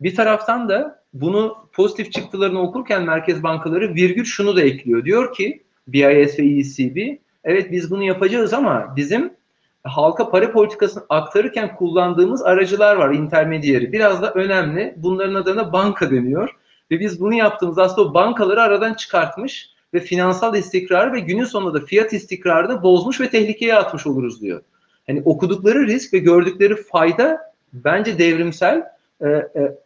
Bir 0.00 0.14
taraftan 0.14 0.68
da 0.68 1.01
bunu 1.14 1.56
pozitif 1.72 2.12
çıktılarını 2.12 2.62
okurken 2.62 3.02
merkez 3.02 3.42
bankaları 3.42 3.94
virgül 3.94 4.24
şunu 4.24 4.56
da 4.56 4.62
ekliyor. 4.62 5.04
Diyor 5.04 5.34
ki 5.34 5.62
BIS 5.88 6.38
ve 6.38 6.44
ECB 6.44 7.18
evet 7.44 7.72
biz 7.72 7.90
bunu 7.90 8.02
yapacağız 8.02 8.52
ama 8.52 8.96
bizim 8.96 9.32
halka 9.84 10.30
para 10.30 10.52
politikasını 10.52 11.04
aktarırken 11.08 11.76
kullandığımız 11.76 12.42
aracılar 12.42 12.96
var, 12.96 13.10
intermediary. 13.14 13.92
Biraz 13.92 14.22
da 14.22 14.32
önemli. 14.32 14.94
Bunların 14.96 15.34
adına 15.34 15.72
banka 15.72 16.10
deniyor. 16.10 16.56
Ve 16.90 17.00
biz 17.00 17.20
bunu 17.20 17.34
yaptığımız 17.34 17.78
aslında 17.78 18.14
bankaları 18.14 18.62
aradan 18.62 18.94
çıkartmış 18.94 19.70
ve 19.94 20.00
finansal 20.00 20.56
istikrarı 20.56 21.12
ve 21.12 21.20
günün 21.20 21.44
sonunda 21.44 21.80
da 21.80 21.86
fiyat 21.86 22.12
istikrarını 22.12 22.82
bozmuş 22.82 23.20
ve 23.20 23.30
tehlikeye 23.30 23.74
atmış 23.74 24.06
oluruz 24.06 24.42
diyor 24.42 24.62
hani 25.06 25.22
okudukları 25.24 25.86
risk 25.86 26.14
ve 26.14 26.18
gördükleri 26.18 26.76
fayda 26.76 27.52
bence 27.72 28.18
devrimsel 28.18 28.82
e, 29.20 29.28
e, 29.28 29.76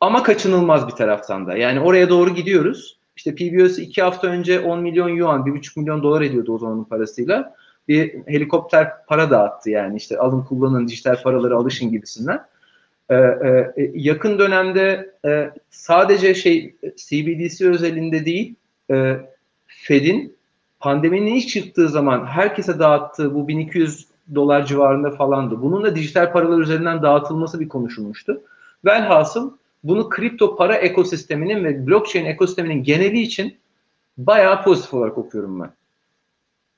ama 0.00 0.22
kaçınılmaz 0.22 0.88
bir 0.88 0.92
taraftan 0.92 1.46
da. 1.46 1.56
Yani 1.56 1.80
oraya 1.80 2.08
doğru 2.08 2.34
gidiyoruz. 2.34 2.98
İşte 3.16 3.34
PBOS 3.34 3.78
iki 3.78 4.02
hafta 4.02 4.26
önce 4.26 4.60
10 4.60 4.80
milyon 4.80 5.08
yuan, 5.08 5.42
1,5 5.42 5.80
milyon 5.80 6.02
dolar 6.02 6.22
ediyordu 6.22 6.54
o 6.54 6.58
zamanın 6.58 6.84
parasıyla. 6.84 7.54
Bir 7.88 8.26
helikopter 8.26 9.06
para 9.06 9.30
dağıttı 9.30 9.70
yani 9.70 9.96
işte 9.96 10.18
alın 10.18 10.42
kullanın 10.42 10.88
dijital 10.88 11.22
paraları 11.22 11.56
alışın 11.56 11.90
gibisinden. 11.90 12.44
Ee, 13.10 13.14
e, 13.14 13.72
yakın 13.94 14.38
dönemde 14.38 15.14
e, 15.24 15.50
sadece 15.70 16.34
şey 16.34 16.74
CBDC 16.96 17.68
özelinde 17.68 18.24
değil 18.24 18.54
e, 18.90 19.16
Fed'in 19.66 20.36
pandeminin 20.80 21.34
ilk 21.34 21.48
çıktığı 21.48 21.88
zaman 21.88 22.26
herkese 22.26 22.78
dağıttığı 22.78 23.34
bu 23.34 23.48
1200 23.48 24.06
dolar 24.34 24.66
civarında 24.66 25.10
falandı. 25.10 25.62
Bunun 25.62 25.84
da 25.84 25.96
dijital 25.96 26.32
paralar 26.32 26.58
üzerinden 26.58 27.02
dağıtılması 27.02 27.60
bir 27.60 27.68
konuşulmuştu. 27.68 28.42
Velhasıl 28.84 29.52
bunu 29.84 30.08
kripto 30.08 30.56
para 30.56 30.76
ekosisteminin 30.76 31.64
ve 31.64 31.86
blockchain 31.86 32.24
ekosisteminin 32.24 32.82
geneli 32.82 33.20
için 33.20 33.58
bayağı 34.18 34.64
pozitif 34.64 34.94
olarak 34.94 35.18
okuyorum 35.18 35.60
ben. 35.60 35.70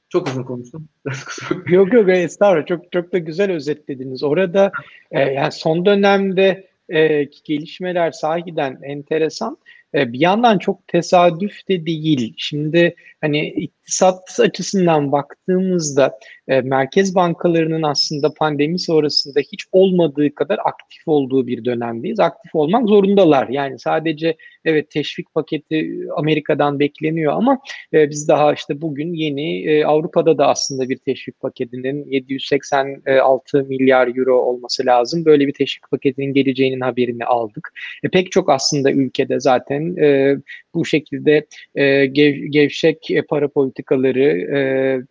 Çok 0.09 0.28
uzun 0.28 0.42
konuştum. 0.42 0.88
yok 1.66 1.92
yok 1.92 2.09
estağfurullah 2.09 2.66
çok 2.66 2.92
çok 2.92 3.12
da 3.12 3.18
güzel 3.18 3.50
özetlediniz. 3.50 4.22
Orada 4.22 4.72
e, 5.11 5.20
yani 5.20 5.53
son 5.53 5.86
dönemde 5.86 6.68
e, 6.88 7.24
gelişmeler 7.44 8.11
sahiden 8.11 8.78
enteresan. 8.82 9.59
E, 9.94 10.12
bir 10.12 10.20
yandan 10.20 10.59
çok 10.59 10.88
tesadüf 10.88 11.68
de 11.68 11.86
değil. 11.86 12.34
Şimdi 12.36 12.94
hani 13.20 13.68
iktisat 13.83 14.41
açısından 14.41 15.12
baktığımızda 15.12 16.18
e, 16.49 16.61
merkez 16.61 17.14
bankalarının 17.14 17.83
aslında 17.83 18.35
pandemi 18.35 18.78
sonrasında 18.78 19.41
hiç 19.41 19.64
olmadığı 19.72 20.35
kadar 20.35 20.59
aktif 20.64 21.03
olduğu 21.07 21.47
bir 21.47 21.64
dönemdeyiz. 21.64 22.20
Aktif 22.20 22.55
olmak 22.55 22.89
zorundalar. 22.89 23.49
Yani 23.49 23.78
sadece 23.78 24.37
evet 24.64 24.91
teşvik 24.91 25.35
paketi 25.35 25.99
Amerika'dan 26.16 26.78
bekleniyor 26.78 27.33
ama 27.33 27.59
e, 27.95 28.11
biz 28.11 28.28
daha 28.28 28.53
işte 28.53 28.80
bugün 28.80 29.14
yeni 29.14 29.64
e, 29.64 29.85
Avrupa'da 29.85 30.39
da 30.39 30.47
aslında 30.47 30.89
bir 30.89 30.97
teşvik 30.97 31.41
paketinin 31.41 32.11
786 32.11 33.64
milyar 33.64 34.16
euro 34.16 34.37
olması 34.37 34.87
lazım. 34.87 35.24
Böyle 35.24 35.47
bir 35.47 35.55
teşvik 35.55 35.91
paketinin 35.91 36.35
geleceğinin 36.35 36.80
haberini 36.80 37.24
aldık. 37.24 37.72
E, 38.03 38.09
pek 38.09 38.33
çok 38.33 38.51
aslında 38.51 38.93
ülkede 38.93 39.41
zaten 39.41 39.97
e, 39.97 40.37
bu 40.75 40.85
şekilde 40.85 41.47
e, 41.75 42.07
gev, 42.07 42.35
gevşek 42.35 43.09
para 43.29 43.49
politikaları 43.49 44.57
e, 44.57 44.61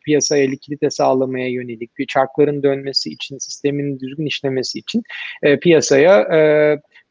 piyasaya 0.05 0.47
likidite 0.47 0.89
sağlamaya 0.89 1.47
yönelik 1.47 1.97
bir 1.97 2.05
çarkların 2.05 2.64
dönmesi 2.64 3.09
için 3.09 3.38
sistemin 3.38 3.99
düzgün 3.99 4.26
işlemesi 4.26 4.80
için 4.80 5.03
e, 5.43 5.59
piyasaya 5.59 6.22
e, 6.22 6.39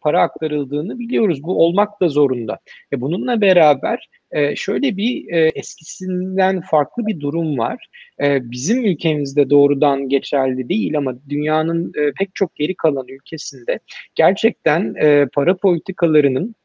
para 0.01 0.22
aktarıldığını 0.22 0.98
biliyoruz. 0.98 1.42
Bu 1.42 1.64
olmak 1.64 2.01
da 2.01 2.09
zorunda. 2.09 2.59
E 2.92 3.01
bununla 3.01 3.40
beraber 3.40 4.09
e, 4.32 4.57
şöyle 4.57 4.96
bir 4.96 5.32
e, 5.32 5.51
eskisinden 5.55 6.61
farklı 6.61 7.07
bir 7.07 7.20
durum 7.20 7.59
var. 7.59 7.86
E, 8.22 8.51
bizim 8.51 8.84
ülkemizde 8.84 9.51
doğrudan 9.51 10.09
geçerli 10.09 10.68
değil 10.68 10.98
ama 10.98 11.14
dünyanın 11.28 11.92
e, 11.98 12.12
pek 12.18 12.34
çok 12.34 12.57
geri 12.57 12.74
kalan 12.74 13.09
ülkesinde 13.09 13.78
gerçekten 14.14 14.94
e, 14.94 15.26
para 15.34 15.57
politikalarının 15.57 16.48
e, 16.48 16.59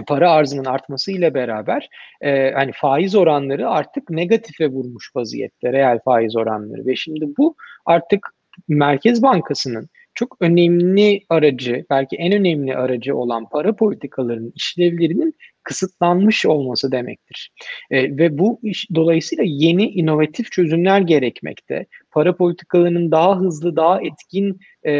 para 0.00 0.30
arzının 0.30 0.64
artmasıyla 0.64 1.34
beraber 1.34 1.88
e, 2.20 2.50
hani 2.50 2.72
faiz 2.74 3.14
oranları 3.14 3.70
artık 3.70 4.10
negatife 4.10 4.68
vurmuş 4.68 5.10
vaziyette 5.16 5.72
reel 5.72 5.98
faiz 6.04 6.36
oranları 6.36 6.86
ve 6.86 6.96
şimdi 6.96 7.26
bu 7.38 7.56
artık 7.86 8.26
Merkez 8.68 9.22
Bankası'nın 9.22 9.88
çok 10.14 10.36
önemli 10.40 11.20
aracı, 11.28 11.84
belki 11.90 12.16
en 12.16 12.32
önemli 12.32 12.76
aracı 12.76 13.16
olan 13.16 13.48
para 13.48 13.76
politikalarının 13.76 14.52
işlevlerinin 14.56 15.34
kısıtlanmış 15.62 16.46
olması 16.46 16.92
demektir. 16.92 17.50
E, 17.90 18.16
ve 18.16 18.38
bu 18.38 18.60
iş 18.62 18.88
dolayısıyla 18.94 19.44
yeni 19.46 19.88
inovatif 19.88 20.52
çözümler 20.52 21.00
gerekmekte. 21.00 21.86
Para 22.12 22.36
politikalarının 22.36 23.10
daha 23.10 23.40
hızlı, 23.40 23.76
daha 23.76 24.00
etkin 24.02 24.60
e, 24.86 24.92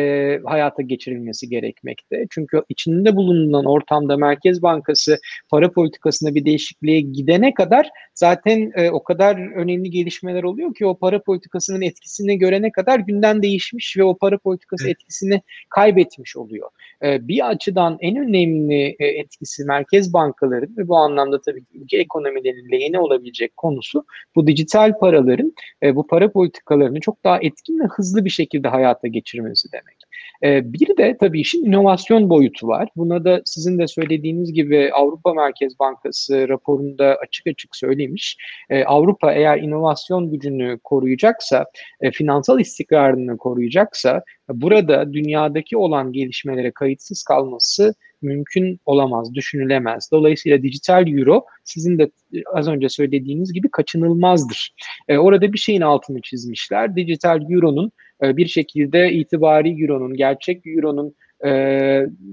hayata 0.44 0.82
geçirilmesi 0.82 1.48
gerekmekte. 1.48 2.26
Çünkü 2.30 2.62
içinde 2.68 3.16
bulunan 3.16 3.64
ortamda 3.64 4.16
Merkez 4.16 4.62
Bankası 4.62 5.18
para 5.50 5.72
politikasında 5.72 6.34
bir 6.34 6.44
değişikliğe 6.44 7.00
gidene 7.00 7.54
kadar 7.54 7.90
zaten 8.14 8.72
e, 8.74 8.90
o 8.90 9.02
kadar 9.02 9.54
önemli 9.56 9.90
gelişmeler 9.90 10.42
oluyor 10.42 10.74
ki 10.74 10.86
o 10.86 10.98
para 10.98 11.22
politikasının 11.22 11.82
etkisini 11.82 12.38
görene 12.38 12.72
kadar 12.72 12.98
günden 12.98 13.42
değişmiş 13.42 13.96
ve 13.96 14.04
o 14.04 14.16
para 14.16 14.38
politikası 14.38 14.90
etkisini 14.90 15.42
kaybetmiş 15.68 16.36
oluyor. 16.36 16.70
E, 17.02 17.28
bir 17.28 17.48
açıdan 17.48 17.96
en 18.00 18.16
önemli 18.16 18.96
e, 18.98 19.06
etkisi 19.06 19.64
Merkez 19.64 20.12
Bankaların 20.12 20.76
ve 20.76 20.88
bu 20.88 20.96
anlamda 20.96 21.40
tabii 21.40 21.64
ki 21.64 21.78
ülke 21.78 21.98
ekonomilerinin 21.98 22.72
lehine 22.72 22.98
olabilecek 22.98 23.56
konusu 23.56 24.04
bu 24.36 24.46
dijital 24.46 24.98
paraların 24.98 25.52
e, 25.82 25.96
bu 25.96 26.06
para 26.06 26.32
politikalarını 26.32 27.00
çok 27.02 27.24
daha 27.24 27.38
etkin 27.38 27.80
ve 27.80 27.84
hızlı 27.84 28.24
bir 28.24 28.30
şekilde 28.30 28.68
hayata 28.68 29.08
geçirmesi 29.08 29.68
demek. 29.72 29.96
E, 30.44 30.72
bir 30.72 30.96
de 30.96 31.16
tabii 31.20 31.40
işin 31.40 31.64
inovasyon 31.64 32.30
boyutu 32.30 32.68
var. 32.68 32.88
Buna 32.96 33.24
da 33.24 33.42
sizin 33.44 33.78
de 33.78 33.86
söylediğiniz 33.86 34.52
gibi 34.52 34.90
Avrupa 34.94 35.34
Merkez 35.34 35.78
Bankası 35.78 36.48
raporunda 36.48 37.18
açık 37.22 37.46
açık 37.46 37.76
söylemiş. 37.76 38.36
E, 38.70 38.84
Avrupa 38.84 39.32
eğer 39.32 39.58
inovasyon 39.58 40.30
gücünü 40.30 40.78
koruyacaksa, 40.84 41.66
e, 42.00 42.10
finansal 42.10 42.60
istikrarını 42.60 43.36
koruyacaksa 43.36 44.22
burada 44.48 45.12
dünyadaki 45.12 45.76
olan 45.76 46.12
gelişmelere 46.12 46.70
kayıtsız 46.70 47.22
kalması 47.22 47.94
mümkün 48.22 48.80
olamaz, 48.86 49.34
düşünülemez. 49.34 50.08
Dolayısıyla 50.12 50.62
dijital 50.62 51.08
euro 51.08 51.44
sizin 51.64 51.98
de 51.98 52.10
az 52.54 52.68
önce 52.68 52.88
söylediğiniz 52.88 53.52
gibi 53.52 53.68
kaçınılmazdır. 53.70 54.74
E, 55.08 55.18
orada 55.18 55.52
bir 55.52 55.58
şeyin 55.58 55.80
altını 55.80 56.20
çizmişler. 56.20 56.96
Dijital 56.96 57.50
euronun 57.50 57.92
e, 58.22 58.36
bir 58.36 58.46
şekilde 58.46 59.12
itibari 59.12 59.82
euronun, 59.82 60.14
gerçek 60.14 60.66
euronun 60.66 61.14
e, 61.44 61.50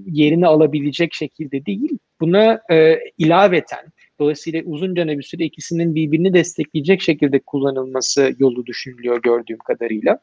yerini 0.06 0.46
alabilecek 0.46 1.14
şekilde 1.14 1.66
değil, 1.66 1.98
buna 2.20 2.60
e, 2.70 2.98
ilaveten 3.18 3.92
Dolayısıyla 4.20 4.62
uzunca 4.64 5.08
bir 5.08 5.22
süre 5.22 5.44
ikisinin 5.44 5.94
birbirini 5.94 6.34
destekleyecek 6.34 7.02
şekilde 7.02 7.38
kullanılması 7.38 8.34
yolu 8.38 8.66
düşünülüyor 8.66 9.22
gördüğüm 9.22 9.58
kadarıyla. 9.58 10.18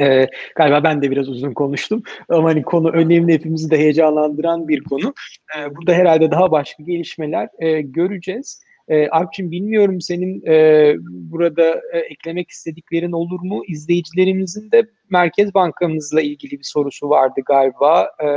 Ee, 0.00 0.26
galiba 0.56 0.84
ben 0.84 1.02
de 1.02 1.10
biraz 1.10 1.28
uzun 1.28 1.52
konuştum 1.52 2.02
ama 2.28 2.48
hani 2.48 2.62
konu 2.62 2.90
önemli 2.90 3.32
hepimizi 3.32 3.70
de 3.70 3.78
heyecanlandıran 3.78 4.68
bir 4.68 4.84
konu. 4.84 5.14
Ee, 5.58 5.76
burada 5.76 5.92
herhalde 5.92 6.30
daha 6.30 6.50
başka 6.50 6.82
gelişmeler 6.82 7.48
e, 7.58 7.80
göreceğiz. 7.80 8.62
E, 8.88 9.08
Alpçin 9.08 9.50
bilmiyorum 9.50 10.00
senin 10.00 10.46
e, 10.46 10.94
burada 11.04 11.82
e, 11.92 11.98
eklemek 11.98 12.50
istediklerin 12.50 13.12
olur 13.12 13.40
mu? 13.40 13.62
İzleyicilerimizin 13.68 14.70
de 14.70 14.86
Merkez 15.10 15.54
Bankamızla 15.54 16.20
ilgili 16.20 16.52
bir 16.52 16.64
sorusu 16.64 17.08
vardı 17.10 17.40
galiba 17.46 18.10
e, 18.22 18.28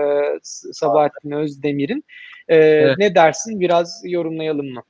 Sabahattin 0.73 1.31
Özdemir'in. 1.31 2.03
E, 2.47 2.55
evet. 2.55 2.97
Ne 2.97 3.15
dersin? 3.15 3.59
Biraz 3.59 4.01
yorumlayalım 4.05 4.73
mı? 4.73 4.83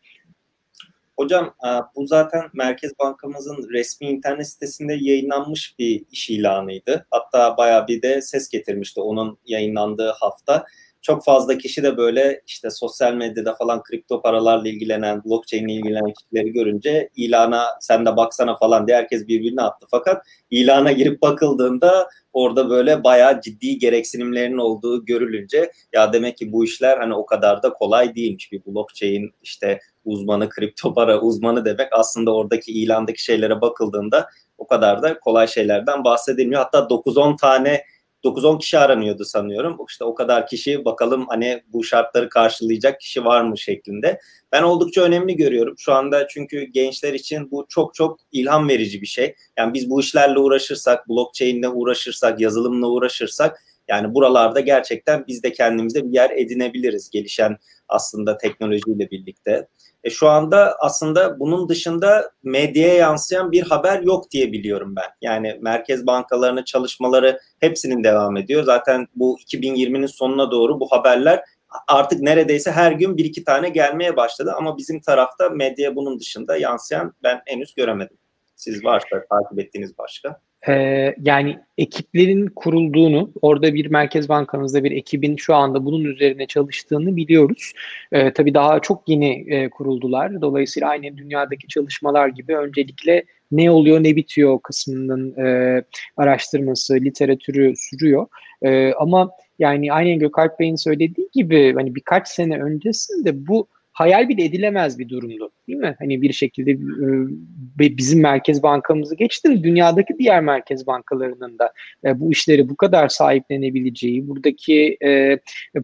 Hocam 1.17 1.55
e, 1.65 1.69
bu 1.95 2.07
zaten 2.07 2.49
Merkez 2.53 2.91
Bankamızın 2.99 3.69
resmi 3.69 4.07
internet 4.07 4.47
sitesinde 4.47 4.93
yayınlanmış 4.93 5.75
bir 5.79 6.05
iş 6.11 6.29
ilanıydı. 6.29 7.07
Hatta 7.11 7.57
bayağı 7.57 7.87
bir 7.87 8.01
de 8.01 8.21
ses 8.21 8.49
getirmişti 8.49 9.01
onun 9.01 9.37
yayınlandığı 9.45 10.11
hafta 10.19 10.65
çok 11.03 11.25
fazla 11.25 11.57
kişi 11.57 11.83
de 11.83 11.97
böyle 11.97 12.41
işte 12.47 12.69
sosyal 12.69 13.13
medyada 13.13 13.55
falan 13.55 13.83
kripto 13.83 14.21
paralarla 14.21 14.69
ilgilenen, 14.69 15.23
blockchain 15.23 15.67
ile 15.67 15.73
ilgilenen 15.73 16.13
kişileri 16.13 16.53
görünce 16.53 17.09
ilana 17.15 17.65
sen 17.81 18.05
de 18.05 18.17
baksana 18.17 18.57
falan 18.57 18.87
diye 18.87 18.97
herkes 18.97 19.27
birbirine 19.27 19.61
attı. 19.61 19.87
Fakat 19.91 20.25
ilana 20.51 20.91
girip 20.91 21.21
bakıldığında 21.21 22.09
orada 22.33 22.69
böyle 22.69 23.03
bayağı 23.03 23.41
ciddi 23.41 23.77
gereksinimlerin 23.77 24.57
olduğu 24.57 25.05
görülünce 25.05 25.71
ya 25.93 26.13
demek 26.13 26.37
ki 26.37 26.51
bu 26.51 26.65
işler 26.65 26.97
hani 26.97 27.13
o 27.13 27.25
kadar 27.25 27.63
da 27.63 27.73
kolay 27.73 28.15
değilmiş. 28.15 28.51
Bir 28.51 28.61
blockchain 28.65 29.33
işte 29.41 29.79
uzmanı, 30.05 30.49
kripto 30.49 30.93
para 30.93 31.21
uzmanı 31.21 31.65
demek 31.65 31.87
aslında 31.91 32.35
oradaki 32.35 32.71
ilandaki 32.71 33.23
şeylere 33.23 33.61
bakıldığında 33.61 34.29
o 34.57 34.67
kadar 34.67 35.01
da 35.01 35.19
kolay 35.19 35.47
şeylerden 35.47 36.03
bahsedilmiyor. 36.03 36.61
Hatta 36.61 36.77
9-10 36.77 37.37
tane 37.37 37.83
9-10 38.23 38.59
kişi 38.59 38.79
aranıyordu 38.79 39.25
sanıyorum. 39.25 39.77
İşte 39.89 40.03
o 40.03 40.15
kadar 40.15 40.47
kişi 40.47 40.85
bakalım 40.85 41.25
hani 41.29 41.63
bu 41.67 41.83
şartları 41.83 42.29
karşılayacak 42.29 42.99
kişi 42.99 43.25
var 43.25 43.41
mı 43.41 43.57
şeklinde. 43.57 44.19
Ben 44.51 44.63
oldukça 44.63 45.01
önemli 45.01 45.35
görüyorum 45.35 45.75
şu 45.77 45.93
anda 45.93 46.27
çünkü 46.27 46.63
gençler 46.63 47.13
için 47.13 47.51
bu 47.51 47.65
çok 47.69 47.93
çok 47.93 48.19
ilham 48.31 48.69
verici 48.69 49.01
bir 49.01 49.07
şey. 49.07 49.35
Yani 49.57 49.73
biz 49.73 49.89
bu 49.89 49.99
işlerle 50.01 50.39
uğraşırsak, 50.39 51.09
blockchain'le 51.09 51.71
uğraşırsak, 51.73 52.39
yazılımla 52.39 52.87
uğraşırsak 52.87 53.63
yani 53.87 54.13
buralarda 54.13 54.59
gerçekten 54.59 55.23
biz 55.27 55.43
de 55.43 55.51
kendimize 55.51 56.03
bir 56.03 56.13
yer 56.13 56.29
edinebiliriz 56.29 57.09
gelişen 57.09 57.57
aslında 57.87 58.37
teknolojiyle 58.37 59.11
birlikte. 59.11 59.67
E 60.03 60.09
şu 60.09 60.29
anda 60.29 60.75
aslında 60.79 61.39
bunun 61.39 61.69
dışında 61.69 62.31
medyaya 62.43 62.93
yansıyan 62.95 63.51
bir 63.51 63.61
haber 63.61 64.01
yok 64.01 64.31
diye 64.31 64.51
biliyorum 64.51 64.95
ben. 64.95 65.09
Yani 65.21 65.59
merkez 65.61 66.07
bankalarının 66.07 66.63
çalışmaları 66.63 67.39
hepsinin 67.59 68.03
devam 68.03 68.37
ediyor. 68.37 68.63
Zaten 68.63 69.07
bu 69.15 69.37
2020'nin 69.39 70.07
sonuna 70.07 70.51
doğru 70.51 70.79
bu 70.79 70.91
haberler 70.91 71.43
artık 71.87 72.21
neredeyse 72.21 72.71
her 72.71 72.91
gün 72.91 73.17
bir 73.17 73.25
iki 73.25 73.43
tane 73.43 73.69
gelmeye 73.69 74.15
başladı 74.15 74.53
ama 74.57 74.77
bizim 74.77 75.01
tarafta 75.01 75.49
medya 75.49 75.95
bunun 75.95 76.19
dışında 76.19 76.57
yansıyan 76.57 77.13
ben 77.23 77.41
henüz 77.45 77.75
göremedim. 77.75 78.17
Siz 78.55 78.85
varsa 78.85 79.25
takip 79.29 79.59
ettiğiniz 79.59 79.97
başka. 79.97 80.41
Ee, 80.67 81.15
yani 81.21 81.59
ekiplerin 81.77 82.47
kurulduğunu, 82.47 83.31
orada 83.41 83.73
bir 83.73 83.85
merkez 83.85 84.29
bankamızda 84.29 84.83
bir 84.83 84.91
ekibin 84.91 85.35
şu 85.35 85.55
anda 85.55 85.85
bunun 85.85 86.03
üzerine 86.03 86.47
çalıştığını 86.47 87.15
biliyoruz. 87.15 87.71
Ee, 88.11 88.33
tabii 88.33 88.53
daha 88.53 88.79
çok 88.79 89.09
yeni 89.09 89.53
e, 89.53 89.69
kuruldular. 89.69 90.41
Dolayısıyla 90.41 90.89
aynı 90.89 91.17
dünyadaki 91.17 91.67
çalışmalar 91.67 92.27
gibi 92.27 92.57
öncelikle 92.57 93.23
ne 93.51 93.71
oluyor 93.71 94.03
ne 94.03 94.15
bitiyor 94.15 94.59
kısmının 94.63 95.45
e, 95.45 95.83
araştırması, 96.17 96.95
literatürü 96.95 97.73
sürüyor. 97.75 98.27
E, 98.61 98.93
ama 98.93 99.31
yani 99.59 99.93
aynen 99.93 100.19
Gökalp 100.19 100.59
Bey'in 100.59 100.75
söylediği 100.75 101.29
gibi 101.33 101.73
hani 101.73 101.95
birkaç 101.95 102.27
sene 102.27 102.63
öncesinde 102.63 103.47
bu 103.47 103.67
hayal 103.93 104.29
bile 104.29 104.43
edilemez 104.43 104.99
bir 104.99 105.09
durumdu. 105.09 105.51
Değil 105.67 105.79
mi? 105.79 105.95
Hani 105.99 106.21
bir 106.21 106.33
şekilde 106.33 106.71
e, 106.71 107.97
bizim 107.97 108.21
Merkez 108.21 108.63
Bankamızı 108.63 109.15
geçtim. 109.15 109.63
Dünyadaki 109.63 110.13
diğer 110.19 110.41
merkez 110.41 110.87
bankalarının 110.87 111.59
da 111.59 111.73
e, 112.05 112.19
bu 112.19 112.31
işleri 112.31 112.69
bu 112.69 112.75
kadar 112.75 113.07
sahiplenebileceği, 113.07 114.27
buradaki 114.27 114.97
e, 115.03 115.39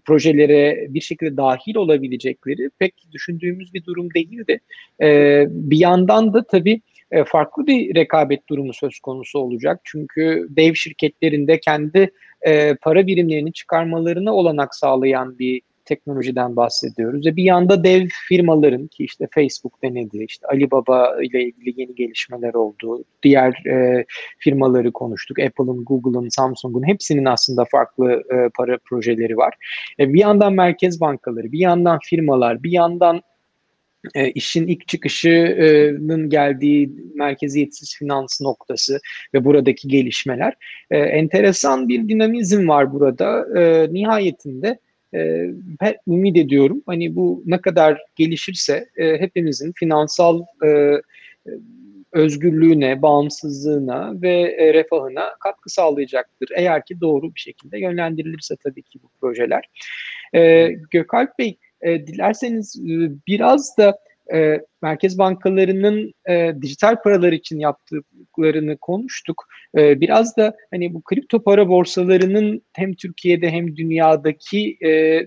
projelere 0.05 0.87
bir 0.89 1.01
şekilde 1.01 1.37
dahil 1.37 1.75
olabilecekleri 1.75 2.69
pek 2.79 2.93
düşündüğümüz 3.11 3.73
bir 3.73 3.85
durum 3.85 4.13
değildi. 4.13 4.59
E, 5.01 5.45
bir 5.49 5.77
yandan 5.77 6.33
da 6.33 6.43
tabii 6.43 6.81
e, 7.11 7.23
farklı 7.23 7.67
bir 7.67 7.95
rekabet 7.95 8.49
durumu 8.49 8.73
söz 8.73 8.99
konusu 8.99 9.39
olacak. 9.39 9.81
Çünkü 9.83 10.47
dev 10.49 10.73
şirketlerinde 10.73 11.59
kendi 11.59 12.11
e, 12.41 12.75
para 12.75 13.07
birimlerini 13.07 13.53
çıkarmalarına 13.53 14.33
olanak 14.33 14.75
sağlayan 14.75 15.39
bir 15.39 15.61
teknolojiden 15.89 16.55
bahsediyoruz. 16.55 17.25
Ve 17.25 17.35
bir 17.35 17.43
yanda 17.43 17.83
dev 17.83 18.07
firmaların 18.27 18.87
ki 18.87 19.03
işte 19.03 19.27
Facebook 19.31 19.83
denedi, 19.83 20.23
işte 20.23 20.47
Alibaba 20.47 21.23
ile 21.23 21.43
ilgili 21.43 21.81
yeni 21.81 21.95
gelişmeler 21.95 22.53
oldu. 22.53 23.03
Diğer 23.23 23.65
e, 23.65 24.05
firmaları 24.37 24.91
konuştuk. 24.91 25.39
Apple'ın, 25.39 25.83
Google'ın, 25.85 26.29
Samsung'un 26.29 26.87
hepsinin 26.87 27.25
aslında 27.25 27.65
farklı 27.65 28.23
e, 28.33 28.49
para 28.57 28.77
projeleri 28.85 29.37
var. 29.37 29.53
E, 29.99 30.13
bir 30.13 30.19
yandan 30.19 30.53
merkez 30.53 31.01
bankaları, 31.01 31.51
bir 31.51 31.59
yandan 31.59 31.99
firmalar, 32.03 32.63
bir 32.63 32.71
yandan 32.71 33.21
e, 34.15 34.29
işin 34.31 34.67
ilk 34.67 34.87
çıkışının 34.87 36.29
geldiği 36.29 36.91
merkeziyetsiz 37.15 37.97
finans 37.97 38.41
noktası 38.41 38.99
ve 39.33 39.45
buradaki 39.45 39.87
gelişmeler. 39.87 40.53
E, 40.91 40.97
enteresan 40.97 41.89
bir 41.89 42.09
dinamizm 42.09 42.67
var 42.67 42.93
burada. 42.93 43.59
E, 43.59 43.93
nihayetinde 43.93 44.79
e, 45.15 45.49
ümit 46.07 46.37
ediyorum 46.37 46.83
hani 46.85 47.15
bu 47.15 47.43
ne 47.45 47.61
kadar 47.61 48.01
gelişirse 48.15 48.89
e, 48.97 49.19
hepimizin 49.19 49.71
finansal 49.71 50.41
e, 50.65 51.01
özgürlüğüne, 52.11 53.01
bağımsızlığına 53.01 54.21
ve 54.21 54.55
e, 54.57 54.73
refahına 54.73 55.29
katkı 55.39 55.69
sağlayacaktır. 55.69 56.49
Eğer 56.55 56.85
ki 56.85 57.01
doğru 57.01 57.35
bir 57.35 57.39
şekilde 57.39 57.79
yönlendirilirse 57.79 58.55
tabii 58.63 58.83
ki 58.83 58.99
bu 59.03 59.09
projeler. 59.21 59.63
E, 60.35 60.71
Gökalp 60.91 61.39
Bey, 61.39 61.57
e, 61.81 62.07
dilerseniz 62.07 62.75
e, 62.75 63.11
biraz 63.27 63.77
da 63.77 63.99
e, 64.33 64.61
merkez 64.81 65.17
bankalarının 65.17 66.13
e, 66.29 66.53
dijital 66.61 67.01
paralar 67.01 67.31
için 67.31 67.59
yaptıklarını 67.59 68.77
konuştuk. 68.77 69.45
E, 69.77 70.01
biraz 70.01 70.37
da 70.37 70.55
hani 70.71 70.93
bu 70.93 71.01
kripto 71.01 71.43
para 71.43 71.69
borsalarının 71.69 72.61
hem 72.73 72.93
Türkiye'de 72.93 73.49
hem 73.49 73.75
dünyadaki 73.75 74.77
e, 74.85 75.21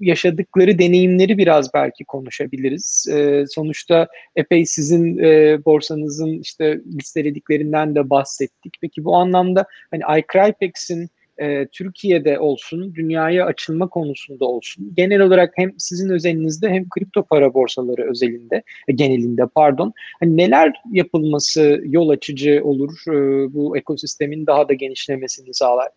yaşadıkları 0.00 0.78
deneyimleri 0.78 1.38
biraz 1.38 1.74
belki 1.74 2.04
konuşabiliriz. 2.04 3.06
E, 3.12 3.44
sonuçta 3.48 4.08
epey 4.36 4.66
sizin 4.66 5.18
e, 5.18 5.64
borsanızın 5.64 6.38
işte 6.38 6.80
listelediklerinden 6.98 7.94
de 7.94 8.10
bahsettik. 8.10 8.74
Peki 8.80 9.04
bu 9.04 9.16
anlamda 9.16 9.66
hani 9.90 10.20
iCrypex'in 10.20 11.08
e, 11.40 11.66
Türkiye'de 11.72 12.38
olsun, 12.38 12.94
dünyaya 12.94 13.46
açılma 13.46 13.88
konusunda 13.88 14.44
olsun, 14.44 14.92
genel 14.96 15.20
olarak 15.20 15.52
hem 15.56 15.72
sizin 15.78 16.10
özelinizde 16.10 16.68
hem 16.68 16.88
kripto 16.88 17.22
para 17.22 17.54
borsaları 17.54 18.10
özelinde, 18.10 18.62
e, 18.88 18.92
genelinde 18.92 19.42
pardon, 19.54 19.92
hani 20.20 20.36
neler 20.36 20.72
yapılması 20.92 21.80
yol 21.84 22.08
açıcı 22.08 22.60
olur 22.64 22.92
e, 23.08 23.14
bu 23.54 23.76
ekosistemin 23.76 24.46
daha 24.46 24.68
da 24.68 24.72
genişlemesini 24.72 25.54
sağlar? 25.54 25.88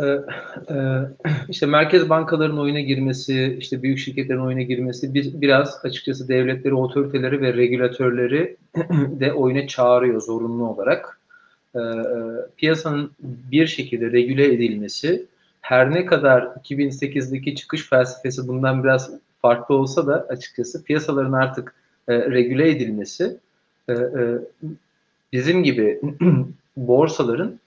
Ee, 0.00 0.16
işte 1.48 1.66
merkez 1.66 2.08
bankaların 2.08 2.58
oyuna 2.58 2.80
girmesi, 2.80 3.56
işte 3.60 3.82
büyük 3.82 3.98
şirketlerin 3.98 4.40
oyuna 4.40 4.62
girmesi 4.62 5.14
bir, 5.14 5.40
biraz 5.40 5.80
açıkçası 5.82 6.28
devletleri, 6.28 6.74
otoriteleri 6.74 7.40
ve 7.40 7.54
regülatörleri 7.54 8.56
de 9.20 9.32
oyuna 9.32 9.66
çağırıyor 9.66 10.20
zorunlu 10.20 10.68
olarak. 10.68 11.20
E, 11.76 11.80
e, 11.80 12.12
piyasanın 12.56 13.10
bir 13.20 13.66
şekilde 13.66 14.12
regüle 14.12 14.54
edilmesi 14.54 15.26
her 15.60 15.90
ne 15.90 16.06
kadar 16.06 16.42
2008'deki 16.42 17.54
çıkış 17.54 17.88
felsefesi 17.88 18.48
bundan 18.48 18.84
biraz 18.84 19.10
farklı 19.42 19.74
olsa 19.74 20.06
da 20.06 20.26
açıkçası 20.28 20.84
piyasaların 20.84 21.32
artık 21.32 21.74
e, 22.08 22.30
regüle 22.30 22.70
edilmesi 22.70 23.36
e, 23.88 23.92
e, 23.92 24.38
bizim 25.32 25.62
gibi 25.62 26.00
borsaların 26.76 27.60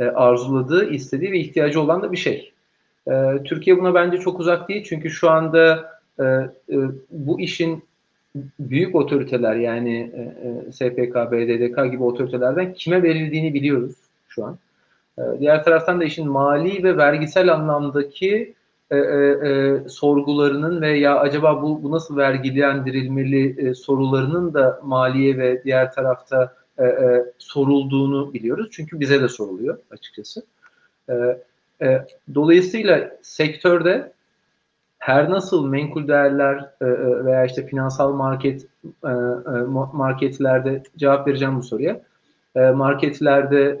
e, 0.00 0.04
arzuladığı, 0.04 0.90
istediği 0.90 1.32
ve 1.32 1.38
ihtiyacı 1.38 1.80
olan 1.80 2.02
da 2.02 2.12
bir 2.12 2.16
şey. 2.16 2.52
E, 3.10 3.42
Türkiye 3.44 3.78
buna 3.78 3.94
bence 3.94 4.18
çok 4.18 4.40
uzak 4.40 4.68
değil 4.68 4.84
çünkü 4.88 5.10
şu 5.10 5.30
anda 5.30 5.90
e, 6.18 6.24
e, 6.24 6.76
bu 7.10 7.40
işin 7.40 7.84
büyük 8.58 8.94
otoriteler 8.94 9.56
yani 9.56 10.12
e, 10.14 10.20
e 10.20 10.72
SPK, 10.72 11.14
BDDK 11.32 11.92
gibi 11.92 12.02
otoritelerden 12.02 12.74
kime 12.74 13.02
verildiğini 13.02 13.54
biliyoruz 13.54 13.96
şu 14.28 14.44
an. 14.44 14.58
E, 15.18 15.22
diğer 15.40 15.64
taraftan 15.64 16.00
da 16.00 16.04
işin 16.04 16.28
mali 16.28 16.84
ve 16.84 16.96
vergisel 16.96 17.52
anlamdaki 17.52 18.54
e, 18.90 18.96
e, 18.96 19.00
e, 19.00 19.78
sorgularının 19.88 20.80
ve 20.80 20.98
ya 20.98 21.18
acaba 21.18 21.62
bu, 21.62 21.82
bu 21.82 21.90
nasıl 21.90 22.16
vergilendirilmeli 22.16 23.68
e, 23.68 23.74
sorularının 23.74 24.54
da 24.54 24.80
maliye 24.82 25.38
ve 25.38 25.64
diğer 25.64 25.92
tarafta 25.92 26.54
e, 26.78 26.84
e, 26.84 27.24
sorulduğunu 27.38 28.34
biliyoruz. 28.34 28.68
Çünkü 28.70 29.00
bize 29.00 29.22
de 29.22 29.28
soruluyor 29.28 29.78
açıkçası. 29.90 30.42
E, 31.08 31.14
e, 31.82 32.06
dolayısıyla 32.34 33.10
sektörde 33.22 34.12
her 34.98 35.30
nasıl 35.30 35.66
menkul 35.66 36.08
değerler 36.08 36.70
e, 36.80 36.84
e, 36.84 37.24
veya 37.24 37.44
işte 37.44 37.66
finansal 37.66 38.12
market 38.12 38.66
e, 39.04 39.08
marketlerde 39.92 40.82
cevap 40.96 41.28
vereceğim 41.28 41.56
bu 41.56 41.62
soruya. 41.62 42.00
Marketlerde 42.74 43.78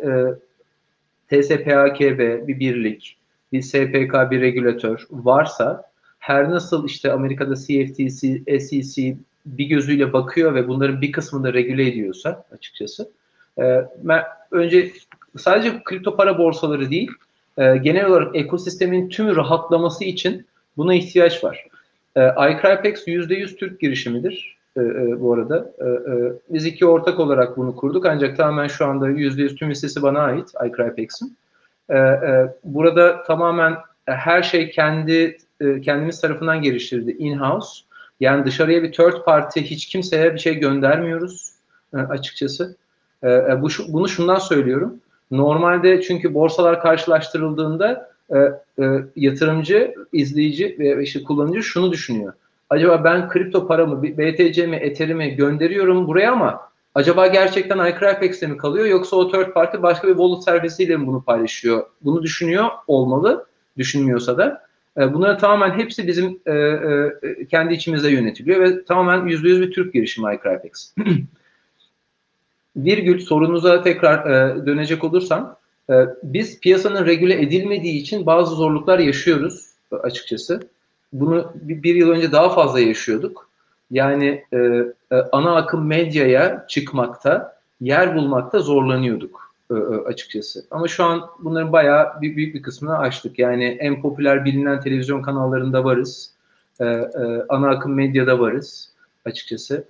TSPAKB 1.28 2.48
bir 2.48 2.60
birlik, 2.60 3.18
bir 3.52 3.62
SPK 3.62 4.30
bir 4.30 4.40
regülatör 4.40 5.06
varsa 5.10 5.82
her 6.18 6.50
nasıl 6.50 6.86
işte 6.86 7.12
Amerika'da 7.12 7.54
CFTC, 7.54 8.60
SEC 8.60 9.16
bir 9.46 9.66
gözüyle 9.66 10.12
bakıyor 10.12 10.54
ve 10.54 10.68
bunların 10.68 11.00
bir 11.00 11.12
kısmını 11.12 11.44
da 11.44 11.52
regüle 11.52 11.88
ediyorsa 11.88 12.44
açıkçası. 12.52 13.10
Önce 14.50 14.92
sadece 15.36 15.82
kripto 15.84 16.16
para 16.16 16.38
borsaları 16.38 16.90
değil, 16.90 17.10
genel 17.56 18.06
olarak 18.06 18.36
ekosistemin 18.36 19.08
tüm 19.08 19.36
rahatlaması 19.36 20.04
için 20.04 20.46
Buna 20.78 20.94
ihtiyaç 20.94 21.44
var. 21.44 21.66
E, 22.16 22.26
iCrypex 22.28 23.08
%100 23.08 23.56
Türk 23.56 23.80
girişimidir 23.80 24.58
e, 24.76 24.80
e, 24.80 25.20
bu 25.20 25.34
arada. 25.34 25.72
E, 25.78 25.84
e, 25.84 26.32
biz 26.50 26.66
iki 26.66 26.86
ortak 26.86 27.20
olarak 27.20 27.56
bunu 27.56 27.76
kurduk 27.76 28.06
ancak 28.06 28.36
tamamen 28.36 28.66
şu 28.66 28.86
anda 28.86 29.10
%100 29.10 29.54
tüm 29.54 29.70
hissesi 29.70 30.02
bana 30.02 30.20
ait 30.20 30.52
iCrypex'in. 30.66 31.36
E, 31.88 31.98
e, 31.98 32.54
burada 32.64 33.22
tamamen 33.22 33.74
her 34.06 34.42
şey 34.42 34.70
kendi 34.70 35.38
e, 35.60 35.80
kendimiz 35.80 36.20
tarafından 36.20 36.62
geliştirildi 36.62 37.10
in-house. 37.10 37.84
Yani 38.20 38.46
dışarıya 38.46 38.82
bir 38.82 38.92
third 38.92 39.24
party 39.24 39.60
hiç 39.60 39.86
kimseye 39.86 40.34
bir 40.34 40.38
şey 40.38 40.54
göndermiyoruz 40.54 41.52
e, 41.94 41.96
açıkçası. 41.96 42.76
E 43.24 43.62
bu 43.62 43.68
bunu 43.88 44.08
şundan 44.08 44.38
söylüyorum. 44.38 45.00
Normalde 45.30 46.02
çünkü 46.02 46.34
borsalar 46.34 46.82
karşılaştırıldığında 46.82 48.10
e, 48.34 48.38
e, 48.84 49.04
yatırımcı, 49.16 49.94
izleyici 50.12 50.76
ve 50.78 51.02
işte 51.02 51.22
kullanıcı 51.22 51.62
şunu 51.62 51.92
düşünüyor. 51.92 52.32
Acaba 52.70 53.04
ben 53.04 53.28
kripto 53.28 53.66
paramı, 53.66 54.02
BTC 54.02 54.66
mi, 54.66 54.76
Ethereum'i 54.76 55.36
gönderiyorum 55.36 56.06
buraya 56.06 56.32
ama 56.32 56.60
acaba 56.94 57.26
gerçekten 57.26 57.86
iCrypex'te 57.86 58.46
mi 58.46 58.56
kalıyor 58.56 58.86
yoksa 58.86 59.16
o 59.16 59.30
third 59.30 59.52
party 59.52 59.82
başka 59.82 60.08
bir 60.08 60.12
wallet 60.12 60.44
servisiyle 60.44 60.96
mi 60.96 61.06
bunu 61.06 61.22
paylaşıyor? 61.22 61.86
Bunu 62.02 62.22
düşünüyor 62.22 62.68
olmalı, 62.86 63.46
düşünmüyorsa 63.78 64.38
da. 64.38 64.68
E, 64.98 65.14
bunların 65.14 65.38
tamamen 65.38 65.78
hepsi 65.78 66.06
bizim 66.06 66.40
e, 66.46 66.52
e, 66.52 67.46
kendi 67.50 67.74
içimizde 67.74 68.10
yönetiliyor 68.10 68.60
ve 68.60 68.84
tamamen 68.84 69.28
%100 69.28 69.60
bir 69.60 69.72
Türk 69.72 69.92
girişimi 69.92 70.34
iCrypex. 70.34 70.94
Virgül 72.76 73.20
sorunuza 73.20 73.82
tekrar 73.82 74.30
e, 74.30 74.66
dönecek 74.66 75.04
olursam 75.04 75.57
biz 76.22 76.60
piyasanın 76.60 77.06
regüle 77.06 77.42
edilmediği 77.42 78.00
için 78.00 78.26
bazı 78.26 78.54
zorluklar 78.54 78.98
yaşıyoruz 78.98 79.68
açıkçası. 80.02 80.60
Bunu 81.12 81.52
bir 81.54 81.94
yıl 81.94 82.10
önce 82.10 82.32
daha 82.32 82.48
fazla 82.54 82.80
yaşıyorduk. 82.80 83.48
Yani 83.90 84.44
e, 84.52 84.56
e, 85.12 85.16
ana 85.32 85.56
akım 85.56 85.86
medyaya 85.86 86.64
çıkmakta, 86.68 87.58
yer 87.80 88.16
bulmakta 88.16 88.58
zorlanıyorduk 88.58 89.54
e, 89.70 89.74
açıkçası. 90.06 90.64
Ama 90.70 90.88
şu 90.88 91.04
an 91.04 91.22
bunların 91.38 91.72
bayağı 91.72 92.20
bir 92.20 92.36
büyük 92.36 92.54
bir 92.54 92.62
kısmını 92.62 92.98
açtık. 92.98 93.38
Yani 93.38 93.64
en 93.64 94.02
popüler 94.02 94.44
bilinen 94.44 94.80
televizyon 94.80 95.22
kanallarında 95.22 95.84
varız. 95.84 96.34
ana 97.48 97.68
akım 97.68 97.94
medyada 97.94 98.40
varız 98.40 98.90
açıkçası. 99.24 99.84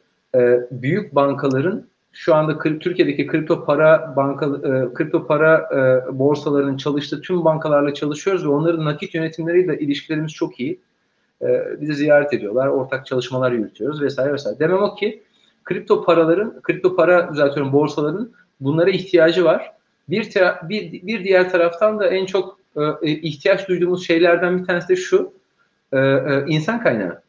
büyük 0.70 1.14
bankaların 1.14 1.86
şu 2.18 2.34
anda 2.34 2.58
Türkiye'deki 2.58 3.26
kripto 3.26 3.64
para 3.64 4.16
banka 4.16 4.46
e, 4.46 4.94
kripto 4.94 5.26
para 5.26 5.68
e, 5.72 6.18
borsalarının 6.18 6.76
çalıştığı 6.76 7.20
tüm 7.20 7.44
bankalarla 7.44 7.94
çalışıyoruz 7.94 8.44
ve 8.44 8.48
onların 8.48 8.84
nakit 8.84 9.14
yönetimleriyle 9.14 9.78
ilişkilerimiz 9.78 10.32
çok 10.32 10.60
iyi. 10.60 10.80
E, 11.42 11.80
bizi 11.80 11.94
ziyaret 11.94 12.32
ediyorlar, 12.32 12.66
ortak 12.66 13.06
çalışmalar 13.06 13.52
yürütüyoruz 13.52 14.02
vesaire 14.02 14.32
vesaire. 14.32 14.58
Demem 14.58 14.82
o 14.82 14.94
ki 14.94 15.22
kripto 15.64 16.04
paraların, 16.04 16.60
kripto 16.62 16.96
para 16.96 17.32
düzeltiyorum 17.32 17.72
borsaların 17.72 18.30
bunlara 18.60 18.90
ihtiyacı 18.90 19.44
var. 19.44 19.72
Bir, 20.08 20.34
bir, 20.68 20.92
bir 20.92 21.24
diğer 21.24 21.50
taraftan 21.50 21.98
da 21.98 22.06
en 22.06 22.26
çok 22.26 22.58
ihtiyaç 23.02 23.68
duyduğumuz 23.68 24.06
şeylerden 24.06 24.58
bir 24.58 24.64
tanesi 24.64 24.88
de 24.88 24.96
şu, 24.96 25.32
insan 26.46 26.82
kaynağı. 26.82 27.22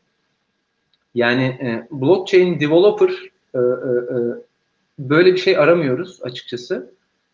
Yani 1.16 1.58
blockchain 1.92 2.60
developer 2.60 3.12
böyle 5.00 5.34
bir 5.34 5.38
şey 5.38 5.58
aramıyoruz 5.58 6.20
açıkçası. 6.24 6.94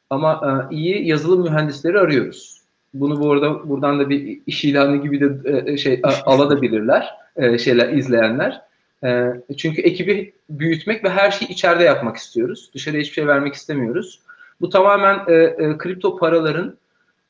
Ama 0.09 0.67
e, 0.71 0.75
iyi 0.75 1.07
yazılım 1.07 1.43
mühendisleri 1.43 1.99
arıyoruz. 1.99 2.61
bunu 2.93 3.19
bu 3.19 3.31
arada 3.31 3.69
buradan 3.69 3.99
da 3.99 4.09
bir 4.09 4.39
iş 4.47 4.65
ilanı 4.65 4.97
gibi 4.97 5.19
de 5.19 5.51
e, 5.71 5.77
şey 5.77 6.01
alabilirler 6.25 7.09
e, 7.35 7.57
şeyler 7.57 7.89
izleyenler. 7.89 8.61
E, 9.03 9.33
çünkü 9.57 9.81
ekibi 9.81 10.33
büyütmek 10.49 11.03
ve 11.03 11.09
her 11.09 11.31
şeyi 11.31 11.49
içeride 11.49 11.83
yapmak 11.83 12.17
istiyoruz. 12.17 12.69
Dışarıya 12.73 13.01
hiçbir 13.01 13.13
şey 13.13 13.27
vermek 13.27 13.53
istemiyoruz. 13.53 14.21
Bu 14.61 14.69
tamamen 14.69 15.19
e, 15.27 15.33
e, 15.33 15.77
kripto 15.77 16.17
paraların 16.17 16.77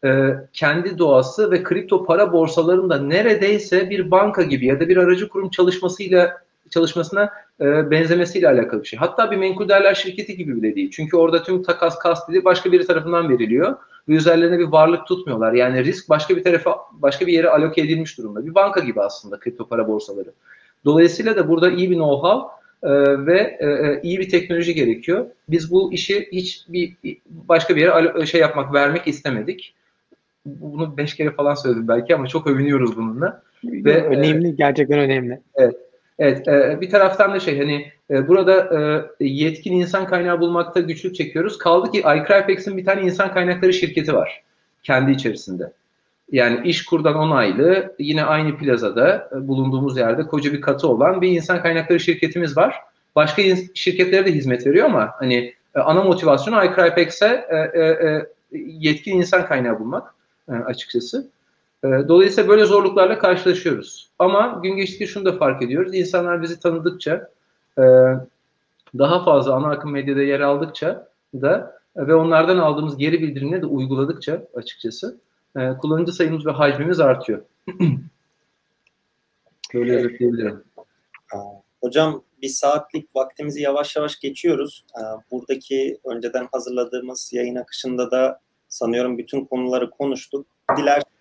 e, 0.06 0.34
kendi 0.54 0.98
doğası 0.98 1.52
ve 1.52 1.64
kripto 1.64 2.06
para 2.06 2.34
borsalarında 2.34 3.00
neredeyse 3.00 3.90
bir 3.90 4.12
banka 4.12 4.44
gibi 4.44 4.66
ya 4.66 4.80
da 4.80 4.90
bir 4.90 4.98
aracı 4.98 5.30
kurum 5.30 5.50
çalışmasıyla 5.50 6.45
çalışmasına 6.70 7.30
e, 7.62 7.92
benzemesiyle 7.92 8.50
alakalı 8.50 8.82
bir 8.84 8.88
şey. 8.88 9.00
Hatta 9.00 9.32
bir 9.32 9.38
menkul 9.38 9.70
değerler 9.70 9.96
şirketi 9.96 10.38
gibi 10.38 10.56
bile 10.56 10.76
değil. 10.76 10.92
Çünkü 10.92 11.18
orada 11.18 11.44
tüm 11.44 11.64
takas 11.64 12.00
kastedi 12.00 12.46
başka 12.46 12.72
biri 12.72 12.88
tarafından 12.88 13.30
veriliyor 13.30 13.76
ve 14.10 14.14
üzerlerine 14.14 14.60
bir 14.60 14.66
varlık 14.66 15.08
tutmuyorlar. 15.08 15.54
Yani 15.54 15.86
risk 15.86 16.10
başka 16.10 16.36
bir 16.36 16.44
tarafa 16.44 16.78
başka 16.92 17.28
bir 17.28 17.34
yere 17.34 17.50
aloke 17.50 17.82
edilmiş 17.82 18.18
durumda. 18.18 18.46
Bir 18.46 18.56
banka 18.56 18.80
gibi 18.80 19.02
aslında 19.02 19.40
kripto 19.40 19.68
para 19.68 19.88
borsaları. 19.88 20.32
Dolayısıyla 20.86 21.36
da 21.36 21.50
burada 21.50 21.72
iyi 21.72 21.92
bir 21.92 21.96
know-how 21.96 22.50
e, 22.84 22.90
ve 23.26 23.58
e, 23.60 23.66
e 23.66 24.00
iyi 24.04 24.20
bir 24.20 24.30
teknoloji 24.30 24.74
gerekiyor. 24.74 25.26
Biz 25.50 25.72
bu 25.72 25.94
işi 25.94 26.30
hiç 26.32 26.66
bir 26.70 26.96
başka 27.26 27.76
bir 27.76 27.82
yere 27.82 28.26
şey 28.26 28.42
yapmak, 28.42 28.74
vermek 28.74 29.08
istemedik. 29.08 29.74
Bunu 30.46 30.98
beş 30.98 31.16
kere 31.16 31.32
falan 31.32 31.56
söyledim 31.56 31.88
belki 31.88 32.16
ama 32.16 32.28
çok 32.28 32.48
övünüyoruz 32.48 32.98
bununla. 32.98 33.42
Ve 33.64 34.04
önemli, 34.04 34.48
e, 34.48 34.52
gerçekten 34.52 35.00
önemli. 35.00 35.40
Evet. 35.56 35.76
Evet, 36.20 36.48
e, 36.48 36.82
bir 36.82 36.90
taraftan 36.90 37.34
da 37.34 37.40
şey 37.40 37.58
hani 37.60 37.92
e, 38.10 38.28
burada 38.28 38.70
e, 39.20 39.26
yetkin 39.26 39.74
insan 39.74 40.08
kaynağı 40.08 40.40
bulmakta 40.40 40.80
güçlük 40.80 41.16
çekiyoruz. 41.16 41.58
Kaldı 41.58 41.92
ki 41.92 42.00
iCrypex'in 42.00 42.78
bir 42.78 42.86
tane 42.86 43.02
insan 43.02 43.34
kaynakları 43.34 43.74
şirketi 43.74 44.14
var 44.14 44.44
kendi 44.84 45.12
içerisinde. 45.12 45.72
Yani 46.32 46.68
iş 46.68 46.86
kurdan 46.86 47.16
onaylı 47.16 47.96
yine 48.00 48.24
aynı 48.24 48.58
plazada 48.58 49.30
e, 49.36 49.48
bulunduğumuz 49.48 49.98
yerde 49.98 50.24
koca 50.24 50.54
bir 50.54 50.62
katı 50.62 50.88
olan 50.88 51.22
bir 51.22 51.30
insan 51.30 51.62
kaynakları 51.62 52.00
şirketimiz 52.00 52.58
var. 52.58 52.76
Başka 53.16 53.42
şirketlere 53.74 54.26
de 54.26 54.32
hizmet 54.32 54.68
veriyor 54.68 54.86
ama 54.86 55.12
hani 55.20 55.54
e, 55.76 55.80
ana 55.80 56.04
motivasyonu 56.04 56.66
iCrypex'e 56.66 57.48
e, 57.50 57.82
e, 57.82 57.86
e, 57.86 58.28
yetkin 58.80 59.18
insan 59.18 59.46
kaynağı 59.46 59.80
bulmak 59.80 60.16
açıkçası. 60.48 61.28
E, 61.86 62.08
dolayısıyla 62.08 62.50
böyle 62.50 62.66
zorluklarla 62.66 63.20
karşılaşıyoruz. 63.20 64.10
Ama 64.20 64.60
gün 64.64 64.76
geçtikçe 64.76 65.08
şunu 65.08 65.26
da 65.26 65.38
fark 65.38 65.62
ediyoruz. 65.62 65.96
İnsanlar 65.96 66.42
bizi 66.42 66.60
tanıdıkça 66.60 67.30
e, 67.78 67.84
daha 68.98 69.24
fazla 69.24 69.54
ana 69.54 69.70
akım 69.72 69.92
medyada 69.92 70.22
yer 70.22 70.40
aldıkça 70.40 71.08
da 71.34 71.80
ve 71.98 72.16
onlardan 72.16 72.58
aldığımız 72.58 72.98
geri 72.98 73.22
bildirimleri 73.22 73.62
de 73.62 73.66
uyguladıkça 73.66 74.48
açıkçası 74.56 75.18
e, 75.58 75.70
kullanıcı 75.82 76.12
sayımız 76.12 76.46
ve 76.46 76.52
hacmimiz 76.52 77.00
artıyor. 77.00 77.42
Böyle 79.74 79.96
özetleyebilirim. 79.96 80.64
Hocam 81.82 82.24
bir 82.42 82.48
saatlik 82.48 83.16
vaktimizi 83.16 83.62
yavaş 83.62 83.96
yavaş 83.96 84.20
geçiyoruz. 84.20 84.86
Buradaki 85.32 86.00
önceden 86.06 86.48
hazırladığımız 86.52 87.34
yayın 87.34 87.56
akışında 87.56 88.12
da 88.12 88.40
sanıyorum 88.68 89.18
bütün 89.18 89.46
konuları 89.46 89.90
konuştuk. 89.90 90.48
Dilerseniz 90.78 91.15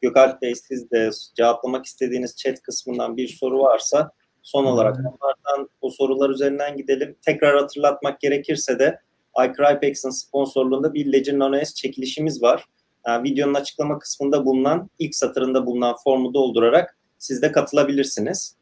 Gökalp 0.00 0.42
Bey 0.42 0.54
siz 0.54 0.90
de 0.90 1.10
cevaplamak 1.34 1.86
istediğiniz 1.86 2.36
chat 2.36 2.62
kısmından 2.62 3.16
bir 3.16 3.28
soru 3.28 3.58
varsa 3.58 4.10
son 4.42 4.64
olarak 4.64 4.96
onlardan 4.96 5.68
o 5.80 5.90
sorular 5.90 6.30
üzerinden 6.30 6.76
gidelim. 6.76 7.16
Tekrar 7.26 7.60
hatırlatmak 7.60 8.20
gerekirse 8.20 8.78
de 8.78 9.00
iCrypex'in 9.44 10.10
sponsorluğunda 10.10 10.94
bir 10.94 11.12
Ledger 11.12 11.38
Nano 11.38 11.64
S 11.64 11.74
çekilişimiz 11.74 12.42
var. 12.42 12.64
videonun 13.08 13.54
açıklama 13.54 13.98
kısmında 13.98 14.46
bulunan, 14.46 14.90
ilk 14.98 15.14
satırında 15.14 15.66
bulunan 15.66 15.94
formu 16.04 16.34
doldurarak 16.34 16.98
siz 17.18 17.42
de 17.42 17.52
katılabilirsiniz. 17.52 18.56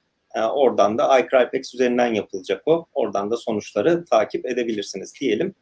oradan 0.55 0.99
da 0.99 1.19
iCrypex 1.19 1.75
üzerinden 1.75 2.15
yapılacak 2.15 2.63
o. 2.67 2.87
Oradan 2.95 3.31
da 3.31 3.37
sonuçları 3.37 4.05
takip 4.05 4.47
edebilirsiniz 4.47 5.15
diyelim. 5.21 5.55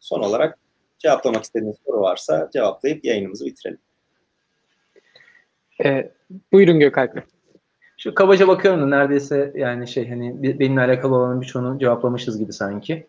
Son 0.00 0.20
olarak 0.20 0.58
cevaplamak 0.98 1.44
istediğiniz 1.44 1.76
soru 1.86 2.00
varsa 2.00 2.50
cevaplayıp 2.52 3.04
yayınımızı 3.04 3.46
bitirelim. 3.46 3.78
E, 5.84 6.10
buyurun 6.52 6.80
Gökalp 6.80 7.16
Bey. 7.16 7.22
Şu 7.98 8.14
kabaca 8.14 8.48
bakıyorum 8.48 8.82
da 8.82 8.86
neredeyse 8.86 9.52
yani 9.56 9.88
şey 9.88 10.08
hani 10.08 10.58
benimle 10.58 10.80
alakalı 10.80 11.14
olan 11.14 11.40
birçoğunu 11.40 11.78
cevaplamışız 11.78 12.38
gibi 12.38 12.52
sanki. 12.52 13.06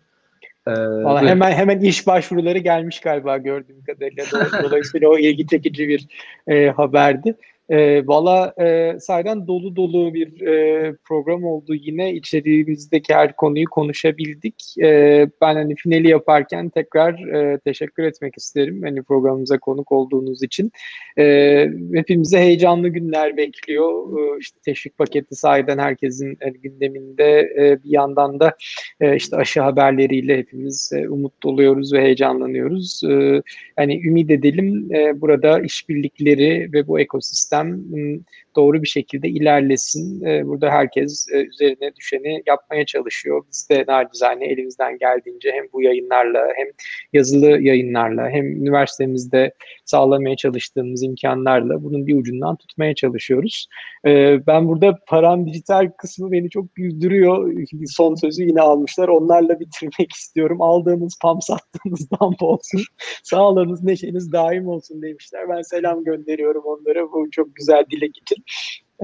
Ee, 0.68 0.72
hemen 1.06 1.52
hemen 1.52 1.80
iş 1.80 2.08
başvuruları 2.08 2.58
gelmiş 2.58 3.00
galiba 3.00 3.38
gördüğüm 3.38 3.84
kadarıyla. 3.84 4.26
Dolayısıyla 4.64 5.10
o 5.10 5.18
ilgi 5.18 5.48
çekici 5.48 5.88
bir 5.88 6.08
e, 6.48 6.70
haberdi. 6.70 7.36
E, 7.70 8.08
Valla 8.08 8.54
e, 8.62 8.96
sayeden 9.00 9.48
dolu 9.48 9.76
dolu 9.76 10.14
bir 10.14 10.42
e, 10.42 10.96
program 11.08 11.44
oldu. 11.44 11.76
Yine 11.76 12.14
içeriğimizdeki 12.14 13.14
her 13.14 13.36
konuyu 13.36 13.66
konuşabildik. 13.70 14.76
E, 14.82 15.28
ben 15.42 15.56
hani 15.56 15.76
finali 15.76 16.08
yaparken 16.08 16.70
tekrar 16.70 17.14
e, 17.14 17.60
teşekkür 17.60 18.04
etmek 18.04 18.38
isterim. 18.38 18.82
Hani 18.84 19.04
programımıza 19.04 19.58
konuk 19.58 19.92
olduğunuz 19.92 20.44
için. 20.44 20.72
E, 21.18 21.68
hepimize 21.94 22.40
heyecanlı 22.40 22.90
günler 22.90 23.38
bekliyor. 23.38 24.20
E, 24.20 24.40
işte 24.40 24.60
teşvik 24.66 24.98
paketi 24.98 25.36
sayeden 25.36 25.78
herkesin 25.78 26.38
e, 26.42 26.50
gündeminde 26.50 27.40
e, 27.60 27.84
bir 27.84 27.92
yandan 27.92 28.40
da 28.40 28.54
e, 29.00 29.16
işte 29.16 29.36
aşı 29.36 29.62
haberleriyle 29.62 30.38
hepimiz 30.38 30.92
e, 30.94 31.10
umut 31.10 31.44
doluyoruz 31.44 31.94
ve 31.94 32.02
heyecanlanıyoruz. 32.02 33.02
E, 33.04 33.42
yani 33.80 34.08
ümit 34.08 34.32
edelim 34.32 34.90
e, 34.96 35.22
burada 35.22 35.60
işbirlikleri 35.60 36.70
ve 36.74 36.88
bu 36.88 37.00
ekosistem 37.00 37.55
system 37.64 38.26
doğru 38.56 38.82
bir 38.82 38.88
şekilde 38.88 39.30
ilerlesin. 39.30 40.26
Ee, 40.26 40.46
burada 40.48 40.70
herkes 40.70 41.28
e, 41.34 41.38
üzerine 41.38 41.96
düşeni 41.96 42.44
yapmaya 42.48 42.86
çalışıyor. 42.86 43.46
Biz 43.52 43.70
de 43.70 43.86
nacizane 43.88 44.46
elimizden 44.46 44.98
geldiğince 44.98 45.52
hem 45.52 45.66
bu 45.74 45.82
yayınlarla 45.82 46.48
hem 46.56 46.68
yazılı 47.14 47.62
yayınlarla 47.62 48.30
hem 48.30 48.46
üniversitemizde 48.46 49.54
sağlamaya 49.86 50.36
çalıştığımız 50.36 51.04
imkanlarla 51.04 51.84
bunun 51.84 52.08
bir 52.08 52.16
ucundan 52.16 52.56
tutmaya 52.56 52.96
çalışıyoruz. 52.96 53.68
Ee, 54.08 54.48
ben 54.48 54.68
burada 54.68 55.00
param 55.08 55.48
dijital 55.48 55.92
kısmı 55.98 56.32
beni 56.32 56.50
çok 56.50 56.76
güldürüyor. 56.76 57.54
Son 57.88 58.16
sözü 58.16 58.44
yine 58.44 58.62
almışlar. 58.62 59.08
Onlarla 59.08 59.60
bitirmek 59.60 60.12
istiyorum. 60.12 60.62
Aldığınız 60.62 61.20
pam 61.22 61.42
sattığınız 61.42 62.12
damp 62.22 62.44
olsun. 62.44 62.82
Sağlığınız, 63.24 63.84
neşeniz 63.84 64.32
daim 64.32 64.68
olsun 64.68 65.02
demişler. 65.02 65.50
Ben 65.50 65.62
selam 65.62 66.04
gönderiyorum 66.04 66.64
onlara 66.66 67.12
bu 67.12 67.32
çok 67.32 67.56
güzel 67.56 67.86
dilek 67.92 68.18
için. 68.18 68.44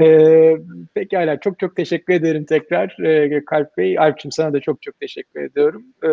Ee, 0.02 0.58
pekala 0.94 1.40
çok 1.40 1.60
çok 1.60 1.76
teşekkür 1.76 2.14
ederim 2.14 2.46
tekrar 2.46 3.00
ee, 3.06 3.46
Kalp 3.46 3.78
Bey. 3.78 4.00
Alp'cim 4.00 4.32
sana 4.32 4.54
da 4.54 4.60
çok 4.62 4.82
çok 4.82 5.00
teşekkür 5.00 5.44
ediyorum. 5.44 5.86
Ee, 6.04 6.08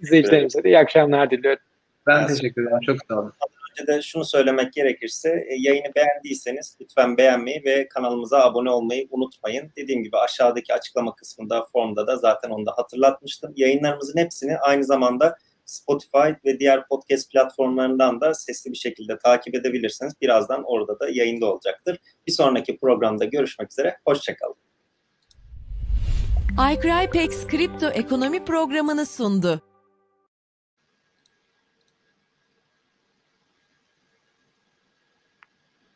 izleyicilerimize 0.00 0.64
de 0.64 0.68
iyi 0.68 0.78
akşamlar 0.78 1.30
diliyorum. 1.30 1.62
Ben 2.06 2.26
teşekkür 2.26 2.62
ederim. 2.62 2.80
Çok 2.86 2.96
sağ 3.08 3.20
olun. 3.20 3.32
Önce 3.70 3.92
de 3.92 4.02
şunu 4.02 4.24
söylemek 4.24 4.72
gerekirse 4.72 5.46
e, 5.48 5.54
yayını 5.58 5.94
beğendiyseniz 5.96 6.76
lütfen 6.80 7.16
beğenmeyi 7.16 7.62
ve 7.64 7.88
kanalımıza 7.88 8.38
abone 8.38 8.70
olmayı 8.70 9.06
unutmayın. 9.10 9.70
Dediğim 9.76 10.04
gibi 10.04 10.16
aşağıdaki 10.16 10.74
açıklama 10.74 11.14
kısmında 11.14 11.64
formda 11.72 12.06
da 12.06 12.16
zaten 12.16 12.50
onu 12.50 12.66
da 12.66 12.72
hatırlatmıştım. 12.76 13.52
Yayınlarımızın 13.56 14.18
hepsini 14.18 14.58
aynı 14.58 14.84
zamanda 14.84 15.36
Spotify 15.68 16.28
ve 16.44 16.58
diğer 16.60 16.88
podcast 16.88 17.32
platformlarından 17.32 18.20
da 18.20 18.34
sesli 18.34 18.72
bir 18.72 18.76
şekilde 18.76 19.18
takip 19.18 19.54
edebilirsiniz. 19.54 20.12
Birazdan 20.20 20.62
orada 20.66 21.00
da 21.00 21.08
yayında 21.08 21.46
olacaktır. 21.46 21.98
Bir 22.26 22.32
sonraki 22.32 22.76
programda 22.76 23.24
görüşmek 23.24 23.72
üzere. 23.72 23.96
Hoşçakalın. 24.04 24.56
iCrypex 26.72 27.46
kripto 27.46 27.88
ekonomi 27.88 28.44
programını 28.44 29.06
sundu. 29.06 29.62